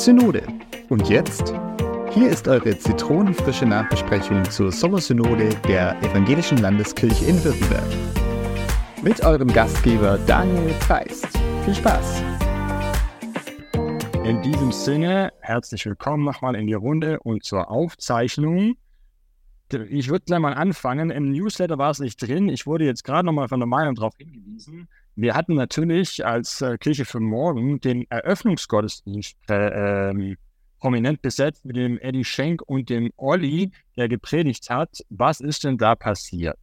Synode. 0.00 0.42
Und 0.88 1.10
jetzt? 1.10 1.52
Hier 2.10 2.30
ist 2.30 2.48
eure 2.48 2.78
zitronenfrische 2.78 3.66
Nachbesprechung 3.66 4.42
zur 4.44 4.72
Sommersynode 4.72 5.50
der 5.68 5.94
Evangelischen 6.02 6.56
Landeskirche 6.56 7.26
in 7.26 7.44
Württemberg. 7.44 7.84
Mit 9.02 9.22
eurem 9.22 9.52
Gastgeber 9.52 10.18
Daniel 10.26 10.70
Feist. 10.88 11.28
Viel 11.66 11.74
Spaß! 11.74 12.22
In 14.24 14.40
diesem 14.40 14.72
Sinne, 14.72 15.34
herzlich 15.40 15.84
willkommen 15.84 16.24
nochmal 16.24 16.54
in 16.54 16.66
die 16.66 16.72
Runde 16.72 17.20
und 17.20 17.44
zur 17.44 17.70
Aufzeichnung. 17.70 18.76
Ich 19.90 20.08
würde 20.08 20.24
gleich 20.24 20.40
mal 20.40 20.54
anfangen. 20.54 21.10
Im 21.10 21.30
Newsletter 21.30 21.76
war 21.76 21.90
es 21.90 21.98
nicht 21.98 22.16
drin. 22.16 22.48
Ich 22.48 22.66
wurde 22.66 22.86
jetzt 22.86 23.04
gerade 23.04 23.26
nochmal 23.26 23.48
von 23.48 23.60
der 23.60 23.66
Meinung 23.66 23.94
darauf 23.96 24.14
hingewiesen. 24.16 24.88
Wir 25.20 25.34
hatten 25.34 25.54
natürlich 25.54 26.24
als 26.24 26.62
äh, 26.62 26.78
Kirche 26.78 27.04
für 27.04 27.20
morgen 27.20 27.78
den 27.78 28.10
Eröffnungsgottesdienst 28.10 29.36
äh, 29.50 30.08
ähm, 30.08 30.38
prominent 30.78 31.20
besetzt 31.20 31.62
mit 31.66 31.76
dem 31.76 31.98
Eddie 31.98 32.24
Schenk 32.24 32.62
und 32.62 32.88
dem 32.88 33.12
Olli, 33.18 33.70
der 33.98 34.08
gepredigt 34.08 34.70
hat. 34.70 35.04
Was 35.10 35.40
ist 35.40 35.64
denn 35.64 35.76
da 35.76 35.94
passiert? 35.94 36.56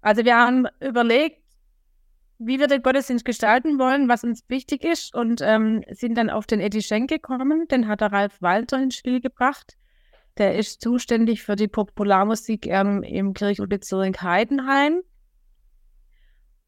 Also 0.00 0.24
wir 0.24 0.38
haben 0.38 0.66
überlegt, 0.80 1.42
wie 2.38 2.58
wir 2.58 2.66
den 2.66 2.82
Gottesdienst 2.82 3.26
gestalten 3.26 3.78
wollen, 3.78 4.08
was 4.08 4.24
uns 4.24 4.42
wichtig 4.48 4.82
ist 4.82 5.14
und 5.14 5.42
ähm, 5.42 5.84
sind 5.90 6.16
dann 6.16 6.30
auf 6.30 6.46
den 6.46 6.60
Eddie 6.60 6.80
Schenk 6.80 7.10
gekommen. 7.10 7.68
Den 7.68 7.88
hat 7.88 8.00
der 8.00 8.10
Ralf 8.10 8.40
Walter 8.40 8.82
ins 8.82 8.96
Spiel 8.96 9.20
gebracht. 9.20 9.76
Der 10.38 10.56
ist 10.56 10.80
zuständig 10.80 11.42
für 11.42 11.56
die 11.56 11.68
Popularmusik 11.68 12.66
ähm, 12.68 13.02
im 13.02 13.34
Kirchenbezirk 13.34 14.22
Heidenheim. 14.22 15.02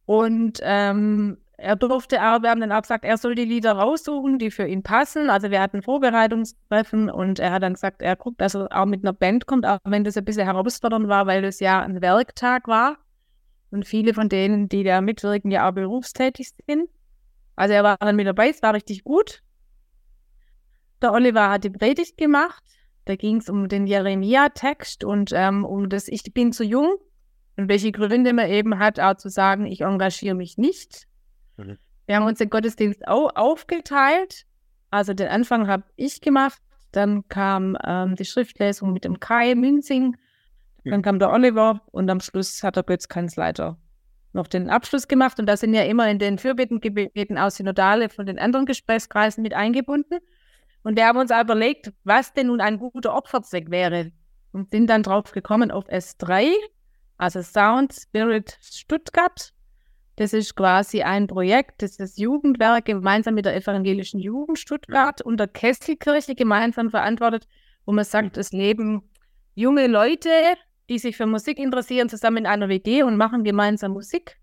Und 0.07 0.61
ähm, 0.63 1.39
er 1.57 1.77
durfte 1.77 2.21
aber, 2.21 2.43
wir 2.43 2.51
haben 2.51 2.61
dann 2.61 2.73
auch 2.73 2.83
gesagt, 2.83 3.05
er 3.05 3.17
soll 3.17 3.35
die 3.35 3.45
Lieder 3.45 3.73
raussuchen, 3.73 4.39
die 4.39 4.51
für 4.51 4.67
ihn 4.67 4.83
passen. 4.83 5.31
Also 5.31 5.51
wir 5.51 5.61
hatten 5.61 5.83
Vorbereitungstreffen 5.83 7.09
und 7.09 7.39
er 7.39 7.53
hat 7.53 7.63
dann 7.63 7.75
gesagt, 7.75 8.03
er 8.03 8.17
guckt, 8.17 8.41
dass 8.41 8.55
er 8.55 8.69
auch 8.71 8.87
mit 8.87 9.05
einer 9.05 9.13
Band 9.13 9.47
kommt, 9.47 9.65
auch 9.65 9.79
wenn 9.85 10.05
das 10.05 10.17
ein 10.17 10.25
bisschen 10.25 10.45
herausfordernd 10.45 11.09
war, 11.09 11.27
weil 11.27 11.43
das 11.43 11.61
ja 11.61 11.81
ein 11.81 12.03
Werktag 12.03 12.67
war. 12.67 12.99
Und 13.71 13.87
viele 13.87 14.15
von 14.15 14.29
denen, 14.29 14.69
die 14.69 14.85
da 14.85 15.01
mitwirken, 15.01 15.51
ja 15.51 15.69
auch 15.69 15.73
berufstätig 15.73 16.51
sind. 16.67 16.89
Also 17.57 17.75
er 17.75 17.85
war 17.85 17.97
dann 17.99 18.17
mit 18.17 18.27
dabei, 18.27 18.51
es 18.51 18.63
war 18.63 18.75
richtig 18.75 19.05
gut. 19.05 19.43
Der 21.03 21.13
Oliver 21.13 21.51
hat 21.51 21.65
die 21.65 21.71
Predigt 21.71 22.17
gemacht. 22.17 22.63
Da 23.05 23.17
ging 23.17 23.37
es 23.37 23.49
um 23.49 23.69
den 23.69 23.87
Jeremia-Text 23.87 25.05
und 25.05 25.31
ähm, 25.33 25.65
um 25.65 25.89
das 25.89 26.09
Ich 26.09 26.23
bin 26.33 26.53
zu 26.53 26.65
jung 26.65 26.97
und 27.57 27.69
welche 27.69 27.93
Gründe 27.93 28.33
man 28.33 28.51
eben 28.51 28.79
hat, 28.79 29.01
auch 29.01 29.17
zu 29.17 29.29
sagen, 29.29 29.67
ich 29.67 29.83
engagiere 29.83 30.35
mich 30.35 30.59
nicht. 30.59 31.07
Mhm. 31.57 31.79
Wir 32.07 32.17
haben 32.17 32.27
uns 32.27 32.39
den 32.39 32.51
Gottesdienst 32.51 33.07
auch 33.07 33.35
aufgeteilt. 33.35 34.45
Also 34.91 35.15
den 35.15 35.29
Anfang 35.29 35.67
habe 35.67 35.85
ich 35.97 36.21
gemacht, 36.21 36.61
dann 36.93 37.27
kam 37.29 37.77
ähm, 37.85 38.15
die 38.15 38.25
Schriftlesung 38.25 38.93
mit 38.93 39.05
dem 39.05 39.19
Kai 39.19 39.55
Münzing, 39.55 40.17
dann 40.85 41.03
kam 41.03 41.19
der 41.19 41.31
Oliver 41.31 41.81
und 41.93 42.11
am 42.11 42.21
Schluss 42.21 42.63
hat 42.63 42.77
der 42.77 42.83
Götzkanzleiter 42.83 43.79
noch 44.35 44.49
den 44.49 44.69
Abschluss 44.69 45.09
gemacht. 45.09 45.39
Und 45.39 45.47
da 45.47 45.57
sind 45.57 45.75
ja 45.75 45.83
immer 45.83 46.11
in 46.11 46.19
den 46.19 46.39
Fürbittengebeten 46.39 47.39
aus 47.39 47.57
Synodale 47.57 48.09
von 48.09 48.27
den 48.27 48.39
anderen 48.39 48.67
Gesprächskreisen 48.67 49.43
mit 49.43 49.55
eingebunden. 49.55 50.19
Und 50.83 50.97
wir 50.97 51.07
haben 51.07 51.19
uns 51.19 51.31
auch 51.31 51.41
überlegt, 51.41 51.93
was 52.05 52.33
denn 52.35 52.49
nun 52.49 52.61
ein 52.61 52.79
guter 52.79 53.15
Opferzweck 53.15 53.71
wäre. 53.71 54.13
Und 54.53 54.71
sind 54.71 54.89
dann 54.89 55.03
drauf 55.03 55.33
gekommen 55.33 55.71
auf 55.71 55.89
S3, 55.89 56.53
also 57.17 57.43
Sound 57.43 57.93
Spirit 57.93 58.59
Stuttgart. 58.61 59.53
Das 60.17 60.33
ist 60.33 60.55
quasi 60.55 61.03
ein 61.03 61.27
Projekt, 61.27 61.83
das 61.83 61.97
das 61.97 62.17
Jugendwerk 62.17 62.85
gemeinsam 62.85 63.35
mit 63.35 63.47
der 63.47 63.57
Evangelischen 63.57 64.21
Jugend 64.21 64.59
Stuttgart 64.59 65.21
und 65.23 65.39
der 65.39 65.49
Kesselkirche 65.49 66.35
gemeinsam 66.35 66.91
verantwortet, 66.91 67.49
wo 67.85 67.93
man 67.93 68.05
sagt, 68.05 68.37
es 68.37 68.53
leben 68.53 69.03
junge 69.55 69.89
Leute, 69.89 70.31
die 70.89 70.99
sich 70.99 71.17
für 71.17 71.27
Musik 71.27 71.59
interessieren, 71.59 72.09
zusammen 72.09 72.39
in 72.39 72.47
einer 72.47 72.69
WG 72.69 73.03
und 73.03 73.17
machen 73.17 73.43
gemeinsam 73.43 73.93
Musik 73.93 74.39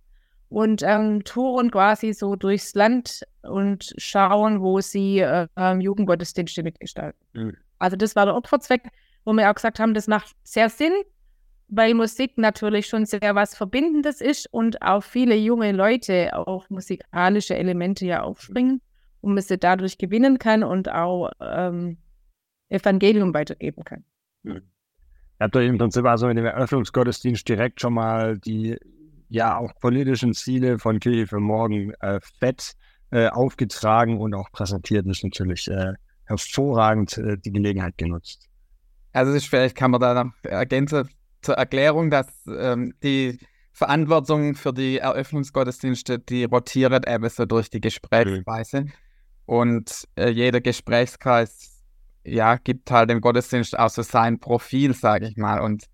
und 0.50 0.84
ähm, 0.84 1.24
touren 1.24 1.72
quasi 1.72 2.12
so 2.14 2.36
durchs 2.36 2.76
Land 2.76 3.22
und 3.42 3.94
schauen, 3.98 4.62
wo 4.62 4.82
sie 4.82 5.20
äh, 5.20 5.48
ähm, 5.56 5.80
Jugendgottesdienste 5.80 6.64
mitgestalten. 6.64 7.20
Mhm. 7.34 7.58
Also 7.80 7.96
das 7.96 8.16
war 8.18 8.26
der 8.26 8.36
Opferzweck, 8.36 8.84
wo 9.24 9.32
wir 9.34 9.50
auch 9.50 9.56
gesagt 9.56 9.80
haben, 9.80 9.94
das 9.94 10.08
macht 10.08 10.36
sehr 10.44 10.70
Sinn, 10.70 10.92
weil 11.72 11.94
Musik 11.94 12.38
natürlich 12.38 12.86
schon 12.88 13.06
sehr 13.06 13.34
was 13.34 13.56
Verbindendes 13.56 14.20
ist 14.22 14.48
und 14.54 14.82
auch 14.82 15.02
viele 15.02 15.36
junge 15.36 15.72
Leute 15.72 16.36
auf 16.36 16.70
musikalische 16.70 17.56
Elemente 17.56 18.06
ja 18.06 18.22
aufspringen 18.22 18.82
und 19.22 19.34
man 19.34 19.42
sie 19.42 19.58
dadurch 19.58 19.98
gewinnen 19.98 20.38
kann 20.38 20.64
und 20.64 20.92
auch 20.92 21.32
ähm, 21.40 21.98
Evangelium 22.70 23.34
weitergeben 23.34 23.84
kann. 23.86 24.04
Ihr 24.44 24.62
habt 25.40 25.56
euch 25.56 25.68
im 25.68 25.78
Prinzip 25.78 26.06
also 26.06 26.28
in 26.28 26.36
dem 26.36 26.46
Eröffnungsgottesdienst 26.46 27.48
direkt 27.48 27.80
schon 27.80 27.94
mal 27.94 28.38
die 28.38 28.78
ja 29.30 29.58
auch 29.58 29.74
politischen 29.80 30.34
Ziele 30.34 30.78
von 30.78 31.00
Kirche 31.00 31.26
für 31.26 31.40
Morgen 31.40 31.94
äh, 32.02 32.20
fett 32.40 32.74
äh, 33.12 33.30
aufgetragen 33.30 34.20
und 34.20 34.34
auch 34.34 34.52
präsentiert. 34.52 35.06
Das 35.08 35.18
ist 35.18 35.24
natürlich 35.24 35.70
äh, 35.70 35.94
hervorragend 36.26 37.18
äh, 37.18 37.38
die 37.38 37.52
Gelegenheit 37.54 37.98
genutzt. 37.98 38.50
Also 39.14 39.38
vielleicht 39.40 39.76
kann 39.78 39.92
man 39.92 40.02
da 40.02 40.26
noch 40.26 40.32
ergänzen, 40.44 41.10
zur 41.42 41.56
Erklärung, 41.56 42.10
dass 42.10 42.28
ähm, 42.48 42.94
die 43.04 43.40
Verantwortung 43.72 44.56
für 44.56 44.74
die 44.74 44.98
Eröffnungsgottesdienste, 44.98 46.20
die 46.20 46.44
rotiert 46.44 47.08
eben 47.08 47.30
so 47.30 47.46
durch 47.46 47.70
die 47.70 47.82
Gesprächsweise. 47.82 48.82
Mhm. 48.82 48.92
Und 49.46 50.08
äh, 50.16 50.30
jeder 50.30 50.62
Gesprächskreis, 50.62 51.84
ja, 52.24 52.58
gibt 52.58 52.92
halt 52.92 53.10
dem 53.10 53.22
Gottesdienst 53.22 53.78
auch 53.78 53.90
so 53.90 54.02
sein 54.04 54.40
Profil, 54.40 54.94
sage 54.94 55.28
ich 55.28 55.38
mal. 55.38 55.60
Und 55.60 55.86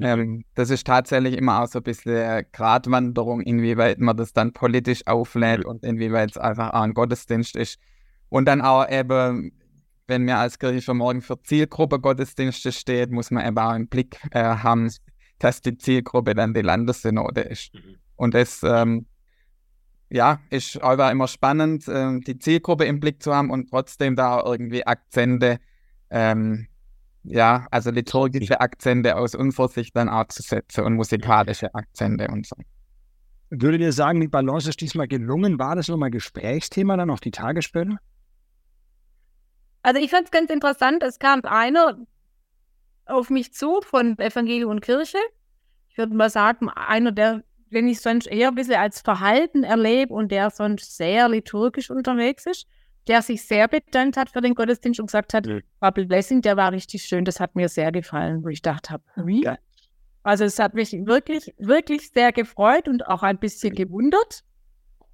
ähm, 0.00 0.44
das 0.54 0.70
ist 0.70 0.86
tatsächlich 0.86 1.36
immer 1.36 1.62
auch 1.62 1.68
so 1.68 1.80
ein 1.80 1.82
bisschen 1.82 2.44
Gratwanderung, 2.52 3.42
inwieweit 3.42 4.00
man 4.00 4.16
das 4.16 4.32
dann 4.32 4.52
politisch 4.52 5.06
auflädt 5.06 5.60
mhm. 5.60 5.70
und 5.70 5.84
inwieweit 5.84 6.30
es 6.30 6.38
einfach 6.38 6.72
auch 6.72 6.82
ein 6.82 6.94
Gottesdienst 6.94 7.56
ist. 7.56 7.78
Und 8.30 8.46
dann 8.46 8.62
auch 8.62 8.88
eben 8.88 9.52
wenn 10.06 10.26
wir 10.26 10.38
als 10.38 10.58
Kirche 10.58 10.82
für 10.82 10.94
morgen 10.94 11.22
für 11.22 11.40
Zielgruppe 11.42 11.98
Gottesdienste 11.98 12.72
steht, 12.72 13.10
muss 13.10 13.30
man 13.30 13.46
eben 13.46 13.58
auch 13.58 13.74
im 13.74 13.88
Blick 13.88 14.18
äh, 14.32 14.42
haben, 14.42 14.90
dass 15.38 15.60
die 15.60 15.76
Zielgruppe 15.76 16.34
dann 16.34 16.54
die 16.54 16.62
Landessynode 16.62 17.40
ist. 17.42 17.74
Mhm. 17.74 17.96
Und 18.16 18.34
das 18.34 18.62
ähm, 18.62 19.06
ja, 20.10 20.40
ist 20.50 20.80
einfach 20.82 21.10
immer 21.10 21.28
spannend, 21.28 21.88
äh, 21.88 22.20
die 22.20 22.38
Zielgruppe 22.38 22.84
im 22.84 23.00
Blick 23.00 23.22
zu 23.22 23.34
haben 23.34 23.50
und 23.50 23.70
trotzdem 23.70 24.16
da 24.16 24.38
auch 24.38 24.52
irgendwie 24.52 24.86
Akzente, 24.86 25.58
ähm, 26.10 26.68
ja, 27.24 27.66
also 27.70 27.90
liturgische 27.90 28.60
Akzente 28.60 29.16
aus 29.16 29.34
unserer 29.34 29.68
Sicht 29.68 29.96
dann 29.96 30.08
auch 30.08 30.28
zu 30.28 30.42
setzen 30.42 30.84
und 30.84 30.94
musikalische 30.94 31.74
Akzente 31.74 32.28
und 32.28 32.46
so. 32.46 32.56
Würdet 33.50 33.80
ihr 33.80 33.92
sagen, 33.92 34.20
die 34.20 34.28
Balance 34.28 34.68
ist 34.68 34.80
diesmal 34.80 35.08
gelungen? 35.08 35.58
War 35.58 35.76
das 35.76 35.88
nochmal 35.88 36.10
Gesprächsthema 36.10 36.96
dann 36.96 37.10
auf 37.10 37.20
die 37.20 37.30
Tagesspiele? 37.30 37.98
Also 39.84 40.00
ich 40.00 40.10
fand 40.10 40.24
es 40.24 40.30
ganz 40.30 40.50
interessant, 40.50 41.02
es 41.02 41.18
kam 41.18 41.42
einer 41.44 41.98
auf 43.04 43.28
mich 43.28 43.52
zu 43.52 43.82
von 43.82 44.18
Evangelium 44.18 44.70
und 44.70 44.80
Kirche. 44.80 45.18
Ich 45.90 45.98
würde 45.98 46.14
mal 46.14 46.30
sagen, 46.30 46.70
einer, 46.70 47.12
der, 47.12 47.44
den 47.66 47.88
ich 47.88 48.00
sonst 48.00 48.26
eher 48.26 48.48
ein 48.48 48.54
bisschen 48.54 48.76
als 48.76 49.02
Verhalten 49.02 49.62
erlebe 49.62 50.14
und 50.14 50.32
der 50.32 50.48
sonst 50.48 50.96
sehr 50.96 51.28
liturgisch 51.28 51.90
unterwegs 51.90 52.46
ist, 52.46 52.66
der 53.08 53.20
sich 53.20 53.44
sehr 53.44 53.68
bedankt 53.68 54.16
hat 54.16 54.30
für 54.30 54.40
den 54.40 54.54
Gottesdienst 54.54 55.00
und 55.00 55.06
gesagt 55.06 55.34
hat, 55.34 55.44
mhm. 55.44 55.60
Bubble 55.80 56.06
Blessing, 56.06 56.40
der 56.40 56.56
war 56.56 56.72
richtig 56.72 57.04
schön, 57.04 57.26
das 57.26 57.38
hat 57.38 57.54
mir 57.54 57.68
sehr 57.68 57.92
gefallen, 57.92 58.42
wo 58.42 58.48
ich 58.48 58.62
dachte 58.62 58.94
habe, 58.94 59.04
wie? 59.16 59.46
Also 60.22 60.44
es 60.44 60.58
hat 60.58 60.72
mich 60.72 60.92
wirklich, 60.92 61.52
wirklich 61.58 62.08
sehr 62.08 62.32
gefreut 62.32 62.88
und 62.88 63.06
auch 63.06 63.22
ein 63.22 63.36
bisschen 63.36 63.74
gewundert. 63.74 64.44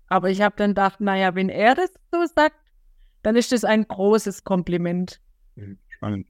Aber 0.06 0.30
ich 0.30 0.42
habe 0.42 0.54
dann 0.56 0.70
gedacht, 0.70 1.00
naja, 1.00 1.34
wenn 1.34 1.48
er 1.48 1.74
das 1.74 1.92
so 2.12 2.24
sagt, 2.32 2.54
dann 3.22 3.36
ist 3.36 3.52
das 3.52 3.64
ein 3.64 3.86
großes 3.86 4.44
Kompliment. 4.44 5.20
Mhm, 5.56 5.78
spannend. 5.88 6.26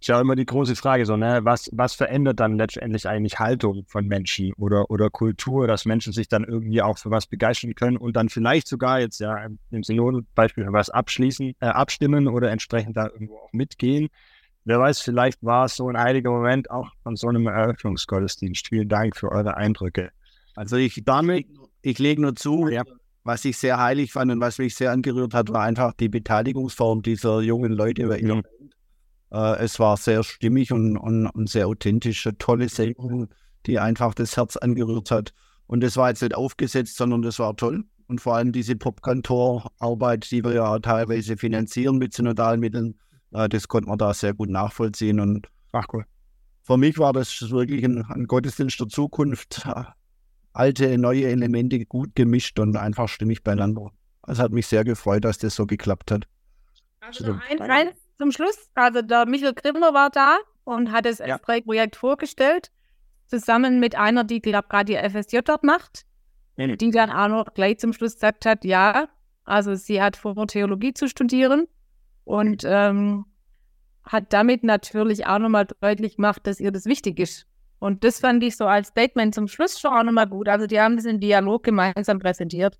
Ist 0.00 0.08
ja 0.08 0.20
immer 0.20 0.36
die 0.36 0.44
große 0.44 0.76
Frage, 0.76 1.06
so, 1.06 1.16
ne? 1.16 1.40
was, 1.44 1.70
was 1.72 1.94
verändert 1.94 2.38
dann 2.38 2.58
letztendlich 2.58 3.08
eigentlich 3.08 3.38
Haltung 3.38 3.86
von 3.86 4.06
Menschen 4.06 4.52
oder, 4.58 4.90
oder 4.90 5.08
Kultur, 5.08 5.66
dass 5.66 5.86
Menschen 5.86 6.12
sich 6.12 6.28
dann 6.28 6.44
irgendwie 6.44 6.82
auch 6.82 6.98
für 6.98 7.10
was 7.10 7.26
begeistern 7.26 7.74
können 7.74 7.96
und 7.96 8.14
dann 8.14 8.28
vielleicht 8.28 8.68
sogar 8.68 9.00
jetzt 9.00 9.20
ja 9.20 9.46
im 9.70 9.82
Synod-Beispiel 9.82 10.66
was 10.68 10.90
abschließen, 10.90 11.54
äh, 11.60 11.66
abstimmen 11.66 12.28
oder 12.28 12.50
entsprechend 12.50 12.98
da 12.98 13.06
irgendwo 13.06 13.38
auch 13.38 13.52
mitgehen. 13.52 14.08
Wer 14.66 14.78
weiß, 14.78 15.00
vielleicht 15.00 15.42
war 15.42 15.66
es 15.66 15.76
so 15.76 15.88
ein 15.88 15.98
heiliger 15.98 16.30
Moment 16.30 16.70
auch 16.70 16.90
von 17.02 17.16
so 17.16 17.28
einem 17.28 17.46
Eröffnungsgottesdienst. 17.46 18.68
Vielen 18.68 18.90
Dank 18.90 19.16
für 19.16 19.30
eure 19.30 19.56
Eindrücke. 19.56 20.10
Also 20.54 20.76
ich 20.76 21.00
damit, 21.06 21.46
ich 21.80 21.98
lege 21.98 22.20
nur 22.20 22.36
zu, 22.36 22.68
ja 22.68 22.82
was 23.24 23.44
ich 23.46 23.56
sehr 23.56 23.78
heilig 23.78 24.12
fand 24.12 24.30
und 24.30 24.40
was 24.40 24.58
mich 24.58 24.74
sehr 24.74 24.92
angerührt 24.92 25.34
hat, 25.34 25.50
war 25.50 25.62
einfach 25.62 25.94
die 25.94 26.10
Beteiligungsform 26.10 27.02
dieser 27.02 27.40
jungen 27.40 27.72
Leute 27.72 28.06
bei 28.06 28.18
ihrer 28.18 28.42
Band. 28.42 28.74
Äh, 29.32 29.64
es 29.64 29.78
war 29.80 29.96
sehr 29.96 30.22
stimmig 30.22 30.72
und, 30.72 30.96
und, 30.96 31.26
und 31.28 31.48
sehr 31.48 31.66
authentisch, 31.66 32.26
eine 32.26 32.38
tolle 32.38 32.68
Sendung, 32.68 33.28
die 33.66 33.78
einfach 33.78 34.14
das 34.14 34.36
Herz 34.36 34.56
angerührt 34.56 35.10
hat. 35.10 35.32
Und 35.66 35.82
das 35.82 35.96
war 35.96 36.10
jetzt 36.10 36.22
nicht 36.22 36.34
aufgesetzt, 36.34 36.96
sondern 36.96 37.22
das 37.22 37.38
war 37.38 37.56
toll. 37.56 37.84
und 38.06 38.20
vor 38.20 38.36
allem 38.36 38.52
diese 38.52 38.76
Popkantorarbeit, 38.76 40.30
die 40.30 40.44
wir 40.44 40.52
ja 40.52 40.78
teilweise 40.78 41.38
finanzieren 41.38 41.96
mit 41.96 42.12
synodalen 42.12 42.60
Mitteln, 42.60 42.98
äh, 43.32 43.48
das 43.48 43.68
konnte 43.68 43.88
man 43.88 43.98
da 43.98 44.12
sehr 44.12 44.34
gut 44.34 44.50
nachvollziehen. 44.50 45.18
Und 45.18 45.48
Ach 45.72 45.86
cool. 45.94 46.04
für 46.62 46.76
mich 46.76 46.98
war 46.98 47.14
das 47.14 47.40
wirklich 47.50 47.82
ein, 47.84 48.04
ein 48.04 48.26
Gottesdienst 48.26 48.78
der 48.78 48.88
Zukunft. 48.88 49.66
Alte, 50.54 50.96
neue 50.98 51.26
Elemente 51.26 51.84
gut 51.84 52.14
gemischt 52.14 52.58
und 52.58 52.76
einfach 52.76 53.08
stimmig 53.08 53.42
beieinander. 53.42 53.90
Es 54.26 54.38
hat 54.38 54.52
mich 54.52 54.66
sehr 54.66 54.84
gefreut, 54.84 55.24
dass 55.24 55.38
das 55.38 55.54
so 55.54 55.66
geklappt 55.66 56.10
hat. 56.10 56.26
Also 57.00 57.26
noch 57.26 57.40
ein, 57.50 57.60
eins 57.60 57.96
zum 58.18 58.32
Schluss. 58.32 58.70
Also 58.74 59.02
der 59.02 59.26
Michael 59.26 59.52
Grimmer 59.52 59.92
war 59.92 60.10
da 60.10 60.38
und 60.62 60.92
hat 60.92 61.06
das 61.06 61.18
Ja. 61.18 61.36
S3-Projekt 61.36 61.96
vorgestellt, 61.96 62.70
zusammen 63.26 63.80
mit 63.80 63.96
einer, 63.96 64.24
die, 64.24 64.40
glaube 64.40 64.68
gerade 64.68 64.92
die 64.92 65.10
FSJ 65.10 65.40
dort 65.44 65.64
macht, 65.64 66.06
nee. 66.56 66.76
die 66.76 66.90
dann 66.90 67.10
auch 67.10 67.28
noch 67.28 67.52
gleich 67.54 67.78
zum 67.78 67.92
Schluss 67.92 68.14
gesagt 68.14 68.46
hat, 68.46 68.64
ja, 68.64 69.08
also 69.44 69.74
sie 69.74 70.00
hat 70.00 70.16
vor, 70.16 70.34
Theologie 70.46 70.94
zu 70.94 71.08
studieren 71.08 71.66
und 72.24 72.62
ähm, 72.64 73.26
hat 74.04 74.32
damit 74.32 74.62
natürlich 74.64 75.26
auch 75.26 75.38
nochmal 75.38 75.66
deutlich 75.80 76.16
gemacht, 76.16 76.46
dass 76.46 76.60
ihr 76.60 76.70
das 76.70 76.86
wichtig 76.86 77.18
ist. 77.18 77.46
Und 77.84 78.02
das 78.02 78.20
fand 78.20 78.42
ich 78.42 78.56
so 78.56 78.64
als 78.64 78.88
Statement 78.88 79.34
zum 79.34 79.46
Schluss 79.46 79.78
schon 79.78 79.92
auch 79.92 80.02
nochmal 80.02 80.26
gut. 80.26 80.48
Also 80.48 80.66
die 80.66 80.80
haben 80.80 80.96
das 80.96 81.04
im 81.04 81.20
Dialog 81.20 81.64
gemeinsam 81.64 82.18
präsentiert. 82.18 82.78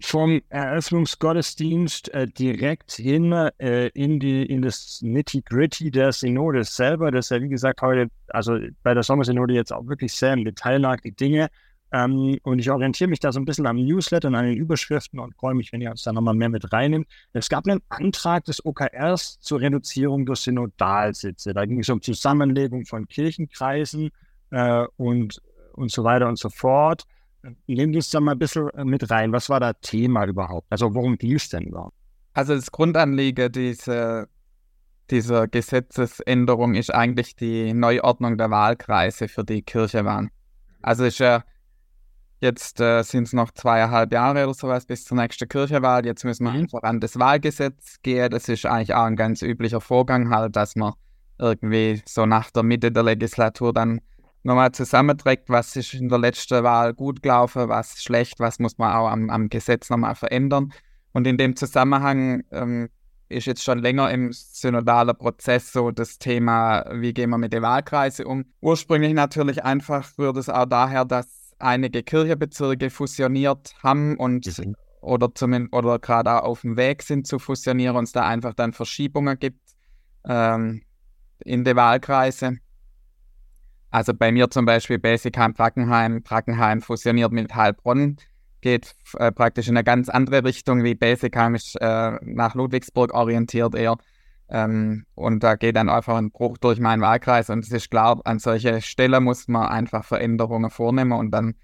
vom 0.00 0.40
Eröffnungsgottesdienst 0.48 2.14
äh, 2.14 2.26
direkt 2.26 2.92
hin 2.92 3.30
äh, 3.32 3.88
in, 3.88 4.18
die, 4.18 4.46
in 4.46 4.62
das 4.62 5.00
Nitty-Gritty 5.02 5.90
der 5.90 6.12
Synode 6.12 6.64
selber. 6.64 7.10
Das 7.10 7.28
ja, 7.28 7.42
wie 7.42 7.50
gesagt, 7.50 7.82
heute, 7.82 8.08
also 8.28 8.58
bei 8.82 8.94
der 8.94 9.02
Sommersynode 9.02 9.52
jetzt 9.52 9.70
auch 9.70 9.86
wirklich 9.86 10.14
sehr 10.14 10.32
im 10.32 10.46
Detail 10.46 10.78
lag, 10.78 11.02
die 11.02 11.12
Dinge. 11.12 11.50
Ähm, 11.92 12.38
und 12.42 12.58
ich 12.58 12.70
orientiere 12.70 13.10
mich 13.10 13.20
da 13.20 13.32
so 13.32 13.40
ein 13.40 13.44
bisschen 13.44 13.66
am 13.66 13.76
Newsletter 13.76 14.28
und 14.28 14.34
an 14.34 14.46
den 14.46 14.56
Überschriften 14.56 15.18
und 15.18 15.34
freue 15.36 15.56
mich, 15.56 15.74
wenn 15.74 15.82
ihr 15.82 15.90
uns 15.90 16.04
da 16.04 16.12
nochmal 16.14 16.34
mehr 16.34 16.48
mit 16.48 16.72
reinnimmt. 16.72 17.06
Es 17.34 17.50
gab 17.50 17.66
einen 17.66 17.82
Antrag 17.90 18.46
des 18.46 18.64
OKRs 18.64 19.40
zur 19.40 19.60
Reduzierung 19.60 20.24
der 20.24 20.36
Synodalsitze. 20.36 21.52
Da 21.52 21.66
ging 21.66 21.80
es 21.80 21.90
um 21.90 22.00
Zusammenlegung 22.00 22.86
von 22.86 23.06
Kirchenkreisen 23.08 24.10
äh, 24.50 24.86
und, 24.96 25.40
und 25.74 25.90
so 25.90 26.04
weiter 26.04 26.28
und 26.28 26.38
so 26.38 26.48
fort. 26.48 27.04
Nehmt 27.66 27.94
uns 27.94 28.10
da 28.10 28.20
mal 28.20 28.32
ein 28.32 28.38
bisschen 28.38 28.68
äh, 28.70 28.84
mit 28.84 29.10
rein. 29.10 29.32
Was 29.32 29.48
war 29.48 29.60
da 29.60 29.72
Thema 29.74 30.26
überhaupt? 30.26 30.66
Also 30.70 30.94
worum 30.94 31.16
ging 31.16 31.34
es 31.34 31.48
denn 31.48 31.64
überhaupt? 31.64 31.94
Also 32.34 32.54
das 32.54 32.70
Grundanliegen 32.70 33.50
dieser, 33.52 34.26
dieser 35.10 35.48
Gesetzesänderung 35.48 36.74
ist 36.74 36.94
eigentlich 36.94 37.36
die 37.36 37.72
Neuordnung 37.72 38.38
der 38.38 38.50
Wahlkreise 38.50 39.28
für 39.28 39.44
die 39.44 39.62
Kirchewahl. 39.62 40.28
Also 40.82 41.04
ist 41.04 41.18
ja 41.18 41.44
jetzt 42.40 42.80
äh, 42.80 43.02
sind 43.02 43.24
es 43.24 43.32
noch 43.32 43.50
zweieinhalb 43.52 44.12
Jahre 44.12 44.44
oder 44.44 44.54
sowas 44.54 44.86
bis 44.86 45.04
zur 45.04 45.16
nächsten 45.16 45.48
Kirchewahl. 45.48 46.06
Jetzt 46.06 46.24
müssen 46.24 46.44
wir 46.44 46.52
einfach 46.52 46.82
an 46.82 47.00
das 47.00 47.18
Wahlgesetz 47.18 47.96
gehen. 48.02 48.30
Das 48.30 48.48
ist 48.48 48.66
eigentlich 48.66 48.94
auch 48.94 49.04
ein 49.04 49.16
ganz 49.16 49.42
üblicher 49.42 49.80
Vorgang 49.80 50.30
halt, 50.30 50.54
dass 50.56 50.76
man 50.76 50.92
irgendwie 51.38 52.02
so 52.06 52.26
nach 52.26 52.50
der 52.50 52.62
Mitte 52.62 52.92
der 52.92 53.02
Legislatur 53.02 53.72
dann 53.72 54.00
nochmal 54.42 54.72
zusammenträgt, 54.72 55.48
was 55.48 55.76
ist 55.76 55.94
in 55.94 56.08
der 56.08 56.18
letzten 56.18 56.62
Wahl 56.64 56.94
gut 56.94 57.22
gelaufen, 57.22 57.68
was 57.68 58.02
schlecht, 58.02 58.40
was 58.40 58.58
muss 58.58 58.78
man 58.78 58.92
auch 58.94 59.08
am, 59.08 59.30
am 59.30 59.48
Gesetz 59.48 59.90
nochmal 59.90 60.14
verändern. 60.14 60.72
Und 61.12 61.26
in 61.26 61.36
dem 61.36 61.56
Zusammenhang 61.56 62.44
ähm, 62.50 62.88
ist 63.28 63.46
jetzt 63.46 63.62
schon 63.62 63.78
länger 63.78 64.10
im 64.10 64.32
synodalen 64.32 65.16
Prozess 65.16 65.72
so 65.72 65.90
das 65.90 66.18
Thema, 66.18 66.84
wie 66.92 67.12
gehen 67.12 67.30
wir 67.30 67.38
mit 67.38 67.52
den 67.52 67.62
Wahlkreisen 67.62 68.26
um. 68.26 68.44
Ursprünglich 68.60 69.12
natürlich 69.12 69.64
einfach 69.64 70.16
rührt 70.18 70.36
es 70.36 70.48
auch 70.48 70.66
daher, 70.66 71.04
dass 71.04 71.54
einige 71.58 72.02
Kirchenbezirke 72.02 72.90
fusioniert 72.90 73.74
haben 73.82 74.16
und 74.16 74.46
oder 75.00 75.34
zumindest 75.34 75.74
oder 75.74 75.98
gerade 75.98 76.32
auch 76.32 76.44
auf 76.44 76.60
dem 76.62 76.76
Weg 76.76 77.02
sind 77.02 77.26
zu 77.26 77.38
fusionieren 77.38 77.96
und 77.96 78.04
es 78.04 78.12
da 78.12 78.26
einfach 78.26 78.54
dann 78.54 78.72
Verschiebungen 78.72 79.38
gibt 79.38 79.60
ähm, 80.26 80.82
in 81.44 81.64
die 81.64 81.76
Wahlkreise. 81.76 82.58
Also 83.90 84.12
bei 84.14 84.32
mir 84.32 84.50
zum 84.50 84.66
Beispiel 84.66 84.98
Basicheim, 84.98 85.54
Brackenheim, 85.54 86.22
Brackenheim 86.22 86.82
fusioniert 86.82 87.32
mit 87.32 87.54
Heilbronn, 87.54 88.16
geht 88.60 88.94
äh, 89.18 89.32
praktisch 89.32 89.68
in 89.68 89.76
eine 89.76 89.84
ganz 89.84 90.08
andere 90.08 90.44
Richtung, 90.44 90.84
wie 90.84 90.94
Basicheim 90.94 91.54
ist 91.54 91.76
äh, 91.80 92.18
nach 92.22 92.54
Ludwigsburg 92.54 93.14
orientiert 93.14 93.74
eher. 93.74 93.96
Ähm, 94.50 95.04
und 95.14 95.42
da 95.42 95.56
geht 95.56 95.76
dann 95.76 95.88
einfach 95.88 96.16
ein 96.16 96.30
Bruch 96.30 96.58
durch 96.58 96.80
meinen 96.80 97.02
Wahlkreis 97.02 97.50
und 97.50 97.64
es 97.64 97.70
ist 97.70 97.90
klar, 97.90 98.20
an 98.24 98.38
solche 98.38 98.80
Stellen 98.80 99.24
muss 99.24 99.46
man 99.46 99.68
einfach 99.68 100.04
Veränderungen 100.04 100.70
vornehmen 100.70 101.12
und 101.12 101.30
dann 101.30 101.54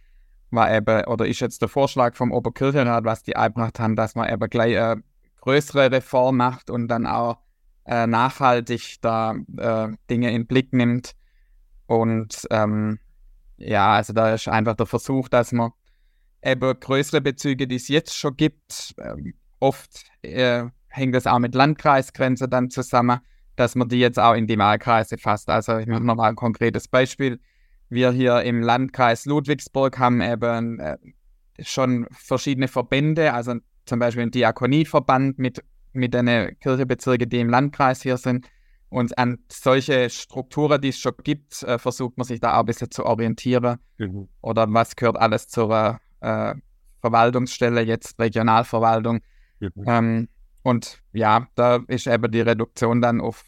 war 0.50 0.72
eben, 0.72 1.04
oder 1.06 1.26
ist 1.26 1.40
jetzt 1.40 1.62
der 1.62 1.68
Vorschlag 1.68 2.14
vom 2.14 2.30
Oberkirchenrat, 2.30 3.04
was 3.04 3.22
die 3.22 3.36
eingebracht 3.36 3.80
haben, 3.80 3.96
dass 3.96 4.14
man 4.14 4.32
eben 4.32 4.50
gleich 4.50 4.78
eine 4.78 5.02
größere 5.40 5.90
Reform 5.90 6.36
macht 6.36 6.70
und 6.70 6.88
dann 6.88 7.06
auch 7.06 7.38
äh, 7.86 8.06
nachhaltig 8.06 8.96
da 9.00 9.34
äh, 9.56 9.88
Dinge 10.10 10.28
in 10.28 10.42
den 10.42 10.46
Blick 10.46 10.72
nimmt. 10.72 11.14
Und 11.86 12.46
ähm, 12.50 12.98
ja, 13.56 13.94
also 13.94 14.12
da 14.12 14.34
ist 14.34 14.48
einfach 14.48 14.74
der 14.74 14.86
Versuch, 14.86 15.28
dass 15.28 15.52
man 15.52 15.70
eben 16.42 16.78
größere 16.78 17.20
Bezüge, 17.20 17.66
die 17.66 17.76
es 17.76 17.88
jetzt 17.88 18.16
schon 18.16 18.36
gibt, 18.36 18.94
ähm, 18.98 19.34
oft 19.60 20.04
äh, 20.22 20.64
hängt 20.88 21.14
das 21.14 21.26
auch 21.26 21.38
mit 21.38 21.54
Landkreisgrenzen 21.54 22.50
dann 22.50 22.70
zusammen, 22.70 23.20
dass 23.56 23.74
man 23.74 23.88
die 23.88 23.98
jetzt 23.98 24.18
auch 24.18 24.34
in 24.34 24.46
die 24.46 24.58
Wahlkreise 24.58 25.18
fasst. 25.18 25.48
Also 25.48 25.78
ich 25.78 25.86
mache 25.86 26.04
nochmal 26.04 26.30
ein 26.30 26.36
konkretes 26.36 26.88
Beispiel. 26.88 27.40
Wir 27.88 28.12
hier 28.12 28.42
im 28.42 28.62
Landkreis 28.62 29.26
Ludwigsburg 29.26 29.98
haben 29.98 30.20
eben 30.20 30.80
äh, 30.80 30.96
schon 31.60 32.06
verschiedene 32.10 32.68
Verbände, 32.68 33.32
also 33.32 33.54
zum 33.86 33.98
Beispiel 33.98 34.24
ein 34.24 34.30
Diakonieverband 34.30 35.38
mit, 35.38 35.62
mit 35.92 36.14
den 36.14 36.58
Kirchenbezirken, 36.60 37.28
die 37.28 37.40
im 37.40 37.50
Landkreis 37.50 38.02
hier 38.02 38.16
sind. 38.16 38.48
Und 38.94 39.18
an 39.18 39.40
solche 39.50 40.08
Strukturen, 40.08 40.80
die 40.80 40.90
es 40.90 41.00
schon 41.00 41.14
gibt, 41.24 41.64
äh, 41.64 41.78
versucht 41.80 42.16
man 42.16 42.24
sich 42.24 42.38
da 42.38 42.54
auch 42.54 42.60
ein 42.60 42.66
bisschen 42.66 42.92
zu 42.92 43.04
orientieren. 43.04 43.80
Mhm. 43.98 44.28
Oder 44.40 44.72
was 44.72 44.94
gehört 44.94 45.16
alles 45.16 45.48
zur 45.48 45.98
äh, 46.20 46.54
Verwaltungsstelle, 47.00 47.80
jetzt 47.80 48.20
Regionalverwaltung. 48.20 49.18
Mhm. 49.58 49.70
Ähm, 49.84 50.28
und 50.62 51.02
ja, 51.12 51.48
da 51.56 51.80
ist 51.88 52.06
eben 52.06 52.30
die 52.30 52.40
Reduktion 52.40 53.00
dann 53.02 53.20
auf 53.20 53.44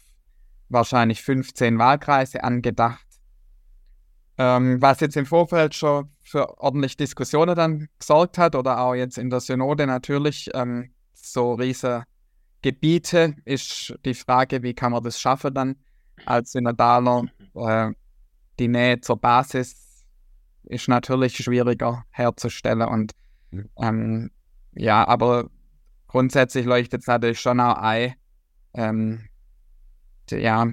wahrscheinlich 0.67 1.23
15 1.23 1.79
Wahlkreise 1.79 2.43
angedacht. 2.43 3.07
Ähm, 4.37 4.81
was 4.81 4.99
jetzt 4.99 5.15
im 5.15 5.25
Vorfeld 5.25 5.73
schon 5.75 6.09
für 6.23 6.59
ordentlich 6.59 6.97
Diskussionen 6.97 7.55
dann 7.55 7.87
gesorgt 7.97 8.37
hat 8.37 8.53
oder 8.53 8.81
auch 8.81 8.95
jetzt 8.95 9.17
in 9.17 9.29
der 9.29 9.39
Synode 9.39 9.87
natürlich, 9.87 10.49
ähm, 10.53 10.91
so 11.13 11.53
riesige 11.53 12.03
Gebiete 12.61 13.35
ist 13.45 13.93
die 14.05 14.13
Frage, 14.13 14.63
wie 14.63 14.73
kann 14.73 14.91
man 14.91 15.03
das 15.03 15.19
schaffen 15.19 15.53
dann 15.53 15.75
als 16.25 16.51
Synodaler. 16.51 17.25
Äh, 17.55 17.91
die 18.59 18.67
Nähe 18.67 18.99
zur 19.01 19.17
Basis 19.17 20.05
ist 20.63 20.87
natürlich 20.89 21.37
schwieriger 21.37 22.05
herzustellen 22.11 22.87
und 22.87 23.13
Mhm. 23.51 23.69
ähm, 23.81 24.31
ja, 24.73 25.07
aber 25.07 25.49
grundsätzlich 26.07 26.65
leuchtet 26.65 27.01
es 27.01 27.07
natürlich 27.07 27.39
schon 27.39 27.59
auch 27.61 27.77
ein, 27.77 28.15
ähm, 28.73 29.29
ja, 30.29 30.69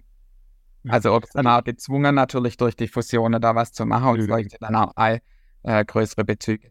also 0.89 1.15
ob 1.15 1.25
es 1.25 1.31
dann 1.31 1.47
auch 1.47 1.63
gezwungen 1.65 2.15
natürlich 2.17 2.57
durch 2.57 2.77
die 2.77 2.89
Fusionen 2.89 3.41
da 3.41 3.55
was 3.55 3.73
zu 3.73 3.87
machen 3.87 4.09
und 4.09 4.19
es 4.21 4.27
Mhm. 4.27 4.33
leuchtet 4.33 4.63
dann 4.63 4.75
auch 4.77 4.93
ein, 4.97 5.21
äh, 5.63 5.85
größere 5.85 6.25
Bezüge 6.25 6.71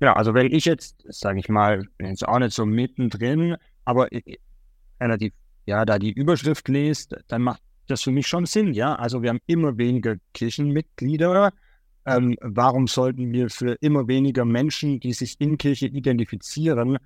Ja, 0.00 0.12
also 0.14 0.34
wenn 0.34 0.52
ich 0.52 0.64
jetzt, 0.64 1.04
sage 1.08 1.40
ich 1.40 1.48
mal, 1.48 1.84
bin 1.96 2.08
jetzt 2.08 2.26
auch 2.26 2.38
nicht 2.38 2.52
so 2.52 2.64
mittendrin, 2.64 3.56
aber 3.84 4.08
relativ, 5.00 5.32
ja, 5.66 5.84
da 5.84 5.98
die 5.98 6.12
Überschrift 6.12 6.68
lest, 6.68 7.16
dann 7.28 7.42
macht 7.42 7.62
das 7.88 8.02
für 8.02 8.12
mich 8.12 8.26
schon 8.26 8.46
Sinn, 8.46 8.74
ja. 8.74 8.94
Also 8.94 9.22
wir 9.22 9.30
haben 9.30 9.40
immer 9.46 9.76
weniger 9.76 10.16
Kirchenmitglieder. 10.34 11.52
Ähm, 12.06 12.36
warum 12.40 12.86
sollten 12.86 13.32
wir 13.32 13.50
für 13.50 13.72
immer 13.80 14.06
weniger 14.08 14.44
Menschen, 14.44 15.00
die 15.00 15.12
sich 15.12 15.40
in 15.40 15.58
Kirche 15.58 15.86
identifizieren, 15.86 16.98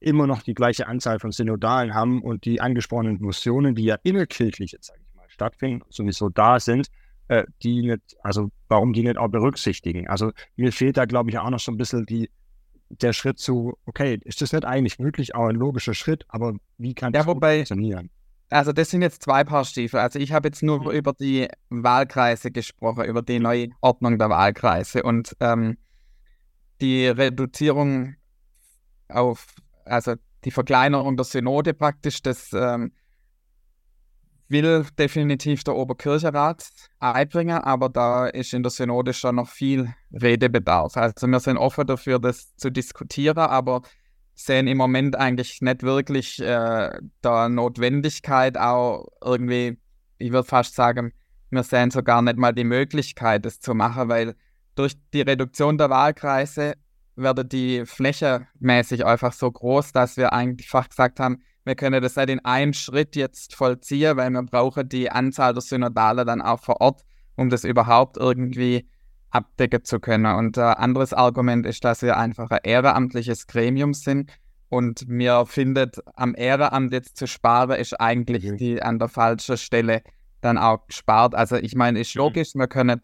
immer 0.00 0.26
noch 0.26 0.42
die 0.42 0.54
gleiche 0.54 0.86
Anzahl 0.86 1.18
von 1.20 1.30
Synodalen 1.30 1.94
haben 1.94 2.22
und 2.22 2.44
die 2.44 2.60
angesprochenen 2.60 3.20
Fusionen, 3.20 3.74
die 3.74 3.84
ja 3.84 3.96
innerkirchlich 4.02 4.72
jetzt, 4.72 4.88
sage 4.88 5.00
ich 5.06 5.14
mal, 5.14 5.28
stattfinden, 5.28 5.84
sowieso 5.88 6.30
da 6.30 6.58
sind, 6.58 6.88
äh, 7.28 7.44
die 7.62 7.82
nicht, 7.82 8.16
also 8.22 8.50
warum 8.68 8.92
die 8.92 9.02
nicht 9.02 9.18
auch 9.18 9.28
berücksichtigen. 9.28 10.08
Also 10.08 10.32
mir 10.56 10.72
fehlt 10.72 10.96
da, 10.96 11.04
glaube 11.04 11.30
ich, 11.30 11.38
auch 11.38 11.50
noch 11.50 11.60
so 11.60 11.70
ein 11.70 11.76
bisschen 11.76 12.04
die, 12.06 12.30
der 12.90 13.12
Schritt 13.12 13.38
zu, 13.38 13.78
okay, 13.86 14.18
ist 14.24 14.42
das 14.42 14.52
nicht 14.52 14.64
eigentlich 14.64 14.98
möglich, 14.98 15.34
auch 15.34 15.46
ein 15.48 15.54
logischer 15.56 15.94
Schritt, 15.94 16.24
aber 16.28 16.54
wie 16.76 16.94
kann 16.94 17.12
Ja, 17.12 17.20
das 17.20 17.26
wobei- 17.26 17.58
funktionieren? 17.58 18.10
Also 18.52 18.72
das 18.72 18.90
sind 18.90 19.00
jetzt 19.02 19.22
zwei 19.22 19.44
Paar 19.44 19.64
Stiefel. 19.64 20.00
Also 20.00 20.18
ich 20.18 20.32
habe 20.32 20.48
jetzt 20.48 20.62
nur 20.64 20.80
Mhm. 20.80 20.90
über 20.90 21.12
die 21.12 21.46
Wahlkreise 21.68 22.50
gesprochen, 22.50 23.04
über 23.04 23.22
die 23.22 23.38
neue 23.38 23.68
Ordnung 23.80 24.18
der 24.18 24.28
Wahlkreise 24.28 25.04
und 25.04 25.36
ähm, 25.38 25.78
die 26.80 27.06
Reduzierung 27.06 28.16
auf, 29.08 29.46
also 29.84 30.14
die 30.44 30.50
Verkleinerung 30.50 31.16
der 31.16 31.24
Synode 31.24 31.74
praktisch, 31.74 32.22
das 32.22 32.52
ähm, 32.52 32.92
will 34.50 34.84
definitiv 34.98 35.64
der 35.64 35.76
Oberkirchenrat 35.76 36.68
einbringen, 36.98 37.58
aber 37.58 37.88
da 37.88 38.26
ist 38.26 38.52
in 38.52 38.62
der 38.62 38.70
Synode 38.70 39.12
schon 39.14 39.36
noch 39.36 39.48
viel 39.48 39.94
Redebedarf. 40.12 40.96
Also 40.96 41.26
wir 41.28 41.40
sind 41.40 41.56
offen 41.56 41.86
dafür, 41.86 42.18
das 42.18 42.54
zu 42.56 42.70
diskutieren, 42.70 43.38
aber 43.38 43.82
sehen 44.34 44.66
im 44.66 44.78
Moment 44.78 45.16
eigentlich 45.16 45.60
nicht 45.60 45.82
wirklich 45.82 46.40
äh, 46.40 46.90
der 47.22 47.48
Notwendigkeit, 47.48 48.58
auch 48.58 49.06
irgendwie, 49.22 49.78
ich 50.18 50.32
würde 50.32 50.48
fast 50.48 50.74
sagen, 50.74 51.12
wir 51.50 51.62
sehen 51.62 51.90
sogar 51.90 52.22
nicht 52.22 52.36
mal 52.36 52.52
die 52.52 52.64
Möglichkeit, 52.64 53.44
das 53.44 53.60
zu 53.60 53.74
machen, 53.74 54.08
weil 54.08 54.34
durch 54.74 54.94
die 55.12 55.22
Reduktion 55.22 55.78
der 55.78 55.90
Wahlkreise 55.90 56.74
werde 57.16 57.44
die 57.44 57.84
Fläche 57.86 58.46
mäßig 58.58 59.04
einfach 59.04 59.32
so 59.32 59.50
groß, 59.50 59.92
dass 59.92 60.16
wir 60.16 60.32
einfach 60.32 60.88
gesagt 60.88 61.20
haben, 61.20 61.42
wir 61.64 61.74
können 61.74 62.02
das 62.02 62.16
nicht 62.16 62.30
in 62.30 62.44
einem 62.44 62.72
Schritt 62.72 63.16
jetzt 63.16 63.54
vollziehen, 63.54 64.16
weil 64.16 64.30
wir 64.30 64.42
brauchen 64.42 64.88
die 64.88 65.10
Anzahl 65.10 65.52
der 65.52 65.62
Synodale 65.62 66.24
dann 66.24 66.40
auch 66.40 66.60
vor 66.60 66.80
Ort, 66.80 67.02
um 67.36 67.50
das 67.50 67.64
überhaupt 67.64 68.16
irgendwie 68.16 68.88
abdecken 69.30 69.84
zu 69.84 70.00
können. 70.00 70.34
Und 70.34 70.58
ein 70.58 70.74
anderes 70.74 71.12
Argument 71.12 71.66
ist, 71.66 71.84
dass 71.84 72.02
wir 72.02 72.16
einfach 72.16 72.50
ein 72.50 72.60
ehrenamtliches 72.62 73.46
Gremium 73.46 73.94
sind 73.94 74.30
und 74.68 75.08
mir 75.08 75.44
findet, 75.46 75.98
am 76.14 76.34
Ehrenamt 76.34 76.92
jetzt 76.92 77.16
zu 77.16 77.26
sparen, 77.26 77.78
ist 77.78 78.00
eigentlich 78.00 78.44
mhm. 78.44 78.56
die 78.56 78.82
an 78.82 78.98
der 78.98 79.08
falschen 79.08 79.56
Stelle 79.56 80.02
dann 80.40 80.58
auch 80.58 80.86
gespart. 80.86 81.34
Also 81.34 81.56
ich 81.56 81.74
meine, 81.74 82.00
ist 82.00 82.14
mhm. 82.14 82.20
logisch, 82.20 82.54
wir 82.54 82.68
können 82.68 83.00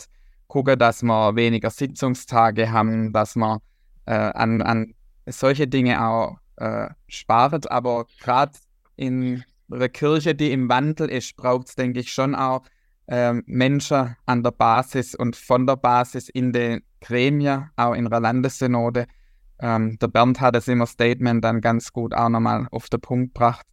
gucken, 0.47 0.79
dass 0.79 1.03
wir 1.03 1.37
weniger 1.37 1.71
Sitzungstage 1.71 2.71
haben, 2.71 3.13
dass 3.13 3.37
wir 3.37 3.61
äh, 4.07 4.13
an, 4.15 4.63
an 4.63 4.95
solche 5.27 5.67
Dinge 5.67 6.05
auch 6.05 6.37
äh, 6.57 6.89
sparen. 7.09 7.65
Aber 7.67 8.07
gerade 8.21 8.53
in 8.97 9.45
einer 9.71 9.89
Kirche, 9.89 10.35
die 10.35 10.53
im 10.53 10.69
Wandel 10.69 11.09
ist, 11.11 11.37
braucht 11.37 11.69
es, 11.69 11.75
denke 11.75 12.01
ich, 12.01 12.13
schon 12.13 12.35
auch 12.35 12.63
äh, 13.07 13.35
Menschen 13.47 14.17
an 14.27 14.43
der 14.43 14.51
Basis 14.51 15.15
und 15.15 15.37
von 15.37 15.67
der 15.67 15.77
Basis 15.77 16.29
in 16.29 16.53
den 16.53 16.83
Gremien, 17.01 17.71
auch 17.77 17.95
in 17.95 18.09
der 18.09 18.21
Landessynode. 18.21 19.07
Ähm, 19.59 19.99
der 19.99 20.09
Bernd 20.09 20.41
hat 20.41 20.57
es 20.57 20.69
im 20.69 20.85
Statement 20.85 21.45
dann 21.45 21.61
ganz 21.61 21.93
gut 21.93 22.15
auch 22.15 22.29
nochmal 22.29 22.67
auf 22.71 22.89
den 22.89 23.01
Punkt 23.01 23.35
gebracht, 23.35 23.65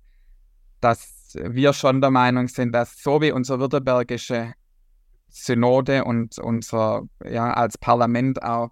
dass 0.80 1.36
wir 1.36 1.74
schon 1.74 2.00
der 2.00 2.12
Meinung 2.12 2.48
sind, 2.48 2.74
dass 2.74 3.02
so 3.02 3.22
wie 3.22 3.32
unser 3.32 3.60
württembergische 3.60 4.54
Synode 5.30 6.04
und 6.06 6.38
unser 6.38 7.04
ja, 7.26 7.52
als 7.54 7.78
Parlament 7.78 8.44
auch 8.44 8.70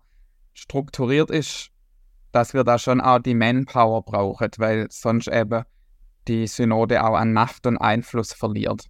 strukturiert 0.53 1.31
ist, 1.31 1.71
dass 2.31 2.53
wir 2.53 2.63
da 2.63 2.77
schon 2.77 3.01
auch 3.01 3.19
die 3.19 3.35
Manpower 3.35 4.03
brauchen, 4.03 4.49
weil 4.57 4.87
sonst 4.89 5.27
eben 5.27 5.63
die 6.27 6.47
Synode 6.47 7.03
auch 7.03 7.15
an 7.15 7.33
Macht 7.33 7.65
und 7.65 7.77
Einfluss 7.77 8.33
verliert. 8.33 8.85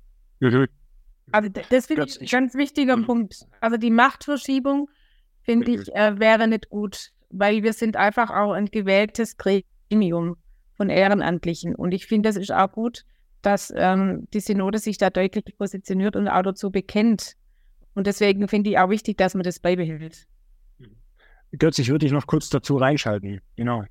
Also 1.32 1.50
das 1.70 1.86
finde 1.86 2.06
ich 2.06 2.20
ein 2.20 2.28
ganz 2.28 2.56
wichtiger 2.56 2.98
mhm. 2.98 3.06
Punkt. 3.06 3.46
Also 3.62 3.78
die 3.78 3.92
Machtverschiebung, 3.92 4.90
finde 5.44 5.72
ich, 5.72 5.94
äh, 5.96 6.20
wäre 6.20 6.48
nicht 6.48 6.70
gut, 6.70 7.12
weil 7.30 7.64
wir 7.64 7.74
sind 7.74 7.96
einfach 7.96 8.30
auch 8.30 8.52
ein 8.52 8.66
gewähltes 8.66 9.38
Gremium 9.38 10.36
von 10.76 10.90
Ehrenamtlichen. 10.90 11.76
Und 11.76 11.94
ich 11.94 12.06
finde, 12.06 12.30
es 12.30 12.36
ist 12.36 12.52
auch 12.52 12.72
gut, 12.72 13.06
dass 13.42 13.74
ähm, 13.76 14.28
die 14.34 14.40
Synode 14.40 14.78
sich 14.80 14.98
da 14.98 15.10
deutlich 15.10 15.58
positioniert 15.58 16.16
und 16.16 16.28
auch 16.28 16.44
dazu 16.44 16.70
bekennt. 16.70 17.36
Und 17.94 18.08
deswegen 18.08 18.48
finde 18.48 18.70
ich 18.70 18.78
auch 18.78 18.90
wichtig, 18.90 19.18
dass 19.18 19.34
man 19.34 19.44
das 19.44 19.60
beibehält. 19.60 20.28
Götz, 21.58 21.80
ich 21.80 21.90
würde 21.90 22.06
dich 22.06 22.14
noch 22.14 22.28
kurz 22.28 22.50
dazu 22.50 22.78
reinschalten. 22.78 23.42
Genau. 23.56 23.84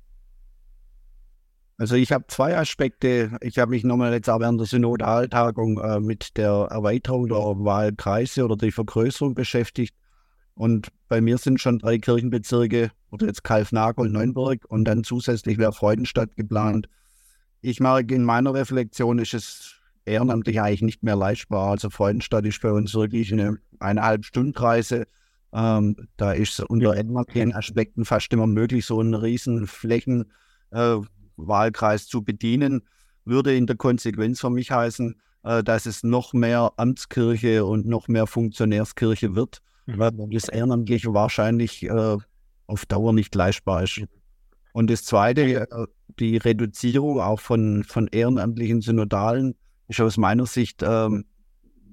Also 1.77 1.95
ich 1.95 2.11
habe 2.11 2.25
zwei 2.27 2.57
Aspekte. 2.57 3.37
Ich 3.41 3.57
habe 3.57 3.71
mich 3.71 3.83
nochmal 3.83 4.13
jetzt 4.13 4.29
auch 4.29 4.39
während 4.39 4.59
der 4.59 4.67
Synodaltagung 4.67 5.79
äh, 5.79 5.99
mit 5.99 6.37
der 6.37 6.67
Erweiterung 6.69 7.27
der 7.27 7.37
Wahlkreise 7.37 8.45
oder 8.45 8.55
der 8.55 8.71
Vergrößerung 8.71 9.33
beschäftigt. 9.33 9.95
Und 10.53 10.89
bei 11.07 11.21
mir 11.21 11.37
sind 11.37 11.59
schon 11.59 11.79
drei 11.79 11.97
Kirchenbezirke, 11.97 12.91
oder 13.09 13.27
jetzt 13.27 13.43
Kalfnagel 13.43 14.05
und 14.05 14.11
Neuenburg 14.11 14.65
und 14.67 14.85
dann 14.85 15.03
zusätzlich 15.03 15.57
wäre 15.57 15.73
Freudenstadt 15.73 16.35
geplant. 16.35 16.87
Ich 17.61 17.79
merke, 17.79 18.15
in 18.15 18.23
meiner 18.23 18.53
Reflexion 18.53 19.19
ist 19.19 19.33
es 19.33 19.75
ehrenamtlich 20.05 20.61
eigentlich 20.61 20.81
nicht 20.81 21.03
mehr 21.03 21.15
leistbar. 21.15 21.71
Also 21.71 21.89
Freudenstadt 21.89 22.45
ist 22.45 22.61
bei 22.61 22.71
uns 22.71 22.93
wirklich 22.93 23.31
eine 23.31 23.57
eineinhalb 23.79 24.25
Stunden 24.25 24.57
Reise 24.57 25.07
ähm, 25.53 25.95
da 26.17 26.31
ist 26.31 26.59
es 26.59 26.65
unter 26.65 26.95
enmarkigen 26.95 27.53
Aspekten 27.53 28.05
fast 28.05 28.33
immer 28.33 28.47
möglich, 28.47 28.85
so 28.85 28.99
einen 28.99 29.13
riesen 29.13 29.67
Flächenwahlkreis 29.67 32.03
äh, 32.03 32.07
zu 32.07 32.23
bedienen. 32.23 32.81
Würde 33.25 33.55
in 33.55 33.67
der 33.67 33.75
Konsequenz 33.75 34.39
für 34.39 34.49
mich 34.49 34.71
heißen, 34.71 35.21
äh, 35.43 35.63
dass 35.63 35.85
es 35.85 36.03
noch 36.03 36.33
mehr 36.33 36.71
Amtskirche 36.77 37.65
und 37.65 37.85
noch 37.85 38.07
mehr 38.07 38.27
Funktionärskirche 38.27 39.35
wird, 39.35 39.61
mhm. 39.85 39.99
weil 39.99 40.11
das 40.31 40.49
Ehrenamtliche 40.49 41.13
wahrscheinlich 41.13 41.83
äh, 41.83 42.17
auf 42.67 42.85
Dauer 42.85 43.13
nicht 43.13 43.35
leistbar 43.35 43.83
ist. 43.83 44.01
Und 44.73 44.89
das 44.89 45.03
Zweite, 45.03 45.69
äh, 45.69 45.87
die 46.19 46.37
Reduzierung 46.37 47.19
auch 47.19 47.39
von, 47.39 47.83
von 47.83 48.07
ehrenamtlichen 48.07 48.81
Synodalen 48.81 49.55
ist 49.87 49.99
aus 49.99 50.17
meiner 50.17 50.45
Sicht 50.45 50.81
ähm, 50.83 51.25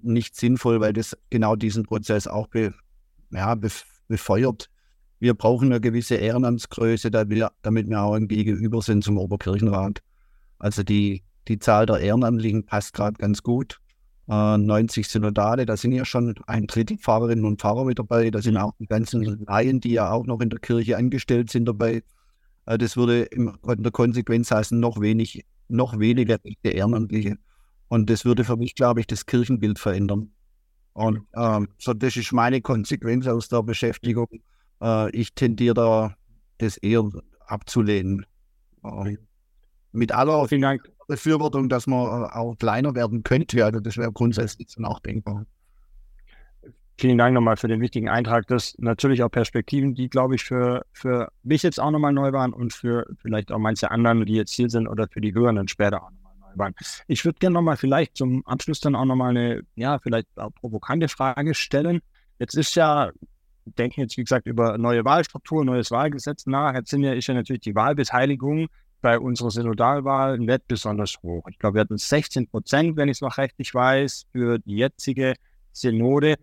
nicht 0.02 0.36
sinnvoll, 0.36 0.80
weil 0.80 0.92
das 0.92 1.16
genau 1.30 1.56
diesen 1.56 1.84
Prozess 1.84 2.26
auch 2.26 2.46
be 2.46 2.72
ja, 3.30 3.54
befeuert. 4.08 4.70
Wir 5.20 5.34
brauchen 5.34 5.72
eine 5.72 5.80
gewisse 5.80 6.14
Ehrenamtsgröße, 6.16 7.10
damit 7.10 7.88
wir 7.88 8.02
auch 8.02 8.14
ein 8.14 8.28
Gegenüber 8.28 8.82
sind 8.82 9.02
zum 9.02 9.18
Oberkirchenrat. 9.18 10.00
Also 10.58 10.82
die, 10.82 11.24
die 11.48 11.58
Zahl 11.58 11.86
der 11.86 11.98
Ehrenamtlichen 11.98 12.64
passt 12.64 12.94
gerade 12.94 13.18
ganz 13.18 13.42
gut. 13.42 13.80
Äh, 14.28 14.58
90 14.58 15.08
Synodale, 15.08 15.66
da 15.66 15.76
sind 15.76 15.92
ja 15.92 16.04
schon 16.04 16.34
ein 16.46 16.66
Drittel 16.66 16.98
Pfarrerinnen 16.98 17.44
und 17.44 17.60
Pfarrer 17.60 17.84
mit 17.84 17.98
dabei. 17.98 18.30
Da 18.30 18.42
sind 18.42 18.56
auch 18.56 18.72
die 18.78 18.86
ganzen 18.86 19.22
Laien, 19.46 19.80
die 19.80 19.92
ja 19.92 20.10
auch 20.10 20.26
noch 20.26 20.40
in 20.40 20.50
der 20.50 20.60
Kirche 20.60 20.96
angestellt 20.96 21.50
sind 21.50 21.64
dabei. 21.64 22.02
Äh, 22.66 22.78
das 22.78 22.96
würde 22.96 23.22
in 23.22 23.52
der 23.64 23.92
Konsequenz 23.92 24.50
heißen, 24.50 24.78
noch, 24.78 25.00
wenig, 25.00 25.44
noch 25.68 25.98
weniger 25.98 26.38
Ehrenamtliche. 26.62 27.38
Und 27.88 28.10
das 28.10 28.24
würde 28.24 28.44
für 28.44 28.56
mich, 28.56 28.74
glaube 28.74 29.00
ich, 29.00 29.06
das 29.06 29.26
Kirchenbild 29.26 29.78
verändern. 29.78 30.30
Und 30.92 31.26
ähm, 31.34 31.68
so, 31.78 31.94
das 31.94 32.16
ist 32.16 32.32
meine 32.32 32.60
Konsequenz 32.60 33.26
aus 33.26 33.48
der 33.48 33.62
Beschäftigung. 33.62 34.28
Äh, 34.82 35.10
ich 35.10 35.34
tendiere 35.34 35.74
da, 35.74 36.16
das 36.58 36.76
eher 36.78 37.08
abzulehnen. 37.46 38.26
Äh, 38.84 39.16
mit 39.92 40.12
aller 40.12 40.46
Befürwortung, 41.06 41.68
dass 41.68 41.86
man 41.86 42.06
äh, 42.06 42.32
auch 42.32 42.56
kleiner 42.58 42.94
werden 42.94 43.22
könnte. 43.22 43.64
Also 43.64 43.80
das 43.80 43.96
wäre 43.96 44.12
grundsätzlich 44.12 44.68
so 44.70 44.82
nachdenkbar. 44.82 45.46
Vielen 47.00 47.16
Dank 47.16 47.32
nochmal 47.32 47.56
für 47.56 47.68
den 47.68 47.80
wichtigen 47.80 48.08
Eintrag. 48.08 48.48
Das 48.48 48.74
natürlich 48.78 49.22
auch 49.22 49.30
Perspektiven, 49.30 49.94
die, 49.94 50.08
glaube 50.08 50.34
ich, 50.34 50.42
für, 50.42 50.84
für 50.92 51.30
mich 51.44 51.62
jetzt 51.62 51.78
auch 51.78 51.92
nochmal 51.92 52.12
neu 52.12 52.32
waren 52.32 52.52
und 52.52 52.72
für 52.72 53.06
vielleicht 53.22 53.52
auch 53.52 53.58
manche 53.58 53.90
anderen, 53.92 54.26
die 54.26 54.34
jetzt 54.34 54.52
hier 54.52 54.68
sind 54.68 54.88
oder 54.88 55.06
für 55.08 55.20
die 55.20 55.32
Hörenden 55.32 55.68
später 55.68 56.02
auch 56.02 56.10
waren. 56.58 56.74
Ich 57.06 57.24
würde 57.24 57.38
gerne 57.38 57.54
nochmal 57.54 57.76
vielleicht 57.76 58.16
zum 58.16 58.46
Abschluss 58.46 58.80
dann 58.80 58.94
auch 58.94 59.04
nochmal 59.04 59.30
eine, 59.30 59.62
ja, 59.74 59.98
vielleicht 59.98 60.28
provokante 60.60 61.08
Frage 61.08 61.54
stellen. 61.54 62.00
Jetzt 62.38 62.54
ist 62.54 62.74
ja, 62.74 63.10
denken 63.64 64.00
jetzt, 64.00 64.16
wie 64.16 64.22
gesagt, 64.22 64.46
über 64.46 64.78
neue 64.78 65.04
Wahlstruktur, 65.04 65.64
neues 65.64 65.90
Wahlgesetz 65.90 66.46
nach. 66.46 66.74
Jetzt 66.74 66.90
sind 66.90 67.02
ja, 67.02 67.12
ist 67.12 67.26
ja 67.26 67.34
natürlich 67.34 67.62
die 67.62 67.74
Wahlbeteiligung 67.74 68.68
bei 69.00 69.18
unserer 69.18 69.50
Synodalwahl 69.50 70.38
nicht 70.38 70.66
besonders 70.66 71.16
hoch. 71.22 71.46
Ich 71.48 71.58
glaube, 71.58 71.74
wir 71.74 71.80
hatten 71.82 71.98
16 71.98 72.48
Prozent, 72.48 72.96
wenn 72.96 73.08
ich 73.08 73.18
es 73.18 73.20
noch 73.20 73.38
richtig 73.38 73.74
weiß, 73.74 74.26
für 74.32 74.58
die 74.58 74.76
jetzige 74.76 75.34
Synode. 75.72 76.36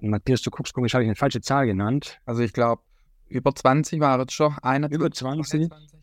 Matthias, 0.00 0.42
du 0.42 0.50
guckst 0.50 0.74
komisch, 0.74 0.94
habe 0.94 1.04
ich 1.04 1.08
eine 1.08 1.16
falsche 1.16 1.40
Zahl 1.40 1.66
genannt. 1.66 2.18
Also 2.24 2.42
ich 2.42 2.52
glaube, 2.52 2.82
über 3.28 3.54
20 3.54 4.00
war 4.00 4.20
es 4.20 4.32
schon. 4.32 4.54
21, 4.62 4.94
über 4.94 5.10
20. 5.10 5.72
21. 5.72 6.00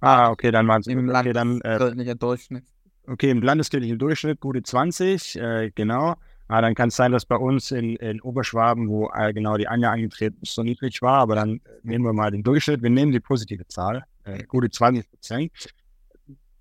Ah, 0.00 0.30
okay, 0.30 0.50
dann 0.50 0.68
waren 0.68 0.80
es 0.80 0.86
im 0.86 1.08
okay, 1.08 1.32
landeskirchlichen 1.32 2.08
äh, 2.08 2.16
Durchschnitt. 2.16 2.64
Okay, 3.06 3.30
im 3.30 3.42
landeskirchlichen 3.42 3.98
Durchschnitt 3.98 4.40
gute 4.40 4.62
20, 4.62 5.36
äh, 5.36 5.70
genau. 5.74 6.16
Ah, 6.48 6.60
dann 6.60 6.74
kann 6.74 6.88
es 6.88 6.96
sein, 6.96 7.10
dass 7.10 7.24
bei 7.24 7.36
uns 7.36 7.72
in, 7.72 7.96
in 7.96 8.20
Oberschwaben, 8.20 8.88
wo 8.88 9.10
äh, 9.12 9.32
genau 9.32 9.56
die 9.56 9.66
Anja 9.66 9.90
angetreten 9.90 10.38
ist, 10.42 10.54
so 10.54 10.62
niedrig 10.62 11.02
war, 11.02 11.18
aber 11.18 11.34
dann 11.34 11.60
nehmen 11.82 12.04
wir 12.04 12.12
mal 12.12 12.30
den 12.30 12.44
Durchschnitt. 12.44 12.82
Wir 12.82 12.90
nehmen 12.90 13.10
die 13.10 13.20
positive 13.20 13.66
Zahl, 13.66 14.04
äh, 14.24 14.44
gute 14.44 14.70
20 14.70 15.10
Prozent. 15.10 15.52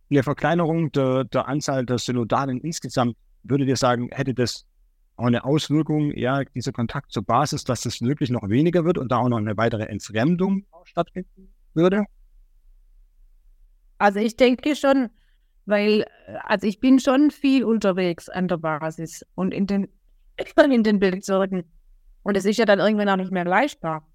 Eine 0.10 0.24
Verkleinerung 0.24 0.92
der, 0.92 1.25
der 1.25 1.48
Anzahl 1.48 1.86
der 1.86 2.00
Synodalen 2.00 2.62
insgesamt, 2.62 3.15
würdet 3.44 3.68
ihr 3.68 3.77
sagen, 3.77 4.10
hätte 4.12 4.34
das 4.34 4.65
auch 5.18 5.25
eine 5.25 5.46
Auswirkung, 5.46 6.12
ja, 6.18 6.44
dieser 6.44 6.72
Kontakt 6.72 7.12
zur 7.12 7.24
Basis, 7.24 7.63
dass 7.63 7.86
es 7.86 8.01
wirklich 8.01 8.30
noch 8.30 8.50
weniger 8.50 8.86
wird 8.86 8.98
und 8.98 9.12
da 9.12 9.18
auch 9.18 9.30
noch 9.30 9.38
eine 9.38 9.56
weitere 9.56 9.84
Entfremdung 9.84 10.65
stattfinden 10.84 11.54
würde? 11.74 12.06
Also 13.98 14.20
ich 14.20 14.36
denke 14.36 14.75
schon, 14.75 15.10
weil, 15.66 16.06
also 16.44 16.68
ich 16.68 16.80
bin 16.80 17.00
schon 17.00 17.32
viel 17.32 17.64
unterwegs 17.64 18.30
an 18.30 18.48
der 18.48 18.58
Basis 18.58 19.25
und 19.36 19.54
in 19.54 19.68
den, 19.68 19.88
in 20.72 20.84
den 20.84 21.00
Bezirken. 21.00 21.64
Und 22.24 22.38
es 22.38 22.46
ist 22.46 22.58
ja 22.58 22.66
dann 22.66 22.80
irgendwann 22.80 23.10
auch 23.10 23.18
nicht 23.18 23.32
mehr 23.32 23.46
leistbar. 23.46 24.08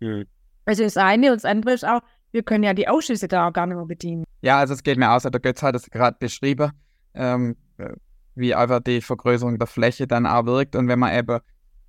Mhm. 0.00 0.26
Also 0.64 0.84
das 0.84 0.96
eine 0.96 1.32
und 1.32 1.36
das 1.36 1.44
andere 1.44 1.74
ist 1.74 1.86
auch, 1.86 2.00
wir 2.30 2.42
können 2.42 2.62
ja 2.62 2.74
die 2.74 2.88
Ausschüsse 2.88 3.26
da 3.26 3.48
auch 3.48 3.52
gar 3.52 3.66
nicht 3.66 3.76
mehr 3.76 3.86
bedienen. 3.86 4.24
Ja, 4.42 4.58
also 4.58 4.74
es 4.74 4.82
geht 4.82 4.98
mir 4.98 5.10
aus, 5.10 5.22
der 5.22 5.32
Götz 5.32 5.62
hat 5.62 5.74
es 5.74 5.90
gerade 5.90 6.16
beschrieben. 6.20 6.72
ähm, 7.14 7.56
wie 8.38 8.54
einfach 8.54 8.80
die 8.80 9.00
Vergrößerung 9.00 9.58
der 9.58 9.66
Fläche 9.66 10.06
dann 10.06 10.24
auch 10.26 10.46
wirkt. 10.46 10.76
Und 10.76 10.88
wenn 10.88 11.00
man 11.00 11.16
eben 11.16 11.40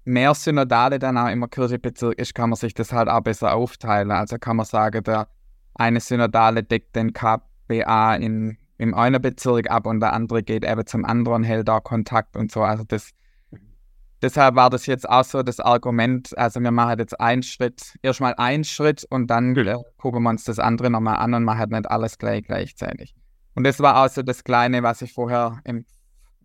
mehr 0.05 0.34
Synodale 0.34 0.98
dann 0.98 1.17
auch 1.17 1.29
im 1.29 1.48
Kirchenbezirk 1.50 2.17
ist, 2.17 2.34
kann 2.34 2.50
man 2.50 2.58
sich 2.58 2.74
das 2.74 2.91
halt 2.91 3.08
auch 3.08 3.22
besser 3.22 3.53
aufteilen. 3.53 4.12
Also 4.12 4.38
kann 4.39 4.58
man 4.58 4.65
sagen, 4.65 5.03
der 5.03 5.27
eine 5.79 6.00
Synodale 6.00 6.63
deckt 6.63 6.95
den 6.95 7.13
KBA 7.13 8.15
in, 8.15 8.57
im 8.77 8.93
einen 8.93 9.21
Bezirk 9.21 9.71
ab 9.71 9.88
und 9.88 10.01
der 10.01 10.13
andere 10.13 10.43
geht 10.43 10.65
eben 10.65 10.86
zum 10.86 11.05
anderen, 11.05 11.43
hält 11.43 11.67
da 11.67 11.79
Kontakt 11.79 12.36
und 12.36 12.51
so. 12.51 12.62
Also 12.62 12.83
das, 12.83 13.12
deshalb 14.21 14.55
war 14.55 14.69
das 14.69 14.86
jetzt 14.86 15.07
auch 15.07 15.24
so 15.24 15.41
das 15.41 15.59
Argument, 15.59 16.38
also 16.38 16.59
wir 16.59 16.71
machen 16.71 17.00
jetzt 17.00 17.19
einen 17.19 17.43
Schritt, 17.43 17.98
erstmal 18.01 18.36
einen 18.36 18.65
Schritt 18.65 19.05
und 19.09 19.27
dann 19.27 19.55
äh, 19.55 19.77
gucken 19.98 20.24
wir 20.24 20.29
uns 20.29 20.43
das 20.43 20.59
andere 20.59 20.89
nochmal 20.89 21.15
an 21.15 21.33
und 21.33 21.45
machen 21.45 21.69
nicht 21.69 21.89
alles 21.89 22.17
gleich 22.17 22.43
gleichzeitig. 22.43 23.15
Und 23.55 23.63
das 23.63 23.79
war 23.79 24.03
auch 24.03 24.09
so 24.09 24.21
das 24.21 24.43
Kleine, 24.43 24.83
was 24.83 25.01
ich 25.01 25.13
vorher 25.13 25.62
im 25.63 25.86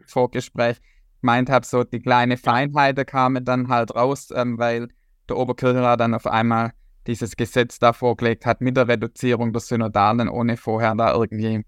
Vorgespräch 0.07 0.81
gemeint 1.21 1.51
habe, 1.51 1.67
so 1.67 1.83
die 1.83 2.01
kleine 2.01 2.37
Feinheiten 2.37 3.05
kamen 3.05 3.45
dann 3.45 3.69
halt 3.69 3.95
raus, 3.95 4.29
ähm, 4.35 4.59
weil 4.59 4.89
der 5.29 5.39
Oberkirchler 5.39 5.97
dann 5.97 6.15
auf 6.15 6.27
einmal 6.27 6.73
dieses 7.07 7.37
Gesetz 7.37 7.79
da 7.79 7.93
vorgelegt 7.93 8.47
hat 8.47 8.61
mit 8.61 8.77
der 8.77 8.89
Reduzierung 8.89 9.53
der 9.53 9.61
Synodalen, 9.61 10.29
ohne 10.29 10.57
vorher 10.57 10.95
da 10.95 11.13
irgendwie 11.13 11.65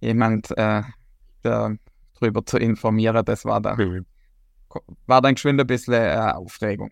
jemand 0.00 0.50
äh, 0.56 0.82
darüber 1.42 2.44
zu 2.44 2.58
informieren. 2.58 3.24
Das 3.24 3.44
war 3.44 3.60
da, 3.60 3.76
war 5.06 5.22
dann 5.22 5.34
geschwind 5.34 5.60
ein 5.60 5.66
bisschen 5.66 5.94
äh, 5.94 6.32
Aufregung. 6.34 6.90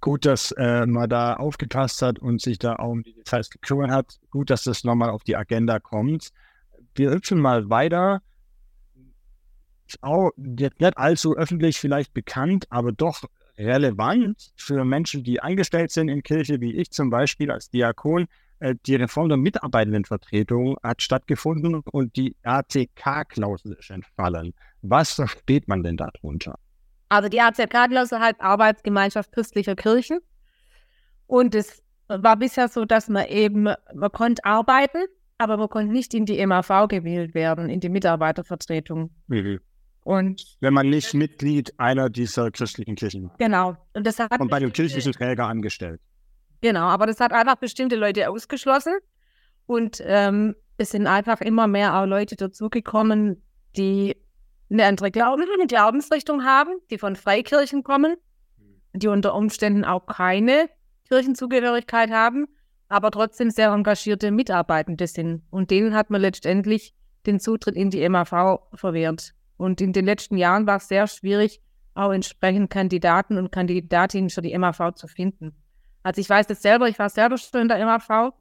Gut, 0.00 0.24
dass 0.24 0.50
äh, 0.52 0.84
man 0.86 1.08
da 1.08 1.34
aufgepasst 1.34 2.02
hat 2.02 2.18
und 2.18 2.40
sich 2.40 2.58
da 2.58 2.76
auch 2.76 2.90
um 2.90 3.02
die 3.02 3.14
Details 3.14 3.50
gekümmert 3.50 3.90
hat. 3.90 4.18
Gut, 4.30 4.50
dass 4.50 4.64
das 4.64 4.82
nochmal 4.82 5.10
auf 5.10 5.22
die 5.22 5.36
Agenda 5.36 5.78
kommt. 5.78 6.30
Wir 6.94 7.10
hüpfen 7.10 7.38
mal 7.38 7.70
weiter 7.70 8.20
auch 10.00 10.30
jetzt 10.36 10.80
nicht 10.80 10.96
allzu 10.96 11.36
öffentlich 11.36 11.78
vielleicht 11.78 12.14
bekannt, 12.14 12.66
aber 12.70 12.92
doch 12.92 13.24
relevant 13.58 14.52
für 14.56 14.84
Menschen, 14.84 15.24
die 15.24 15.40
angestellt 15.40 15.90
sind 15.90 16.08
in 16.08 16.22
Kirche, 16.22 16.60
wie 16.60 16.74
ich 16.74 16.90
zum 16.90 17.10
Beispiel 17.10 17.50
als 17.50 17.70
Diakon. 17.70 18.26
Äh, 18.60 18.74
die 18.86 18.96
Reform 18.96 19.28
der 19.28 19.38
Mitarbeitendenvertretung 19.38 20.76
hat 20.82 21.02
stattgefunden 21.02 21.82
und 21.90 22.16
die 22.16 22.36
ACK-Klausel 22.42 23.72
ist 23.72 23.90
entfallen. 23.90 24.54
Was 24.82 25.12
versteht 25.12 25.68
man 25.68 25.82
denn 25.82 25.96
darunter? 25.96 26.58
Also 27.08 27.28
die 27.28 27.40
ACK-Klausel 27.40 28.20
heißt 28.20 28.40
Arbeitsgemeinschaft 28.40 29.32
christlicher 29.32 29.76
Kirchen. 29.76 30.20
Und 31.26 31.54
es 31.54 31.82
war 32.08 32.36
bisher 32.36 32.68
so, 32.68 32.84
dass 32.84 33.08
man 33.08 33.26
eben, 33.26 33.64
man 33.64 34.12
konnte 34.12 34.44
arbeiten, 34.44 35.04
aber 35.38 35.56
man 35.56 35.68
konnte 35.68 35.92
nicht 35.92 36.14
in 36.14 36.24
die 36.24 36.44
MAV 36.46 36.88
gewählt 36.88 37.34
werden, 37.34 37.68
in 37.68 37.80
die 37.80 37.88
Mitarbeitervertretung. 37.88 39.10
Mhm. 39.26 39.60
Und 40.04 40.56
wenn 40.60 40.74
man 40.74 40.90
nicht 40.90 41.14
Mitglied 41.14 41.78
einer 41.78 42.10
dieser 42.10 42.50
christlichen 42.50 42.96
Kirchen 42.96 43.28
war. 43.28 43.36
Genau. 43.38 43.76
Und, 43.94 44.06
das 44.06 44.18
hat 44.18 44.40
und 44.40 44.50
bei 44.50 44.58
dem 44.58 44.72
kirchlichen 44.72 45.12
Träger 45.12 45.46
angestellt. 45.46 46.00
Genau, 46.60 46.86
aber 46.86 47.06
das 47.06 47.20
hat 47.20 47.32
einfach 47.32 47.56
bestimmte 47.56 47.96
Leute 47.96 48.28
ausgeschlossen. 48.28 48.94
Und 49.66 50.02
ähm, 50.04 50.54
es 50.76 50.90
sind 50.90 51.06
einfach 51.06 51.40
immer 51.40 51.66
mehr 51.66 51.96
auch 51.96 52.06
Leute 52.06 52.36
dazugekommen, 52.36 53.42
die 53.76 54.16
eine 54.70 54.86
andere 54.86 55.10
Glauben, 55.10 55.44
eine 55.54 55.66
Glaubensrichtung 55.66 56.44
haben, 56.44 56.70
die 56.90 56.98
von 56.98 57.14
Freikirchen 57.14 57.84
kommen, 57.84 58.16
die 58.92 59.08
unter 59.08 59.34
Umständen 59.34 59.84
auch 59.84 60.06
keine 60.06 60.68
Kirchenzugehörigkeit 61.08 62.10
haben, 62.10 62.46
aber 62.88 63.10
trotzdem 63.10 63.50
sehr 63.50 63.70
engagierte 63.70 64.30
Mitarbeitende 64.30 65.06
sind. 65.06 65.42
Und 65.50 65.70
denen 65.70 65.94
hat 65.94 66.10
man 66.10 66.20
letztendlich 66.20 66.94
den 67.26 67.38
Zutritt 67.38 67.76
in 67.76 67.90
die 67.90 68.08
MAV 68.08 68.60
verwehrt. 68.74 69.34
Und 69.62 69.80
in 69.80 69.92
den 69.92 70.06
letzten 70.06 70.36
Jahren 70.36 70.66
war 70.66 70.78
es 70.78 70.88
sehr 70.88 71.06
schwierig, 71.06 71.60
auch 71.94 72.10
entsprechend 72.10 72.68
Kandidaten 72.70 73.38
und 73.38 73.52
Kandidatinnen 73.52 74.28
für 74.28 74.42
die 74.42 74.58
MAV 74.58 74.94
zu 74.96 75.06
finden. 75.06 75.54
Also 76.02 76.20
ich 76.20 76.28
weiß 76.28 76.48
das 76.48 76.62
selber, 76.62 76.88
ich 76.88 76.98
war 76.98 77.08
selber 77.08 77.38
schon 77.38 77.60
in 77.60 77.68
der 77.68 77.84
MAV 77.86 78.32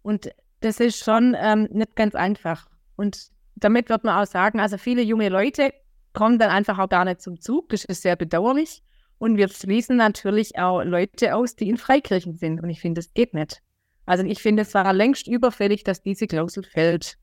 und 0.00 0.30
das 0.60 0.80
ist 0.80 1.04
schon 1.04 1.36
ähm, 1.38 1.68
nicht 1.70 1.96
ganz 1.96 2.14
einfach. 2.14 2.66
Und 2.96 3.28
damit 3.56 3.90
wird 3.90 4.04
man 4.04 4.22
auch 4.22 4.26
sagen, 4.26 4.58
also 4.58 4.78
viele 4.78 5.02
junge 5.02 5.28
Leute 5.28 5.74
kommen 6.14 6.38
dann 6.38 6.48
einfach 6.48 6.78
auch 6.78 6.88
gar 6.88 7.04
nicht 7.04 7.20
zum 7.20 7.38
Zug. 7.42 7.68
Das 7.68 7.84
ist 7.84 8.00
sehr 8.00 8.16
bedauerlich. 8.16 8.82
Und 9.18 9.36
wir 9.36 9.48
schließen 9.48 9.98
natürlich 9.98 10.58
auch 10.58 10.82
Leute 10.82 11.34
aus, 11.34 11.56
die 11.56 11.68
in 11.68 11.76
Freikirchen 11.76 12.38
sind. 12.38 12.62
Und 12.62 12.70
ich 12.70 12.80
finde, 12.80 13.00
das 13.00 13.12
geht 13.12 13.34
nicht. 13.34 13.60
Also 14.06 14.24
ich 14.24 14.40
finde, 14.40 14.62
es 14.62 14.72
war 14.72 14.90
längst 14.94 15.28
überfällig, 15.28 15.84
dass 15.84 16.00
diese 16.00 16.26
Klausel 16.26 16.64
fällt. 16.64 17.18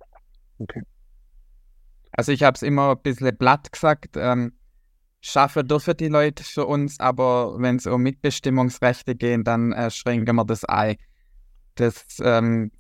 Okay. 0.59 0.83
Also 2.11 2.31
ich 2.31 2.43
habe 2.43 2.55
es 2.55 2.61
immer 2.61 2.91
ein 2.91 3.01
bisschen 3.01 3.37
platt 3.37 3.71
gesagt, 3.71 4.15
ähm, 4.15 4.53
schaffen 5.21 5.67
dürfen 5.67 5.97
die 5.97 6.07
Leute 6.07 6.43
für 6.43 6.65
uns, 6.65 6.99
aber 6.99 7.59
wenn 7.59 7.77
es 7.77 7.85
um 7.85 8.01
Mitbestimmungsrechte 8.01 9.15
geht, 9.15 9.45
dann 9.45 9.73
äh, 9.73 9.91
schränken 9.91 10.35
wir 10.35 10.45
das 10.45 10.63
ein. 10.65 10.95
Das, 11.75 12.05
ähm, 12.21 12.71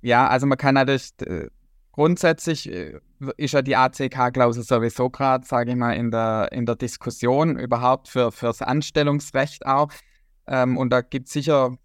ja, 0.00 0.28
also 0.28 0.46
man 0.46 0.58
kann 0.58 0.74
natürlich, 0.74 1.12
äh, 1.22 1.48
grundsätzlich 1.92 2.70
äh, 2.70 3.00
ist 3.36 3.54
ja 3.54 3.62
die 3.62 3.76
ACK-Klausel 3.76 4.62
sowieso 4.62 5.10
gerade, 5.10 5.46
sage 5.46 5.70
ich 5.70 5.76
mal, 5.76 5.92
in 5.92 6.10
der, 6.10 6.50
in 6.52 6.66
der 6.66 6.76
Diskussion 6.76 7.58
überhaupt 7.58 8.08
für, 8.08 8.30
das 8.40 8.62
Anstellungsrecht 8.62 9.66
auch. 9.66 9.90
Ähm, 10.46 10.76
und 10.76 10.90
da 10.90 11.00
gibt 11.00 11.26
es 11.26 11.32
sicher 11.32 11.76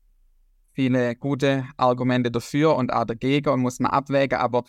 viele 0.74 1.16
gute 1.16 1.66
Argumente 1.78 2.32
dafür 2.32 2.76
und 2.76 2.92
auch 2.94 3.06
dagegen 3.06 3.50
und 3.50 3.62
muss 3.62 3.80
man 3.80 3.92
abwägen, 3.92 4.40
aber 4.40 4.64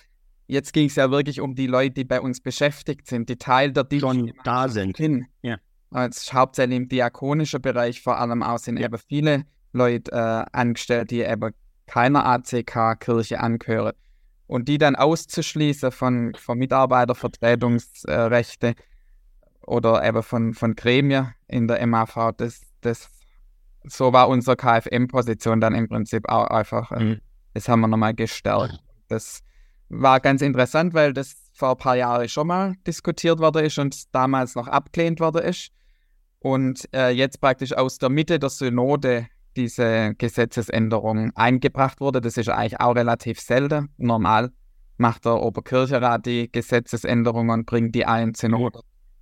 Jetzt 0.47 0.73
ging 0.73 0.87
es 0.87 0.97
ja 0.97 1.11
wirklich 1.11 1.41
um 1.41 1.55
die 1.55 1.67
Leute, 1.67 1.95
die 1.95 2.05
bei 2.05 2.21
uns 2.21 2.41
beschäftigt 2.41 3.07
sind, 3.07 3.29
die 3.29 3.37
Teil 3.37 3.73
der 3.73 3.85
Dienste 3.85 4.09
schon 4.09 4.33
da 4.45 4.69
sind. 4.69 4.97
Hin. 4.97 5.27
Ja. 5.43 5.59
Als 5.91 6.33
hauptsächlich 6.33 6.77
im 6.77 6.89
diakonischen 6.89 7.63
Bereich 7.63 8.03
vor 8.03 8.19
allem 8.19 8.43
auch 8.43 8.59
sind 8.59 8.79
ja. 8.79 8.87
eben 8.87 8.99
viele 8.99 9.45
Leute 9.73 10.11
äh, 10.13 10.45
angestellt, 10.53 11.11
die 11.11 11.21
eben 11.21 11.53
keiner 11.87 12.27
ACK-Kirche 12.27 13.41
angehören. 13.41 13.93
Und 14.47 14.69
die 14.69 14.77
dann 14.77 14.95
auszuschließen 14.95 15.91
von, 15.91 16.35
von 16.35 16.59
Mitarbeitervertretungsrechte 16.59 18.75
oder 19.63 20.07
eben 20.07 20.23
von, 20.23 20.53
von 20.53 20.77
Gremien 20.77 21.33
in 21.49 21.67
der 21.67 21.87
MAV, 21.87 22.33
das, 22.37 22.61
das, 22.83 23.09
so 23.85 24.13
war 24.13 24.29
unsere 24.29 24.57
KFM-Position 24.57 25.63
dann 25.63 25.75
im 25.75 25.89
Prinzip 25.89 26.29
auch 26.29 26.49
einfach, 26.49 26.93
äh, 26.93 27.03
mhm. 27.03 27.23
das 27.55 27.67
haben 27.69 27.81
wir 27.81 27.89
nochmal 27.89 28.13
gestärkt. 28.15 28.81
Das, 29.09 29.43
war 30.01 30.21
ganz 30.21 30.43
interessant, 30.43 30.95
weil 30.95 31.13
das 31.13 31.37
vor 31.53 31.71
ein 31.71 31.77
paar 31.79 31.97
Jahren 31.97 32.29
schon 32.29 32.49
mal 32.49 32.75
diskutiert 32.87 33.39
worden 33.39 33.65
ist 33.65 33.79
und 33.79 34.15
damals 34.15 34.55
noch 34.55 34.69
abgelehnt 34.69 35.21
worden 35.21 35.43
ist. 35.43 35.71
Und 36.41 36.89
äh, 36.93 37.11
jetzt 37.11 37.41
praktisch 37.41 37.73
aus 37.73 37.99
der 37.99 38.11
Mitte 38.11 38.39
der 38.39 38.51
Synode 38.51 39.29
diese 39.57 40.15
Gesetzesänderung 40.19 41.31
eingebracht 41.35 42.01
wurde. 42.01 42.21
Das 42.21 42.37
ist 42.37 42.49
eigentlich 42.49 42.81
auch 42.81 42.97
relativ 42.97 43.41
selten. 43.41 43.89
Normal 43.97 44.51
macht 44.97 45.25
der 45.25 45.41
Oberkirchenrat 45.41 46.27
die 46.27 46.51
Gesetzesänderung 46.51 47.49
und 47.49 47.67
bringt 47.67 47.95
die 47.95 48.05
ein 48.05 48.35
Synode. 48.35 48.81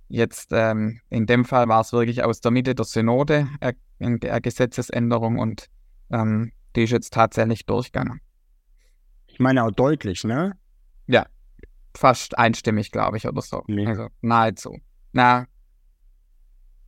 Jetzt 0.09 0.49
ähm, 0.51 0.99
in 1.09 1.25
dem 1.25 1.45
Fall 1.45 1.67
war 1.67 1.81
es 1.81 1.93
wirklich 1.93 2.23
aus 2.23 2.41
der 2.41 2.51
Mitte 2.51 2.75
der 2.75 2.85
Synode 2.85 3.47
äh, 3.61 3.73
eine 3.99 4.19
Gesetzesänderung 4.41 5.39
und 5.39 5.67
ähm, 6.11 6.51
die 6.75 6.83
ist 6.83 6.91
jetzt 6.91 7.13
tatsächlich 7.13 7.65
durchgegangen. 7.65 8.19
Ich 9.27 9.39
meine 9.39 9.63
auch 9.63 9.71
deutlich, 9.71 10.23
ne? 10.23 10.53
Ja, 11.07 11.25
fast 11.95 12.37
einstimmig, 12.37 12.91
glaube 12.91 13.17
ich, 13.17 13.27
oder 13.27 13.41
so. 13.41 13.63
Nee. 13.67 13.87
Also 13.87 14.07
nahezu. 14.21 14.77
Na, 15.11 15.47